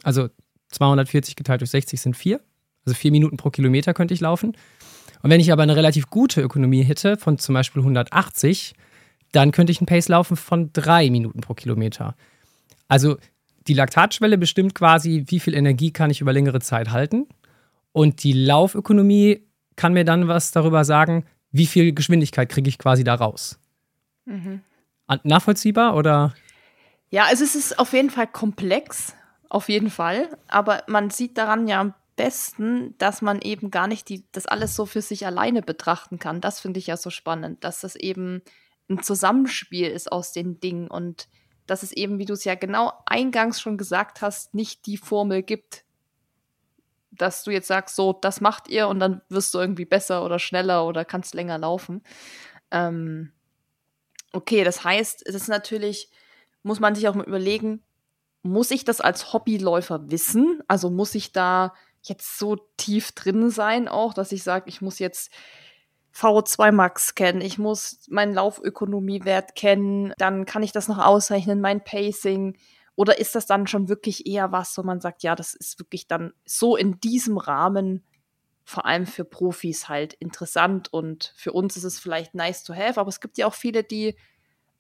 [0.04, 0.30] Also
[0.70, 2.40] 240 geteilt durch 60 sind 4.
[2.86, 4.56] Also 4 Minuten pro Kilometer könnte ich laufen.
[5.22, 8.74] Und wenn ich aber eine relativ gute Ökonomie hätte, von zum Beispiel 180,
[9.32, 12.16] dann könnte ich einen Pace laufen von 3 Minuten pro Kilometer.
[12.88, 13.18] Also
[13.68, 17.28] die Laktatschwelle bestimmt quasi, wie viel Energie kann ich über längere Zeit halten.
[17.92, 19.45] Und die Laufökonomie
[19.76, 23.60] kann mir dann was darüber sagen, wie viel Geschwindigkeit kriege ich quasi da raus.
[24.26, 24.62] Mhm.
[25.24, 26.34] Nachvollziehbar oder?
[27.10, 29.16] Ja, also es ist auf jeden Fall komplex,
[29.50, 30.30] auf jeden Fall.
[30.48, 34.76] Aber man sieht daran ja am besten, dass man eben gar nicht die, das alles
[34.76, 36.42] so für sich alleine betrachten kann.
[36.42, 38.42] Das finde ich ja so spannend, dass das eben
[38.90, 41.28] ein Zusammenspiel ist aus den Dingen und
[41.68, 45.42] dass es eben, wie du es ja genau eingangs schon gesagt hast, nicht die Formel
[45.42, 45.84] gibt,
[47.18, 50.40] dass du jetzt sagst, so, das macht ihr und dann wirst du irgendwie besser oder
[50.40, 52.04] schneller oder kannst länger laufen.
[52.72, 53.32] Ähm,
[54.34, 56.10] okay, das heißt, es ist natürlich,
[56.64, 57.84] muss man sich auch mal überlegen,
[58.44, 60.62] muss ich das als Hobbyläufer wissen?
[60.68, 61.74] Also muss ich da
[62.04, 65.32] jetzt so tief drin sein auch, dass ich sage, ich muss jetzt
[66.14, 71.84] VO2 Max kennen, ich muss meinen Laufökonomiewert kennen, dann kann ich das noch ausrechnen, mein
[71.84, 72.56] Pacing.
[72.96, 76.08] Oder ist das dann schon wirklich eher was, wo man sagt, ja, das ist wirklich
[76.08, 78.04] dann so in diesem Rahmen
[78.64, 83.00] vor allem für Profis halt interessant und für uns ist es vielleicht nice to have,
[83.00, 84.16] aber es gibt ja auch viele, die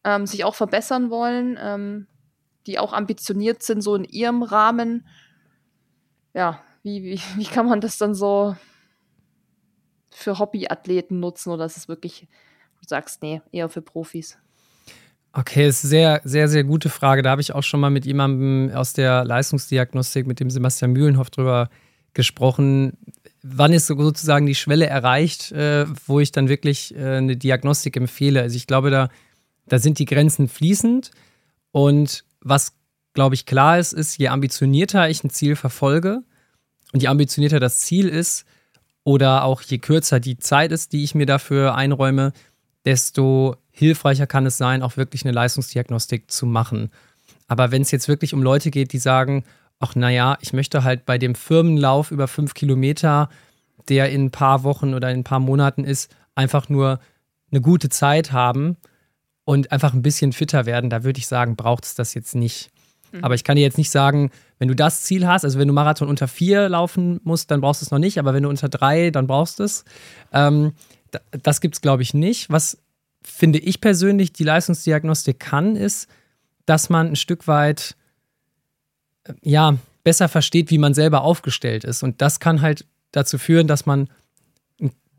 [0.04, 2.08] ähm, sich auch verbessern wollen, ähm,
[2.66, 5.08] die auch ambitioniert sind, so in ihrem Rahmen.
[6.34, 8.56] Ja, wie, wie, wie kann man das dann so
[10.10, 12.28] für Hobbyathleten nutzen oder ist es wirklich,
[12.82, 14.40] du sagst, nee, eher für Profis?
[15.38, 17.22] Okay, ist sehr, sehr, sehr gute Frage.
[17.22, 21.30] Da habe ich auch schon mal mit jemandem aus der Leistungsdiagnostik, mit dem Sebastian Mühlenhoff,
[21.30, 21.70] drüber
[22.14, 22.94] gesprochen.
[23.44, 28.44] Wann ist sozusagen die Schwelle erreicht, äh, wo ich dann wirklich äh, eine Diagnostik empfehle?
[28.44, 29.10] Also ich glaube, da,
[29.68, 31.12] da sind die Grenzen fließend.
[31.74, 32.72] Und was,
[33.14, 36.22] glaube ich, klar ist, ist, je ambitionierter ich ein Ziel verfolge
[36.94, 38.46] und je ambitionierter das Ziel ist,
[39.04, 42.32] oder auch je kürzer die Zeit ist, die ich mir dafür einräume,
[42.86, 46.92] desto hilfreicher kann es sein, auch wirklich eine Leistungsdiagnostik zu machen.
[47.48, 49.44] Aber wenn es jetzt wirklich um Leute geht, die sagen,
[49.80, 53.30] ach naja, ich möchte halt bei dem Firmenlauf über fünf Kilometer,
[53.90, 57.00] der in ein paar Wochen oder in ein paar Monaten ist, einfach nur
[57.52, 58.78] eine gute Zeit haben
[59.44, 62.72] und einfach ein bisschen fitter werden, da würde ich sagen, braucht es das jetzt nicht.
[63.12, 63.26] Mhm.
[63.26, 65.74] Aber ich kann dir jetzt nicht sagen, wenn du das Ziel hast, also wenn du
[65.74, 68.70] Marathon unter vier laufen musst, dann brauchst du es noch nicht, aber wenn du unter
[68.70, 69.84] drei, dann brauchst du es.
[70.32, 70.72] Ähm,
[71.44, 72.50] das gibt es, glaube ich, nicht.
[72.50, 72.78] Was
[73.26, 76.08] finde ich persönlich die Leistungsdiagnostik kann, ist,
[76.66, 77.96] dass man ein Stück weit
[79.24, 82.04] äh, ja, besser versteht, wie man selber aufgestellt ist.
[82.04, 84.10] Und das kann halt dazu führen, dass man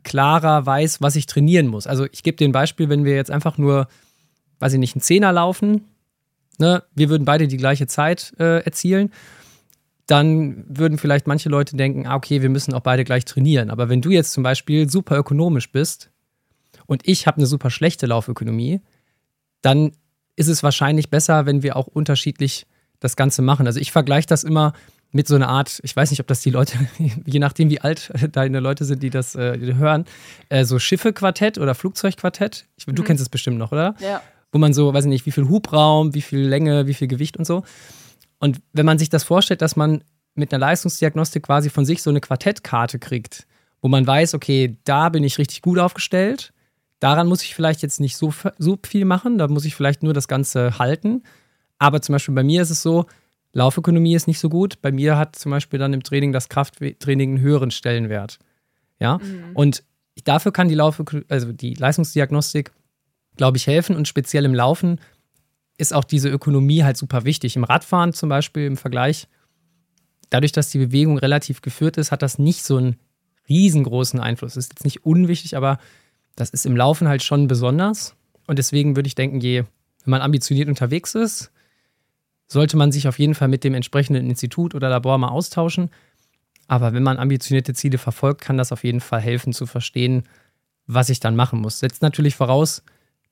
[0.03, 1.85] klarer weiß, was ich trainieren muss.
[1.85, 3.87] Also ich gebe dir ein Beispiel, wenn wir jetzt einfach nur,
[4.59, 5.83] weiß ich nicht, einen Zehner laufen,
[6.59, 9.11] ne, wir würden beide die gleiche Zeit äh, erzielen,
[10.05, 13.69] dann würden vielleicht manche Leute denken, ah, okay, wir müssen auch beide gleich trainieren.
[13.69, 16.09] Aber wenn du jetzt zum Beispiel super ökonomisch bist
[16.87, 18.81] und ich habe eine super schlechte Laufökonomie,
[19.61, 19.91] dann
[20.35, 22.65] ist es wahrscheinlich besser, wenn wir auch unterschiedlich
[22.99, 23.67] das Ganze machen.
[23.67, 24.73] Also ich vergleiche das immer
[25.11, 26.77] mit so einer Art, ich weiß nicht, ob das die Leute,
[27.25, 30.05] je nachdem wie alt deine Leute sind, die das äh, hören,
[30.49, 32.65] äh, so Schiffe-Quartett oder Flugzeug-Quartett.
[32.87, 33.05] Du mhm.
[33.05, 33.95] kennst es bestimmt noch, oder?
[33.99, 37.07] Ja wo man so, weiß ich nicht, wie viel Hubraum, wie viel Länge, wie viel
[37.07, 37.63] Gewicht und so.
[38.39, 40.03] Und wenn man sich das vorstellt, dass man
[40.35, 43.47] mit einer Leistungsdiagnostik quasi von sich so eine Quartettkarte kriegt,
[43.81, 46.53] wo man weiß, okay, da bin ich richtig gut aufgestellt,
[46.99, 50.13] daran muss ich vielleicht jetzt nicht so, so viel machen, da muss ich vielleicht nur
[50.13, 51.23] das Ganze halten.
[51.77, 53.05] Aber zum Beispiel bei mir ist es so,
[53.53, 54.81] Laufökonomie ist nicht so gut.
[54.81, 58.39] Bei mir hat zum Beispiel dann im Training das Krafttraining einen höheren Stellenwert.
[58.99, 59.17] Ja.
[59.17, 59.55] Mhm.
[59.55, 59.83] Und
[60.25, 62.71] dafür kann die Laufökonomie, also die Leistungsdiagnostik
[63.37, 63.95] glaube ich, helfen.
[63.95, 64.99] Und speziell im Laufen
[65.77, 67.55] ist auch diese Ökonomie halt super wichtig.
[67.55, 69.27] Im Radfahren zum Beispiel im Vergleich,
[70.29, 72.97] dadurch, dass die Bewegung relativ geführt ist, hat das nicht so einen
[73.47, 74.57] riesengroßen Einfluss.
[74.57, 75.77] Ist jetzt nicht unwichtig, aber
[76.37, 78.15] das ist im Laufen halt schon besonders.
[78.45, 79.63] Und deswegen würde ich denken, je,
[80.03, 81.51] wenn man ambitioniert unterwegs ist,
[82.47, 85.89] sollte man sich auf jeden Fall mit dem entsprechenden Institut oder Labor mal austauschen.
[86.67, 90.23] Aber wenn man ambitionierte Ziele verfolgt, kann das auf jeden Fall helfen zu verstehen,
[90.85, 91.79] was ich dann machen muss.
[91.79, 92.83] Setzt natürlich voraus,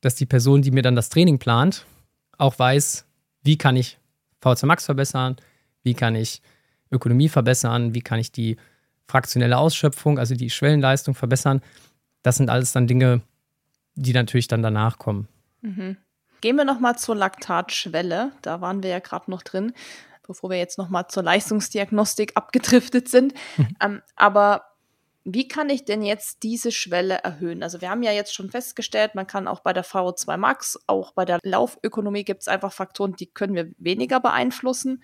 [0.01, 1.85] dass die Person, die mir dann das Training plant,
[2.37, 3.05] auch weiß,
[3.43, 3.99] wie kann ich
[4.41, 5.37] VZ Max verbessern,
[5.83, 6.41] wie kann ich
[6.91, 8.57] Ökonomie verbessern, wie kann ich die
[9.07, 11.61] fraktionelle Ausschöpfung, also die Schwellenleistung verbessern.
[12.25, 13.21] Das sind alles dann Dinge,
[13.93, 15.27] die natürlich dann danach kommen.
[15.61, 15.95] Mhm.
[16.41, 18.31] Gehen wir nochmal zur Laktatschwelle.
[18.41, 19.73] Da waren wir ja gerade noch drin,
[20.25, 23.35] bevor wir jetzt nochmal zur Leistungsdiagnostik abgedriftet sind.
[23.57, 23.67] Mhm.
[23.79, 24.63] Ähm, aber
[25.23, 27.61] wie kann ich denn jetzt diese Schwelle erhöhen?
[27.61, 31.11] Also wir haben ja jetzt schon festgestellt, man kann auch bei der VO2 Max, auch
[31.11, 35.03] bei der Laufökonomie gibt es einfach Faktoren, die können wir weniger beeinflussen.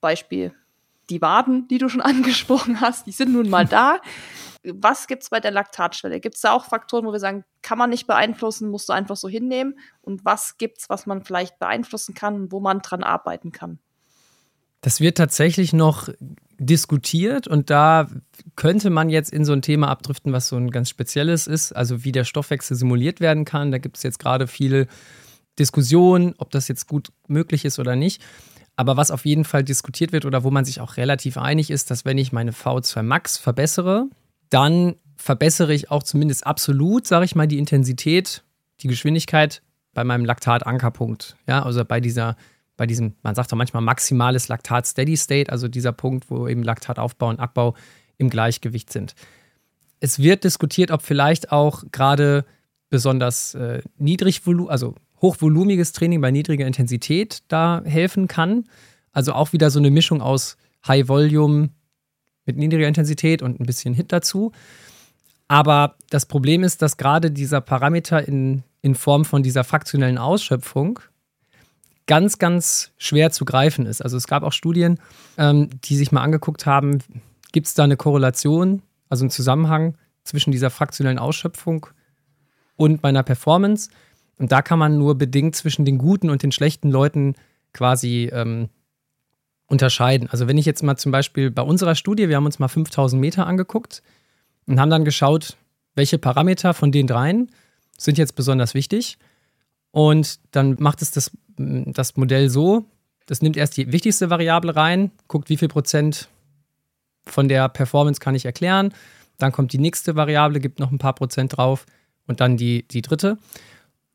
[0.00, 0.54] Beispiel
[1.10, 4.00] die Waden, die du schon angesprochen hast, die sind nun mal da.
[4.64, 6.20] Was gibt es bei der Laktatschwelle?
[6.20, 9.16] Gibt es da auch Faktoren, wo wir sagen, kann man nicht beeinflussen, musst du einfach
[9.16, 9.78] so hinnehmen?
[10.00, 13.78] Und was gibt es, was man vielleicht beeinflussen kann, wo man dran arbeiten kann?
[14.80, 16.10] Das wird tatsächlich noch
[16.58, 18.08] diskutiert und da
[18.54, 22.04] könnte man jetzt in so ein Thema abdriften, was so ein ganz spezielles ist, also
[22.04, 23.72] wie der Stoffwechsel simuliert werden kann.
[23.72, 24.86] Da gibt es jetzt gerade viele
[25.58, 28.22] Diskussionen, ob das jetzt gut möglich ist oder nicht.
[28.76, 31.90] Aber was auf jeden Fall diskutiert wird oder wo man sich auch relativ einig ist,
[31.90, 34.06] dass wenn ich meine V2 Max verbessere,
[34.50, 38.42] dann verbessere ich auch zumindest absolut, sage ich mal, die Intensität,
[38.80, 39.62] die Geschwindigkeit
[39.94, 41.36] bei meinem Laktat-Ankerpunkt.
[41.46, 42.36] Ja, also bei dieser,
[42.76, 47.38] bei diesem, man sagt doch manchmal maximales Laktat-Steady-State, also dieser Punkt, wo eben Laktataufbau und
[47.38, 47.74] Abbau
[48.18, 49.14] im Gleichgewicht sind.
[50.00, 52.44] Es wird diskutiert, ob vielleicht auch gerade
[52.90, 54.94] besonders äh, niedrig, also
[55.24, 58.64] hochvolumiges Training bei niedriger Intensität da helfen kann.
[59.12, 61.70] Also auch wieder so eine Mischung aus High Volume
[62.44, 64.52] mit niedriger Intensität und ein bisschen Hit dazu.
[65.48, 71.00] Aber das Problem ist, dass gerade dieser Parameter in, in Form von dieser fraktionellen Ausschöpfung
[72.06, 74.02] ganz, ganz schwer zu greifen ist.
[74.02, 74.98] Also es gab auch Studien,
[75.38, 76.98] ähm, die sich mal angeguckt haben,
[77.52, 81.86] gibt es da eine Korrelation, also einen Zusammenhang zwischen dieser fraktionellen Ausschöpfung
[82.76, 83.88] und meiner Performance.
[84.38, 87.34] Und da kann man nur bedingt zwischen den guten und den schlechten Leuten
[87.72, 88.68] quasi ähm,
[89.66, 90.28] unterscheiden.
[90.30, 93.20] Also wenn ich jetzt mal zum Beispiel bei unserer Studie, wir haben uns mal 5000
[93.20, 94.02] Meter angeguckt
[94.66, 95.56] und haben dann geschaut,
[95.94, 97.50] welche Parameter von den dreien
[97.96, 99.18] sind jetzt besonders wichtig.
[99.90, 102.84] Und dann macht es das, das Modell so,
[103.26, 106.28] das nimmt erst die wichtigste Variable rein, guckt, wie viel Prozent
[107.24, 108.92] von der Performance kann ich erklären.
[109.38, 111.86] Dann kommt die nächste Variable, gibt noch ein paar Prozent drauf
[112.26, 113.38] und dann die, die dritte.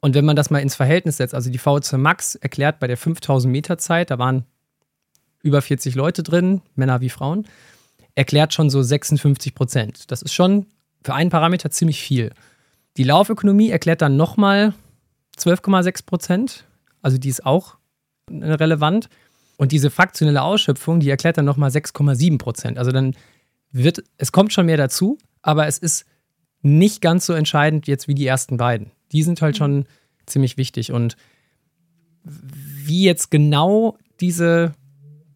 [0.02, 2.98] Und wenn man das mal ins Verhältnis setzt, also die VO2 Max erklärt bei der
[2.98, 4.46] 5000 Meter Zeit, da waren
[5.42, 7.48] über 40 Leute drin, Männer wie Frauen,
[8.16, 10.12] erklärt schon so 56 Prozent.
[10.12, 10.68] Das ist schon
[11.04, 12.32] für einen Parameter ziemlich viel.
[12.98, 14.74] Die Laufökonomie erklärt dann nochmal
[15.38, 16.66] 12,6 Prozent,
[17.02, 17.78] also die ist auch
[18.30, 19.10] relevant.
[19.58, 22.78] Und diese fraktionelle Ausschöpfung, die erklärt dann nochmal 6,7 Prozent.
[22.78, 23.16] Also dann
[23.72, 26.06] wird, es kommt schon mehr dazu, aber es ist
[26.62, 29.86] nicht ganz so entscheidend jetzt wie die ersten beiden die sind halt schon
[30.26, 30.91] ziemlich wichtig.
[30.91, 31.18] Und
[32.23, 34.73] wie jetzt genau diese,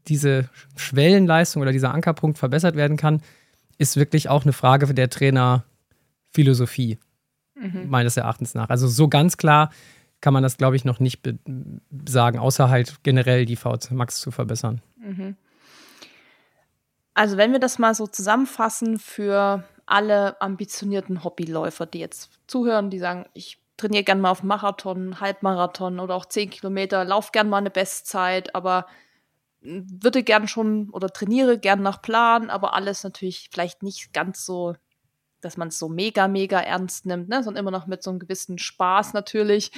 [0.08, 3.22] diese Schwellenleistung oder dieser Ankerpunkt verbessert werden kann,
[3.78, 7.00] ist wirklich auch eine Frage der Trainerphilosophie,
[7.56, 7.90] mhm.
[7.90, 8.70] meines Erachtens nach.
[8.70, 9.72] Also so ganz klar
[10.22, 11.22] kann man das, glaube ich, noch nicht
[12.08, 14.82] sagen, außer halt generell die VZ Max zu verbessern.
[14.96, 15.36] Mhm.
[17.14, 23.00] Also wenn wir das mal so zusammenfassen für alle ambitionierten Hobbyläufer, die jetzt zuhören, die
[23.00, 27.58] sagen, ich trainiere gern mal auf Marathon, Halbmarathon oder auch 10 Kilometer, lauf gern mal
[27.58, 28.88] eine Bestzeit, aber
[29.62, 34.76] würde gern schon oder trainiere gern nach Plan, aber alles natürlich vielleicht nicht ganz so,
[35.42, 37.44] dass man es so mega, mega ernst nimmt, ne?
[37.44, 39.72] sondern immer noch mit so einem gewissen Spaß natürlich.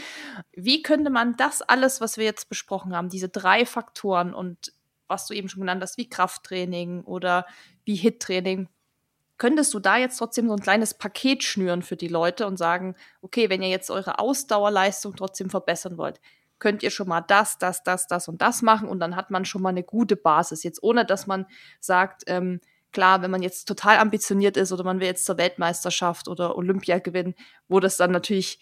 [0.53, 4.71] Wie könnte man das alles, was wir jetzt besprochen haben, diese drei Faktoren und
[5.07, 7.45] was du eben schon genannt hast, wie Krafttraining oder
[7.83, 8.69] wie Hit-Training,
[9.37, 12.95] könntest du da jetzt trotzdem so ein kleines Paket schnüren für die Leute und sagen,
[13.21, 16.21] okay, wenn ihr jetzt eure Ausdauerleistung trotzdem verbessern wollt,
[16.59, 19.45] könnt ihr schon mal das, das, das, das und das machen und dann hat man
[19.45, 20.63] schon mal eine gute Basis.
[20.63, 21.45] Jetzt ohne, dass man
[21.79, 22.61] sagt, ähm,
[22.93, 26.99] klar, wenn man jetzt total ambitioniert ist oder man will jetzt zur Weltmeisterschaft oder Olympia
[26.99, 27.35] gewinnen,
[27.67, 28.59] wo das dann natürlich,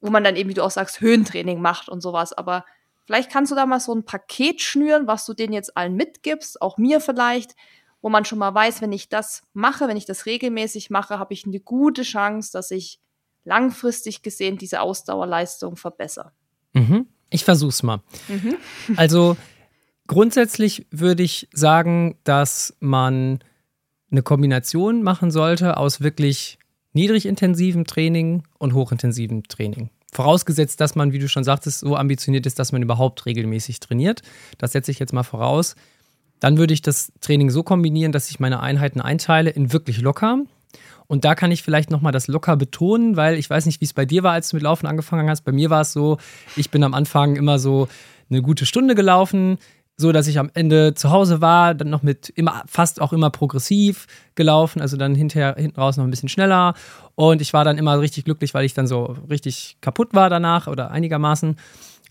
[0.00, 2.32] wo man dann eben, wie du auch sagst, Höhentraining macht und sowas.
[2.32, 2.64] Aber
[3.04, 6.60] vielleicht kannst du da mal so ein Paket schnüren, was du denen jetzt allen mitgibst,
[6.60, 7.54] auch mir vielleicht,
[8.02, 11.34] wo man schon mal weiß, wenn ich das mache, wenn ich das regelmäßig mache, habe
[11.34, 13.00] ich eine gute Chance, dass ich
[13.44, 16.32] langfristig gesehen diese Ausdauerleistung verbessere.
[16.72, 17.06] Mhm.
[17.30, 18.02] Ich versuch's mal.
[18.28, 18.56] Mhm.
[18.96, 19.36] also
[20.06, 23.40] grundsätzlich würde ich sagen, dass man
[24.10, 26.58] eine Kombination machen sollte aus wirklich
[26.92, 29.90] niedrigintensivem Training und hochintensivem Training.
[30.12, 34.22] Vorausgesetzt, dass man, wie du schon sagtest, so ambitioniert ist, dass man überhaupt regelmäßig trainiert.
[34.56, 35.74] Das setze ich jetzt mal voraus.
[36.40, 40.38] Dann würde ich das Training so kombinieren, dass ich meine Einheiten einteile in wirklich locker.
[41.06, 43.92] Und da kann ich vielleicht nochmal das locker betonen, weil ich weiß nicht, wie es
[43.92, 45.42] bei dir war, als du mit Laufen angefangen hast.
[45.42, 46.18] Bei mir war es so,
[46.56, 47.88] ich bin am Anfang immer so
[48.28, 49.58] eine gute Stunde gelaufen,
[49.96, 53.30] so dass ich am Ende zu Hause war, dann noch mit immer fast auch immer
[53.30, 56.74] progressiv gelaufen, also dann hinterher hinten raus noch ein bisschen schneller
[57.14, 60.66] und ich war dann immer richtig glücklich, weil ich dann so richtig kaputt war danach
[60.66, 61.56] oder einigermaßen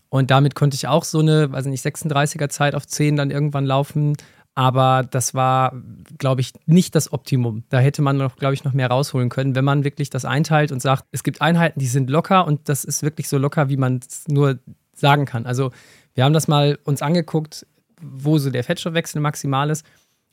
[0.08, 3.66] und damit konnte ich auch so eine, weiß nicht, 36er Zeit auf 10 dann irgendwann
[3.66, 4.16] laufen,
[4.54, 5.74] aber das war,
[6.16, 7.64] glaube ich, nicht das Optimum.
[7.68, 10.72] Da hätte man noch, glaube ich, noch mehr rausholen können, wenn man wirklich das einteilt
[10.72, 13.76] und sagt, es gibt Einheiten, die sind locker und das ist wirklich so locker, wie
[13.76, 14.58] man es nur
[14.94, 15.44] sagen kann.
[15.44, 15.72] Also
[16.14, 17.66] wir haben das mal uns angeguckt,
[18.00, 19.84] wo so der Fettstoffwechsel maximal ist.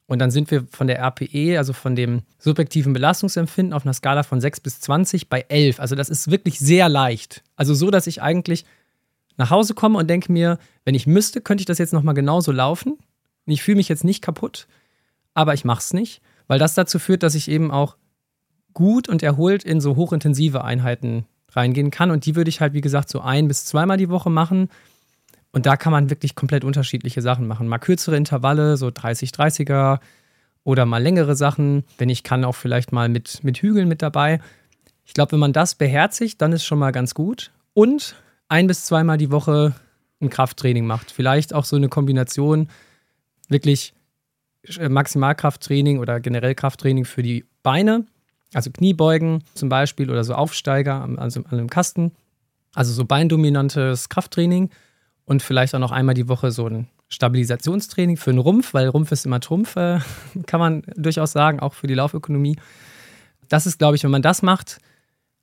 [0.05, 4.23] Und dann sind wir von der RPE, also von dem subjektiven Belastungsempfinden, auf einer Skala
[4.23, 5.79] von 6 bis 20 bei 11.
[5.79, 7.43] Also das ist wirklich sehr leicht.
[7.55, 8.65] Also so, dass ich eigentlich
[9.37, 12.51] nach Hause komme und denke mir, wenn ich müsste, könnte ich das jetzt nochmal genauso
[12.51, 12.97] laufen.
[13.45, 14.67] Ich fühle mich jetzt nicht kaputt,
[15.33, 17.97] aber ich mache es nicht, weil das dazu führt, dass ich eben auch
[18.73, 22.11] gut und erholt in so hochintensive Einheiten reingehen kann.
[22.11, 24.69] Und die würde ich halt, wie gesagt, so ein bis zweimal die Woche machen.
[25.51, 27.67] Und da kann man wirklich komplett unterschiedliche Sachen machen.
[27.67, 29.99] Mal kürzere Intervalle, so 30, 30er
[30.63, 31.83] oder mal längere Sachen.
[31.97, 34.39] Wenn ich kann, auch vielleicht mal mit, mit Hügeln mit dabei.
[35.05, 37.51] Ich glaube, wenn man das beherzigt, dann ist schon mal ganz gut.
[37.73, 38.15] Und
[38.53, 39.73] ein bis zweimal die Woche
[40.21, 41.09] ein Krafttraining macht.
[41.09, 42.69] Vielleicht auch so eine Kombination
[43.49, 43.95] wirklich
[44.77, 48.05] äh, Maximalkrafttraining oder generell Krafttraining für die Beine.
[48.53, 52.11] Also Kniebeugen zum Beispiel oder so Aufsteiger also an einem Kasten.
[52.75, 54.69] Also so beindominantes Krafttraining
[55.25, 59.11] und vielleicht auch noch einmal die Woche so ein Stabilisationstraining für den Rumpf, weil Rumpf
[59.11, 59.99] ist immer Trumpf, äh,
[60.45, 62.57] kann man durchaus sagen, auch für die Laufökonomie.
[63.49, 64.77] Das ist, glaube ich, wenn man das macht,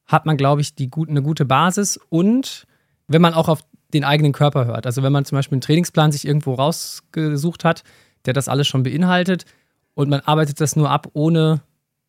[0.06, 2.68] hat man, glaube ich, die, eine gute Basis und
[3.10, 4.86] wenn man auch auf den eigenen Körper hört.
[4.86, 7.82] Also wenn man zum Beispiel einen Trainingsplan sich irgendwo rausgesucht hat,
[8.24, 9.46] der das alles schon beinhaltet
[9.94, 11.60] und man arbeitet das nur ab, ohne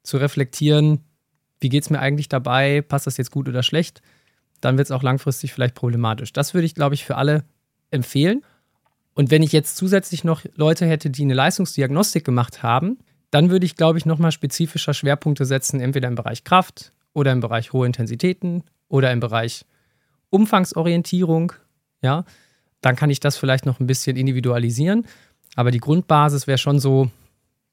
[0.04, 1.00] zu reflektieren,
[1.60, 4.04] wie geht es mir eigentlich dabei, passt das jetzt gut oder schlecht,
[4.62, 6.34] dann wird es auch langfristig vielleicht problematisch.
[6.34, 7.46] Das würde ich, glaube ich, für alle
[7.90, 8.44] empfehlen.
[9.16, 13.00] Und wenn ich jetzt zusätzlich noch Leute hätte, die eine Leistungsdiagnostik gemacht haben,
[13.32, 17.40] dann würde ich, glaube ich, nochmal spezifischer Schwerpunkte setzen, entweder im Bereich Kraft oder im
[17.40, 19.66] Bereich hohe Intensitäten oder im Bereich
[20.32, 21.54] Umfangsorientierung.
[22.02, 22.26] Ja,
[22.82, 25.06] dann kann ich das vielleicht noch ein bisschen individualisieren.
[25.56, 27.12] Aber die Grundbasis wäre schon so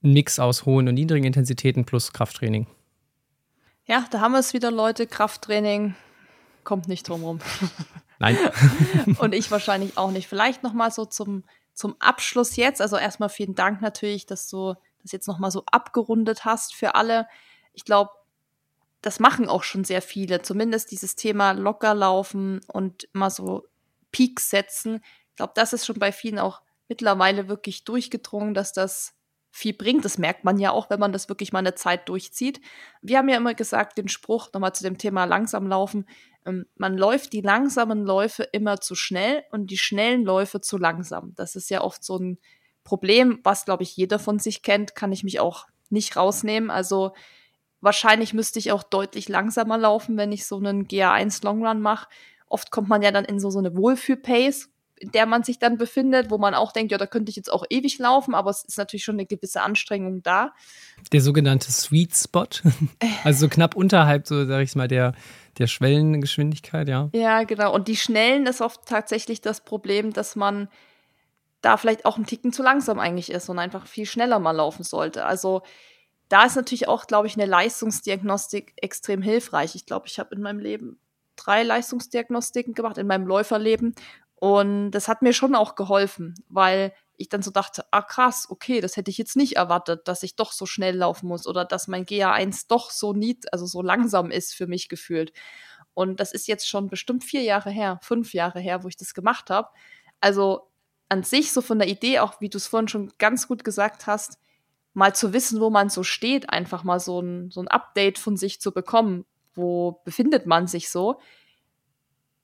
[0.03, 2.67] ein Mix aus hohen und niedrigen Intensitäten plus Krafttraining.
[3.87, 5.07] Ja, da haben wir es wieder, Leute.
[5.07, 5.95] Krafttraining
[6.65, 7.39] kommt nicht drum rum.
[8.19, 8.37] Nein.
[9.19, 10.29] und ich wahrscheinlich auch nicht.
[10.29, 12.83] Vielleicht noch mal so zum, zum Abschluss jetzt.
[12.83, 16.97] Also erstmal vielen Dank natürlich, dass du das jetzt noch mal so abgerundet hast für
[16.97, 17.27] alle.
[17.73, 18.11] Ich glaube,
[19.01, 20.43] das machen auch schon sehr viele.
[20.43, 23.65] Zumindest dieses Thema locker laufen und mal so
[24.13, 25.01] Peaks setzen.
[25.31, 29.15] Ich glaube, das ist schon bei vielen auch mittlerweile wirklich durchgedrungen, dass das
[29.51, 30.05] viel bringt.
[30.05, 32.61] Das merkt man ja auch, wenn man das wirklich mal eine Zeit durchzieht.
[33.03, 36.07] Wir haben ja immer gesagt, den Spruch nochmal zu dem Thema langsam laufen,
[36.47, 41.35] ähm, man läuft die langsamen Läufe immer zu schnell und die schnellen Läufe zu langsam.
[41.35, 42.39] Das ist ja oft so ein
[42.85, 46.71] Problem, was, glaube ich, jeder von sich kennt, kann ich mich auch nicht rausnehmen.
[46.71, 47.13] Also
[47.81, 52.09] wahrscheinlich müsste ich auch deutlich langsamer laufen, wenn ich so einen GA1 Longrun mache.
[52.49, 55.79] Oft kommt man ja dann in so, so eine Wohlfühl-Pace, in der man sich dann
[55.79, 58.65] befindet, wo man auch denkt, ja, da könnte ich jetzt auch ewig laufen, aber es
[58.65, 60.53] ist natürlich schon eine gewisse Anstrengung da.
[61.13, 62.47] Der sogenannte Sweet Spot,
[63.25, 65.13] also so knapp unterhalb, so sag ich mal, der,
[65.59, 67.11] der Schwellengeschwindigkeit, ja.
[67.13, 67.75] Ja, genau.
[67.75, 70.69] Und die Schnellen ist oft tatsächlich das Problem, dass man
[71.61, 74.85] da vielleicht auch ein Ticken zu langsam eigentlich ist und einfach viel schneller mal laufen
[74.85, 75.25] sollte.
[75.25, 75.63] Also
[76.29, 79.75] da ist natürlich auch, glaube ich, eine Leistungsdiagnostik extrem hilfreich.
[79.75, 81.01] Ich glaube, ich habe in meinem Leben
[81.37, 83.95] drei Leistungsdiagnostiken gemacht, in meinem Läuferleben.
[84.35, 88.81] Und das hat mir schon auch geholfen, weil ich dann so dachte, ah krass, okay,
[88.81, 91.89] das hätte ich jetzt nicht erwartet, dass ich doch so schnell laufen muss oder dass
[91.89, 95.33] mein GA1 doch so nied, also so langsam ist für mich gefühlt.
[95.95, 99.15] Und das ist jetzt schon bestimmt vier Jahre her, fünf Jahre her, wo ich das
[99.15, 99.69] gemacht habe.
[100.21, 100.71] Also
[101.09, 104.07] an sich so von der Idee, auch wie du es vorhin schon ganz gut gesagt
[104.07, 104.39] hast,
[104.95, 108.37] mal zu wissen, wo man so steht, einfach mal so ein, so ein Update von
[108.37, 109.25] sich zu bekommen.
[109.55, 111.19] Wo befindet man sich so?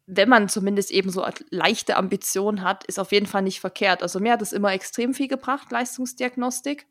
[0.07, 4.03] wenn man zumindest eben so leichte Ambitionen hat, ist auf jeden Fall nicht verkehrt.
[4.03, 6.87] Also mir hat es immer extrem viel gebracht, Leistungsdiagnostik.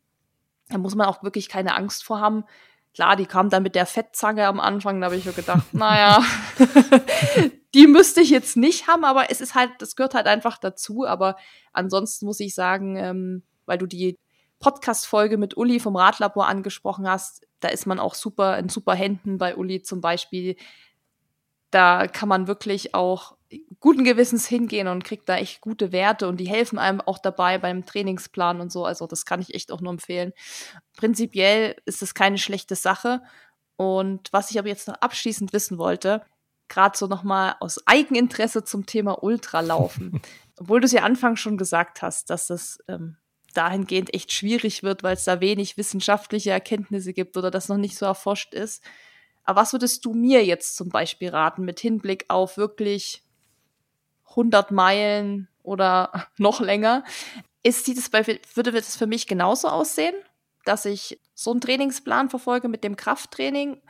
[0.69, 2.43] Da muss man auch wirklich keine Angst vor haben.
[2.95, 6.23] Klar, die kam dann mit der Fettzange am Anfang, da habe ich mir gedacht, naja,
[7.75, 11.05] die müsste ich jetzt nicht haben, aber es ist halt, das gehört halt einfach dazu.
[11.05, 11.35] Aber
[11.71, 14.17] ansonsten muss ich sagen, ähm, weil du die
[14.63, 19.37] Podcast-Folge mit Uli vom Radlabor angesprochen hast, da ist man auch super in super Händen
[19.37, 20.55] bei Uli zum Beispiel
[21.69, 23.35] Da kann man wirklich auch
[23.79, 27.57] guten Gewissens hingehen und kriegt da echt gute Werte und die helfen einem auch dabei
[27.57, 28.85] beim Trainingsplan und so.
[28.85, 30.31] Also das kann ich echt auch nur empfehlen.
[30.95, 33.21] Prinzipiell ist es keine schlechte Sache.
[33.75, 36.23] Und was ich aber jetzt noch abschließend wissen wollte,
[36.69, 40.21] gerade so nochmal aus Eigeninteresse zum Thema Ultralaufen.
[40.57, 43.17] Obwohl du es ja anfangs schon gesagt hast, dass das ähm,
[43.53, 47.97] dahingehend echt schwierig wird, weil es da wenig wissenschaftliche Erkenntnisse gibt oder das noch nicht
[47.97, 48.83] so erforscht ist.
[49.43, 53.23] Aber was würdest du mir jetzt zum Beispiel raten mit Hinblick auf wirklich
[54.29, 57.03] 100 Meilen oder noch länger?
[57.61, 60.15] Ist dieses bei, würde das für mich genauso aussehen,
[60.65, 63.81] dass ich so einen Trainingsplan verfolge mit dem Krafttraining?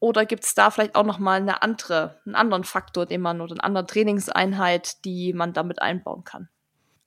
[0.00, 3.40] Oder gibt es da vielleicht auch noch mal eine andere, einen anderen Faktor, den man
[3.40, 6.48] oder eine andere Trainingseinheit, die man damit einbauen kann?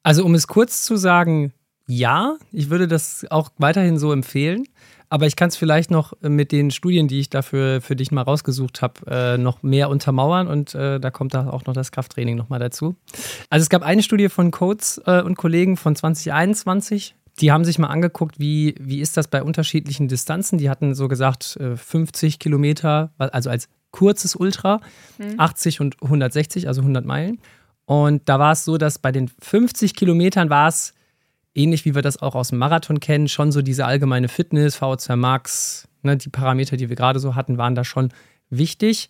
[0.04, 1.54] Also um es kurz zu sagen,
[1.88, 4.66] ja, ich würde das auch weiterhin so empfehlen.
[5.10, 8.22] Aber ich kann es vielleicht noch mit den Studien, die ich dafür für dich mal
[8.22, 12.38] rausgesucht habe, äh, noch mehr untermauern und äh, da kommt da auch noch das Krafttraining
[12.38, 12.96] nochmal dazu.
[13.50, 17.78] Also es gab eine Studie von Coates äh, und Kollegen von 2021, die haben sich
[17.78, 20.58] mal angeguckt, wie, wie ist das bei unterschiedlichen Distanzen.
[20.58, 24.80] Die hatten so gesagt 50 äh, Kilometer, also als kurzes Ultra,
[25.18, 25.40] mhm.
[25.40, 27.40] 80 und 160, also 100 Meilen.
[27.92, 30.94] Und da war es so, dass bei den 50 Kilometern war es
[31.54, 35.18] ähnlich wie wir das auch aus dem Marathon kennen, schon so diese allgemeine Fitness, VO2
[35.18, 38.14] Max, ne, die Parameter, die wir gerade so hatten, waren da schon
[38.50, 39.10] wichtig.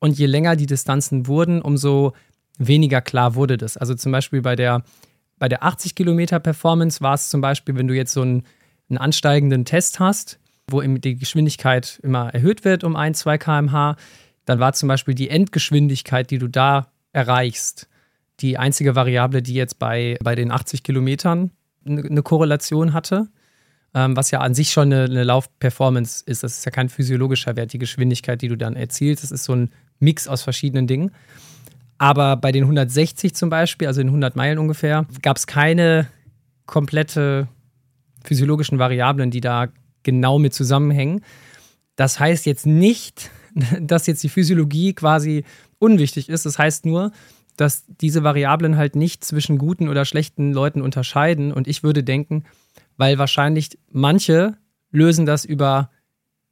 [0.00, 2.12] Und je länger die Distanzen wurden, umso
[2.58, 3.78] weniger klar wurde das.
[3.78, 4.82] Also zum Beispiel bei der,
[5.38, 8.44] bei der 80 Kilometer Performance war es zum Beispiel, wenn du jetzt so einen,
[8.90, 10.38] einen ansteigenden Test hast,
[10.68, 13.96] wo die Geschwindigkeit immer erhöht wird um 1, 2 km/h,
[14.44, 17.88] dann war zum Beispiel die Endgeschwindigkeit, die du da erreichst,
[18.40, 21.50] die einzige Variable, die jetzt bei, bei den 80 Kilometern
[21.84, 23.28] eine Korrelation hatte,
[23.94, 26.42] ähm, was ja an sich schon eine, eine Laufperformance ist.
[26.42, 29.22] Das ist ja kein physiologischer Wert, die Geschwindigkeit, die du dann erzielst.
[29.24, 31.10] Das ist so ein Mix aus verschiedenen Dingen.
[31.98, 36.08] Aber bei den 160 zum Beispiel, also in 100 Meilen ungefähr, gab es keine
[36.66, 37.48] komplette
[38.24, 39.68] physiologischen Variablen, die da
[40.02, 41.22] genau mit zusammenhängen.
[41.96, 43.30] Das heißt jetzt nicht,
[43.80, 45.44] dass jetzt die Physiologie quasi
[45.78, 46.46] unwichtig ist.
[46.46, 47.12] Das heißt nur,
[47.56, 51.52] dass diese Variablen halt nicht zwischen guten oder schlechten Leuten unterscheiden.
[51.52, 52.44] Und ich würde denken,
[52.96, 54.56] weil wahrscheinlich manche
[54.90, 55.90] lösen das über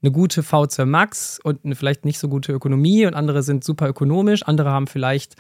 [0.03, 3.89] eine gute V2 Max und eine vielleicht nicht so gute Ökonomie und andere sind super
[3.89, 5.35] ökonomisch, andere haben vielleicht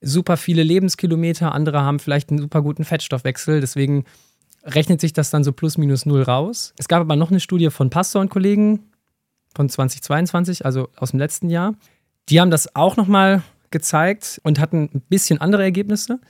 [0.00, 3.60] super viele Lebenskilometer, andere haben vielleicht einen super guten Fettstoffwechsel.
[3.60, 4.04] Deswegen
[4.64, 6.74] rechnet sich das dann so plus minus null raus.
[6.76, 8.90] Es gab aber noch eine Studie von Pastor und Kollegen
[9.54, 11.74] von 2022, also aus dem letzten Jahr.
[12.28, 13.42] Die haben das auch nochmal
[13.72, 16.20] gezeigt und hatten ein bisschen andere Ergebnisse.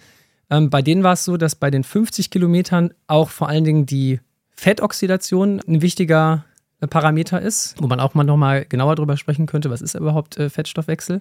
[0.51, 3.87] Ähm, bei denen war es so, dass bei den 50 Kilometern auch vor allen Dingen
[3.87, 4.21] die
[4.51, 6.45] Fettoxidation ein wichtiger
[6.81, 10.37] äh, Parameter ist, wo man auch mal nochmal genauer drüber sprechen könnte, was ist überhaupt
[10.39, 11.21] äh, Fettstoffwechsel.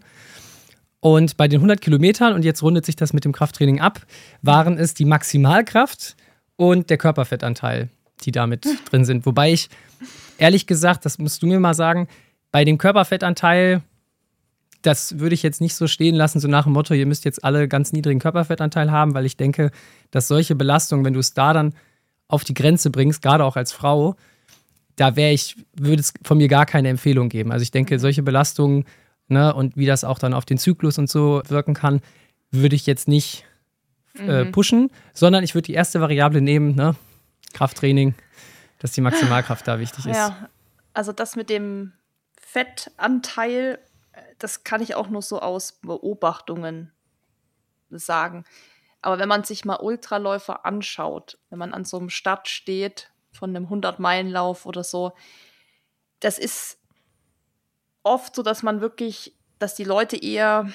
[1.00, 4.06] Und bei den 100 Kilometern, und jetzt rundet sich das mit dem Krafttraining ab,
[4.44, 6.16] waren es die Maximalkraft
[6.58, 7.90] und der Körperfettanteil,
[8.24, 9.26] die damit drin sind.
[9.26, 9.70] Wobei ich,
[10.38, 12.08] ehrlich gesagt, das musst du mir mal sagen,
[12.52, 13.82] bei dem Körperfettanteil
[14.82, 17.44] das würde ich jetzt nicht so stehen lassen, so nach dem Motto, ihr müsst jetzt
[17.44, 19.72] alle ganz niedrigen Körperfettanteil haben, weil ich denke,
[20.12, 21.74] dass solche Belastungen, wenn du es da dann
[22.28, 24.16] auf die Grenze bringst, gerade auch als Frau,
[24.96, 27.52] da wäre ich, würde es von mir gar keine Empfehlung geben.
[27.52, 28.86] Also ich denke, solche Belastungen
[29.28, 32.02] ne, und wie das auch dann auf den Zyklus und so wirken kann,
[32.52, 33.46] würde ich jetzt nicht
[34.18, 34.52] äh, mhm.
[34.52, 36.96] pushen, sondern ich würde die erste Variable nehmen, ne,
[37.54, 38.14] Krafttraining,
[38.80, 40.16] dass die Maximalkraft da wichtig ist.
[40.16, 40.50] Ja,
[40.94, 41.94] also das mit dem
[42.40, 43.80] Fettanteil
[44.44, 46.92] das kann ich auch nur so aus Beobachtungen
[47.90, 48.46] sagen.
[49.02, 53.56] Aber wenn man sich mal Ultraläufer anschaut, wenn man an so einem Start steht von
[53.56, 55.14] einem 100-Meilen-Lauf oder so,
[56.20, 56.78] das ist
[58.04, 60.70] oft so, dass man wirklich, dass die Leute eher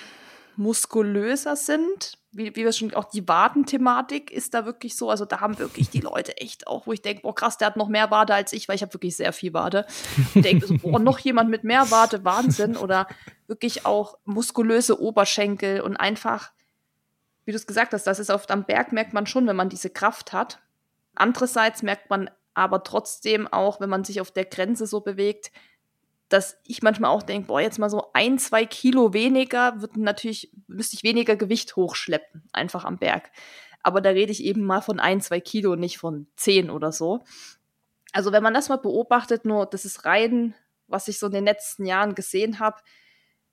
[0.56, 2.18] muskulöser sind.
[2.36, 5.08] Wie, wie wir schon, auch die Wadenthematik ist da wirklich so.
[5.08, 7.76] Also da haben wirklich die Leute echt auch, wo ich denke, boah krass, der hat
[7.76, 9.86] noch mehr Wade als ich, weil ich habe wirklich sehr viel Wade.
[10.34, 12.76] Ich denke so, boah, noch jemand mit mehr Wade, Wahnsinn.
[12.76, 13.08] Oder
[13.46, 16.52] wirklich auch muskulöse Oberschenkel und einfach,
[17.44, 19.68] wie du es gesagt hast, das ist oft am Berg, merkt man schon, wenn man
[19.68, 20.60] diese Kraft hat.
[21.14, 25.50] Andererseits merkt man aber trotzdem auch, wenn man sich auf der Grenze so bewegt,
[26.28, 30.52] dass ich manchmal auch denke, boah, jetzt mal so ein, zwei Kilo weniger, wird natürlich,
[30.66, 33.30] müsste ich weniger Gewicht hochschleppen, einfach am Berg.
[33.82, 37.22] Aber da rede ich eben mal von ein, zwei Kilo, nicht von zehn oder so.
[38.12, 40.54] Also wenn man das mal beobachtet, nur das ist rein,
[40.88, 42.78] was ich so in den letzten Jahren gesehen habe,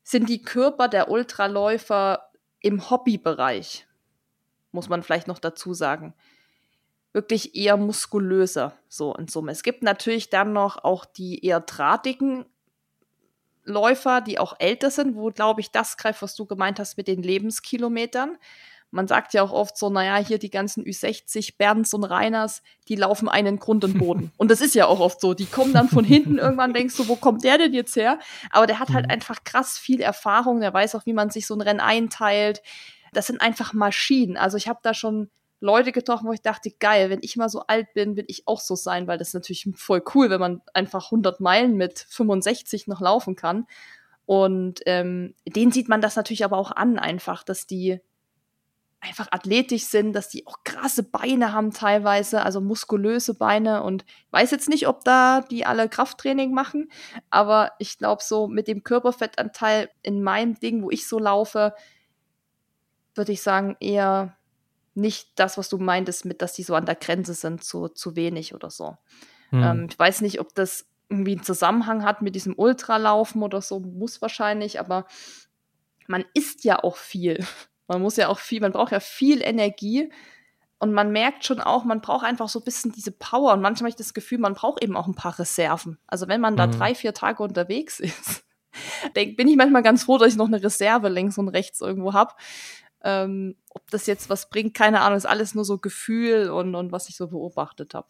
[0.03, 2.29] sind die Körper der Ultraläufer
[2.59, 3.87] im Hobbybereich,
[4.71, 6.13] muss man vielleicht noch dazu sagen,
[7.11, 9.51] wirklich eher muskulöser, so in Summe.
[9.51, 12.45] Es gibt natürlich dann noch auch die eher drahtigen
[13.63, 17.07] Läufer, die auch älter sind, wo, glaube ich, das greift, was du gemeint hast mit
[17.07, 18.37] den Lebenskilometern.
[18.91, 22.95] Man sagt ja auch oft so, naja, hier die ganzen Ü60, Bernds und Reiners, die
[22.95, 24.31] laufen einen Grund und Boden.
[24.37, 25.33] Und das ist ja auch oft so.
[25.33, 28.19] Die kommen dann von hinten, irgendwann denkst du, wo kommt der denn jetzt her?
[28.51, 29.11] Aber der hat halt mhm.
[29.11, 32.61] einfach krass viel Erfahrung, der weiß auch, wie man sich so ein Rennen einteilt.
[33.13, 34.37] Das sind einfach Maschinen.
[34.37, 35.31] Also ich habe da schon
[35.63, 38.59] Leute getroffen, wo ich dachte, geil, wenn ich mal so alt bin, will ich auch
[38.59, 42.87] so sein, weil das ist natürlich voll cool, wenn man einfach 100 Meilen mit 65
[42.87, 43.65] noch laufen kann.
[44.25, 48.01] Und ähm, den sieht man das natürlich aber auch an, einfach, dass die
[48.99, 54.51] einfach athletisch sind, dass die auch krasse Beine haben teilweise, also muskulöse Beine und weiß
[54.51, 56.89] jetzt nicht, ob da die alle Krafttraining machen,
[57.29, 61.73] aber ich glaube so mit dem Körperfettanteil in meinem Ding, wo ich so laufe,
[63.15, 64.37] würde ich sagen eher
[64.95, 68.15] nicht das, was du meintest, mit, dass die so an der Grenze sind, zu, zu
[68.15, 68.97] wenig oder so.
[69.51, 69.63] Mhm.
[69.63, 73.79] Ähm, ich weiß nicht, ob das irgendwie einen Zusammenhang hat mit diesem Ultralaufen oder so,
[73.79, 75.05] muss wahrscheinlich, aber
[76.07, 77.45] man isst ja auch viel.
[77.89, 80.09] Man muss ja auch viel, man braucht ja viel Energie.
[80.79, 83.53] Und man merkt schon auch, man braucht einfach so ein bisschen diese Power.
[83.53, 85.99] Und manchmal habe ich das Gefühl, man braucht eben auch ein paar Reserven.
[86.07, 86.71] Also wenn man da mhm.
[86.71, 88.45] drei, vier Tage unterwegs ist,
[89.13, 92.33] bin ich manchmal ganz froh, dass ich noch eine Reserve links und rechts irgendwo habe.
[93.03, 96.91] Ähm, ob das jetzt was bringt, keine Ahnung, ist alles nur so Gefühl und, und
[96.91, 98.07] was ich so beobachtet habe.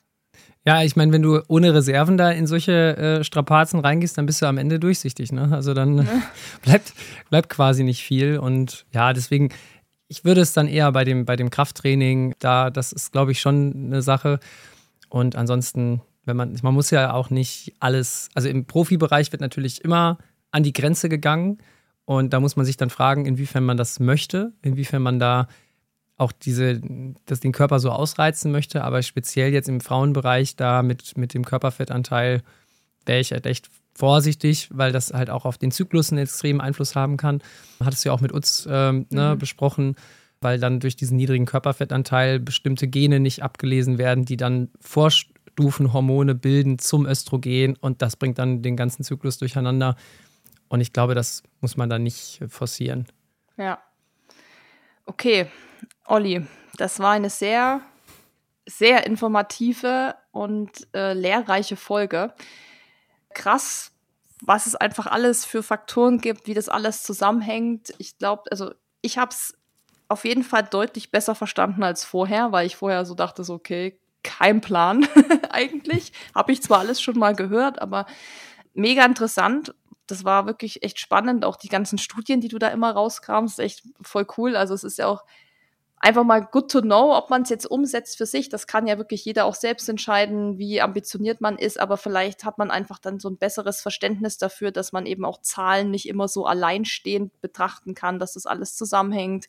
[0.65, 4.41] Ja, ich meine, wenn du ohne Reserven da in solche äh, Strapazen reingehst, dann bist
[4.41, 5.31] du am Ende durchsichtig.
[5.31, 5.49] Ne?
[5.51, 6.21] Also dann ja.
[6.61, 6.93] bleibt,
[7.29, 8.39] bleibt quasi nicht viel.
[8.39, 9.49] Und ja, deswegen,
[10.07, 13.41] ich würde es dann eher bei dem, bei dem Krafttraining, da, das ist, glaube ich,
[13.41, 14.39] schon eine Sache.
[15.09, 19.83] Und ansonsten, wenn man, man muss ja auch nicht alles, also im Profibereich wird natürlich
[19.83, 20.17] immer
[20.51, 21.57] an die Grenze gegangen.
[22.05, 25.47] Und da muss man sich dann fragen, inwiefern man das möchte, inwiefern man da
[26.17, 26.81] auch diese,
[27.25, 31.43] das den Körper so ausreizen möchte, aber speziell jetzt im Frauenbereich da mit, mit dem
[31.45, 32.43] Körperfettanteil
[33.05, 36.95] wäre ich halt echt vorsichtig, weil das halt auch auf den Zyklus einen extremen Einfluss
[36.95, 37.41] haben kann.
[37.79, 39.39] Hattest du ja auch mit uns ähm, ne, mhm.
[39.39, 39.95] besprochen,
[40.41, 46.79] weil dann durch diesen niedrigen Körperfettanteil bestimmte Gene nicht abgelesen werden, die dann Vorstufenhormone bilden
[46.79, 49.95] zum Östrogen und das bringt dann den ganzen Zyklus durcheinander.
[50.73, 53.05] Und ich glaube, das muss man dann nicht forcieren.
[53.57, 53.77] Ja.
[55.05, 55.45] Okay,
[56.07, 56.47] Olli,
[56.77, 57.81] das war eine sehr,
[58.65, 62.33] sehr informative und äh, lehrreiche Folge.
[63.35, 63.91] Krass,
[64.41, 67.93] was es einfach alles für Faktoren gibt, wie das alles zusammenhängt.
[67.99, 68.73] Ich glaube, also
[69.03, 69.55] ich habe es
[70.07, 73.99] auf jeden Fall deutlich besser verstanden als vorher, weil ich vorher so dachte, so, okay,
[74.23, 75.07] kein Plan
[75.51, 76.13] eigentlich.
[76.33, 78.07] Habe ich zwar alles schon mal gehört, aber
[78.73, 79.75] mega interessant
[80.07, 81.45] das war wirklich echt spannend.
[81.45, 84.55] Auch die ganzen Studien, die du da immer rauskramst, echt voll cool.
[84.55, 85.23] Also es ist ja auch
[86.03, 88.49] einfach mal good to know, ob man es jetzt umsetzt für sich.
[88.49, 91.79] Das kann ja wirklich jeder auch selbst entscheiden, wie ambitioniert man ist.
[91.79, 95.41] Aber vielleicht hat man einfach dann so ein besseres Verständnis dafür, dass man eben auch
[95.41, 99.45] Zahlen nicht immer so alleinstehend betrachten kann, dass das alles zusammenhängt,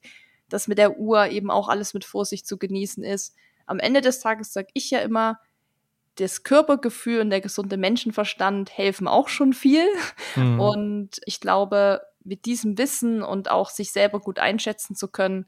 [0.49, 3.35] dass mit der Uhr eben auch alles mit Vorsicht zu genießen ist.
[3.67, 5.41] Am Ende des Tages sage ich ja immer,
[6.17, 9.87] das Körpergefühl und der gesunde Menschenverstand helfen auch schon viel.
[10.37, 10.61] Mhm.
[10.61, 15.47] Und ich glaube, mit diesem Wissen und auch sich selber gut einschätzen zu können,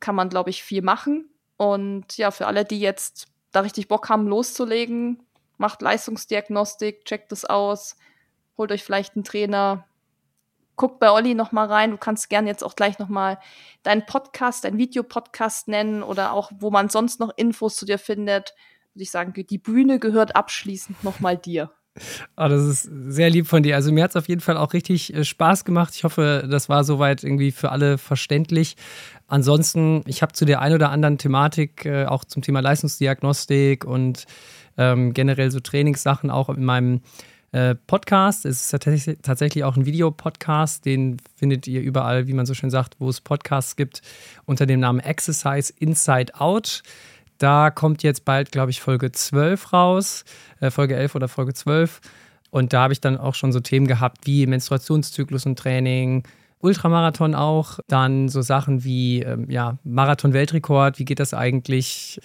[0.00, 1.30] kann man, glaube ich, viel machen.
[1.56, 5.22] Und ja, für alle, die jetzt da richtig Bock haben, loszulegen,
[5.56, 7.96] macht Leistungsdiagnostik, checkt es aus,
[8.58, 9.86] holt euch vielleicht einen Trainer,
[10.76, 11.92] guckt bei Olli noch mal rein.
[11.92, 13.38] Du kannst gerne jetzt auch gleich noch mal
[13.84, 18.54] deinen Podcast, deinen Videopodcast nennen oder auch, wo man sonst noch Infos zu dir findet
[18.94, 21.70] würde ich sagen, die Bühne gehört abschließend nochmal dir.
[22.36, 23.76] Oh, das ist sehr lieb von dir.
[23.76, 25.94] Also mir hat es auf jeden Fall auch richtig äh, Spaß gemacht.
[25.94, 28.76] Ich hoffe, das war soweit irgendwie für alle verständlich.
[29.26, 34.24] Ansonsten, ich habe zu der ein oder anderen Thematik, äh, auch zum Thema Leistungsdiagnostik und
[34.76, 37.00] ähm, generell so Trainingssachen auch in meinem
[37.52, 38.44] äh, Podcast.
[38.44, 40.84] Es ist tatsächlich, tatsächlich auch ein Videopodcast.
[40.84, 44.02] Den findet ihr überall, wie man so schön sagt, wo es Podcasts gibt,
[44.44, 46.82] unter dem Namen Exercise Inside Out.
[47.38, 50.24] Da kommt jetzt bald, glaube ich, Folge 12 raus,
[50.60, 52.00] äh, Folge 11 oder Folge 12.
[52.50, 56.22] Und da habe ich dann auch schon so Themen gehabt wie Menstruationszyklus und Training,
[56.60, 62.20] Ultramarathon auch, dann so Sachen wie ähm, ja, Marathon-Weltrekord, wie geht das eigentlich?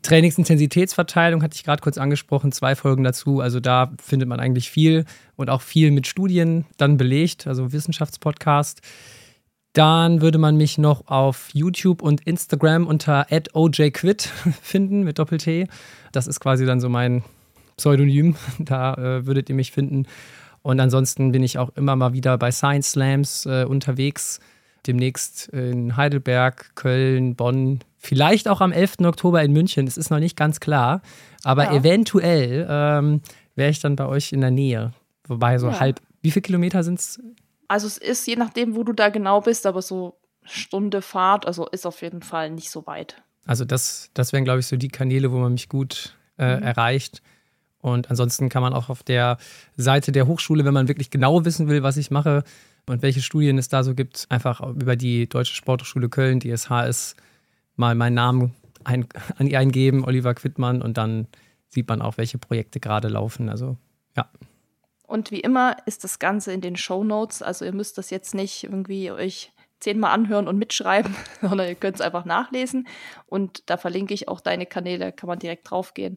[0.00, 3.40] Trainingsintensitätsverteilung hatte ich gerade kurz angesprochen, zwei Folgen dazu.
[3.40, 5.04] Also da findet man eigentlich viel
[5.36, 8.80] und auch viel mit Studien dann belegt, also Wissenschaftspodcast.
[9.72, 14.22] Dann würde man mich noch auf YouTube und Instagram unter ojquid
[14.62, 15.66] finden mit Doppel-T.
[16.12, 17.22] Das ist quasi dann so mein
[17.76, 18.36] Pseudonym.
[18.58, 20.06] Da äh, würdet ihr mich finden.
[20.62, 24.40] Und ansonsten bin ich auch immer mal wieder bei Science Slams äh, unterwegs.
[24.86, 29.00] Demnächst in Heidelberg, Köln, Bonn, vielleicht auch am 11.
[29.04, 29.86] Oktober in München.
[29.86, 31.02] Das ist noch nicht ganz klar.
[31.44, 31.74] Aber ja.
[31.74, 33.20] eventuell ähm,
[33.54, 34.92] wäre ich dann bei euch in der Nähe.
[35.26, 35.80] Wobei so ja.
[35.80, 37.20] halb Wie viele Kilometer sind es?
[37.72, 41.66] Also es ist je nachdem, wo du da genau bist, aber so Stunde Fahrt, also
[41.66, 43.22] ist auf jeden Fall nicht so weit.
[43.46, 46.64] Also das, das wären, glaube ich, so die Kanäle, wo man mich gut äh, mhm.
[46.64, 47.22] erreicht.
[47.80, 49.38] Und ansonsten kann man auch auf der
[49.74, 52.44] Seite der Hochschule, wenn man wirklich genau wissen will, was ich mache
[52.90, 57.16] und welche Studien es da so gibt, einfach über die Deutsche Sporthochschule Köln, die SHS,
[57.76, 58.54] mal meinen Namen
[58.84, 59.08] ein,
[59.38, 61.26] eingeben, Oliver Quittmann, und dann
[61.70, 63.48] sieht man auch, welche Projekte gerade laufen.
[63.48, 63.78] Also
[64.14, 64.28] ja.
[65.12, 67.42] Und wie immer ist das Ganze in den Show Notes.
[67.42, 71.96] Also ihr müsst das jetzt nicht irgendwie euch zehnmal anhören und mitschreiben, sondern ihr könnt
[71.96, 72.88] es einfach nachlesen.
[73.26, 76.16] Und da verlinke ich auch deine Kanäle, kann man direkt draufgehen.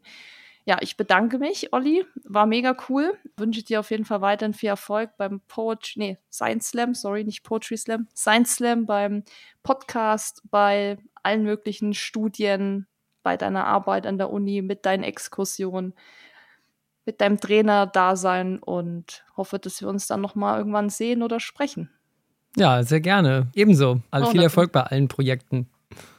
[0.64, 2.06] Ja, ich bedanke mich, Olli.
[2.24, 3.20] War mega cool.
[3.36, 7.44] Wünsche dir auf jeden Fall weiterhin viel Erfolg beim Poetry, nee, Science Slam, sorry, nicht
[7.44, 9.24] Poetry Slam, Science Slam, beim
[9.62, 12.88] Podcast, bei allen möglichen Studien,
[13.24, 15.94] bei deiner Arbeit an der Uni, mit deinen Exkursionen,
[17.06, 21.90] mit deinem Trainer-Dasein und hoffe, dass wir uns dann nochmal irgendwann sehen oder sprechen.
[22.57, 23.48] Ja, sehr gerne.
[23.53, 24.02] Ebenso.
[24.11, 25.69] Also viel Erfolg bei allen Projekten.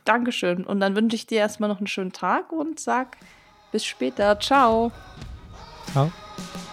[0.04, 0.64] Dankeschön.
[0.64, 3.16] Und dann wünsche ich dir erstmal noch einen schönen Tag und sag
[3.72, 4.38] bis später.
[4.38, 4.92] Ciao.
[5.92, 6.12] Ciao.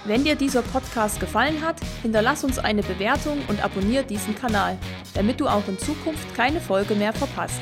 [0.06, 4.78] Wenn dir dieser Podcast gefallen hat, hinterlass uns eine Bewertung und abonniere diesen Kanal,
[5.14, 7.62] damit du auch in Zukunft keine Folge mehr verpasst.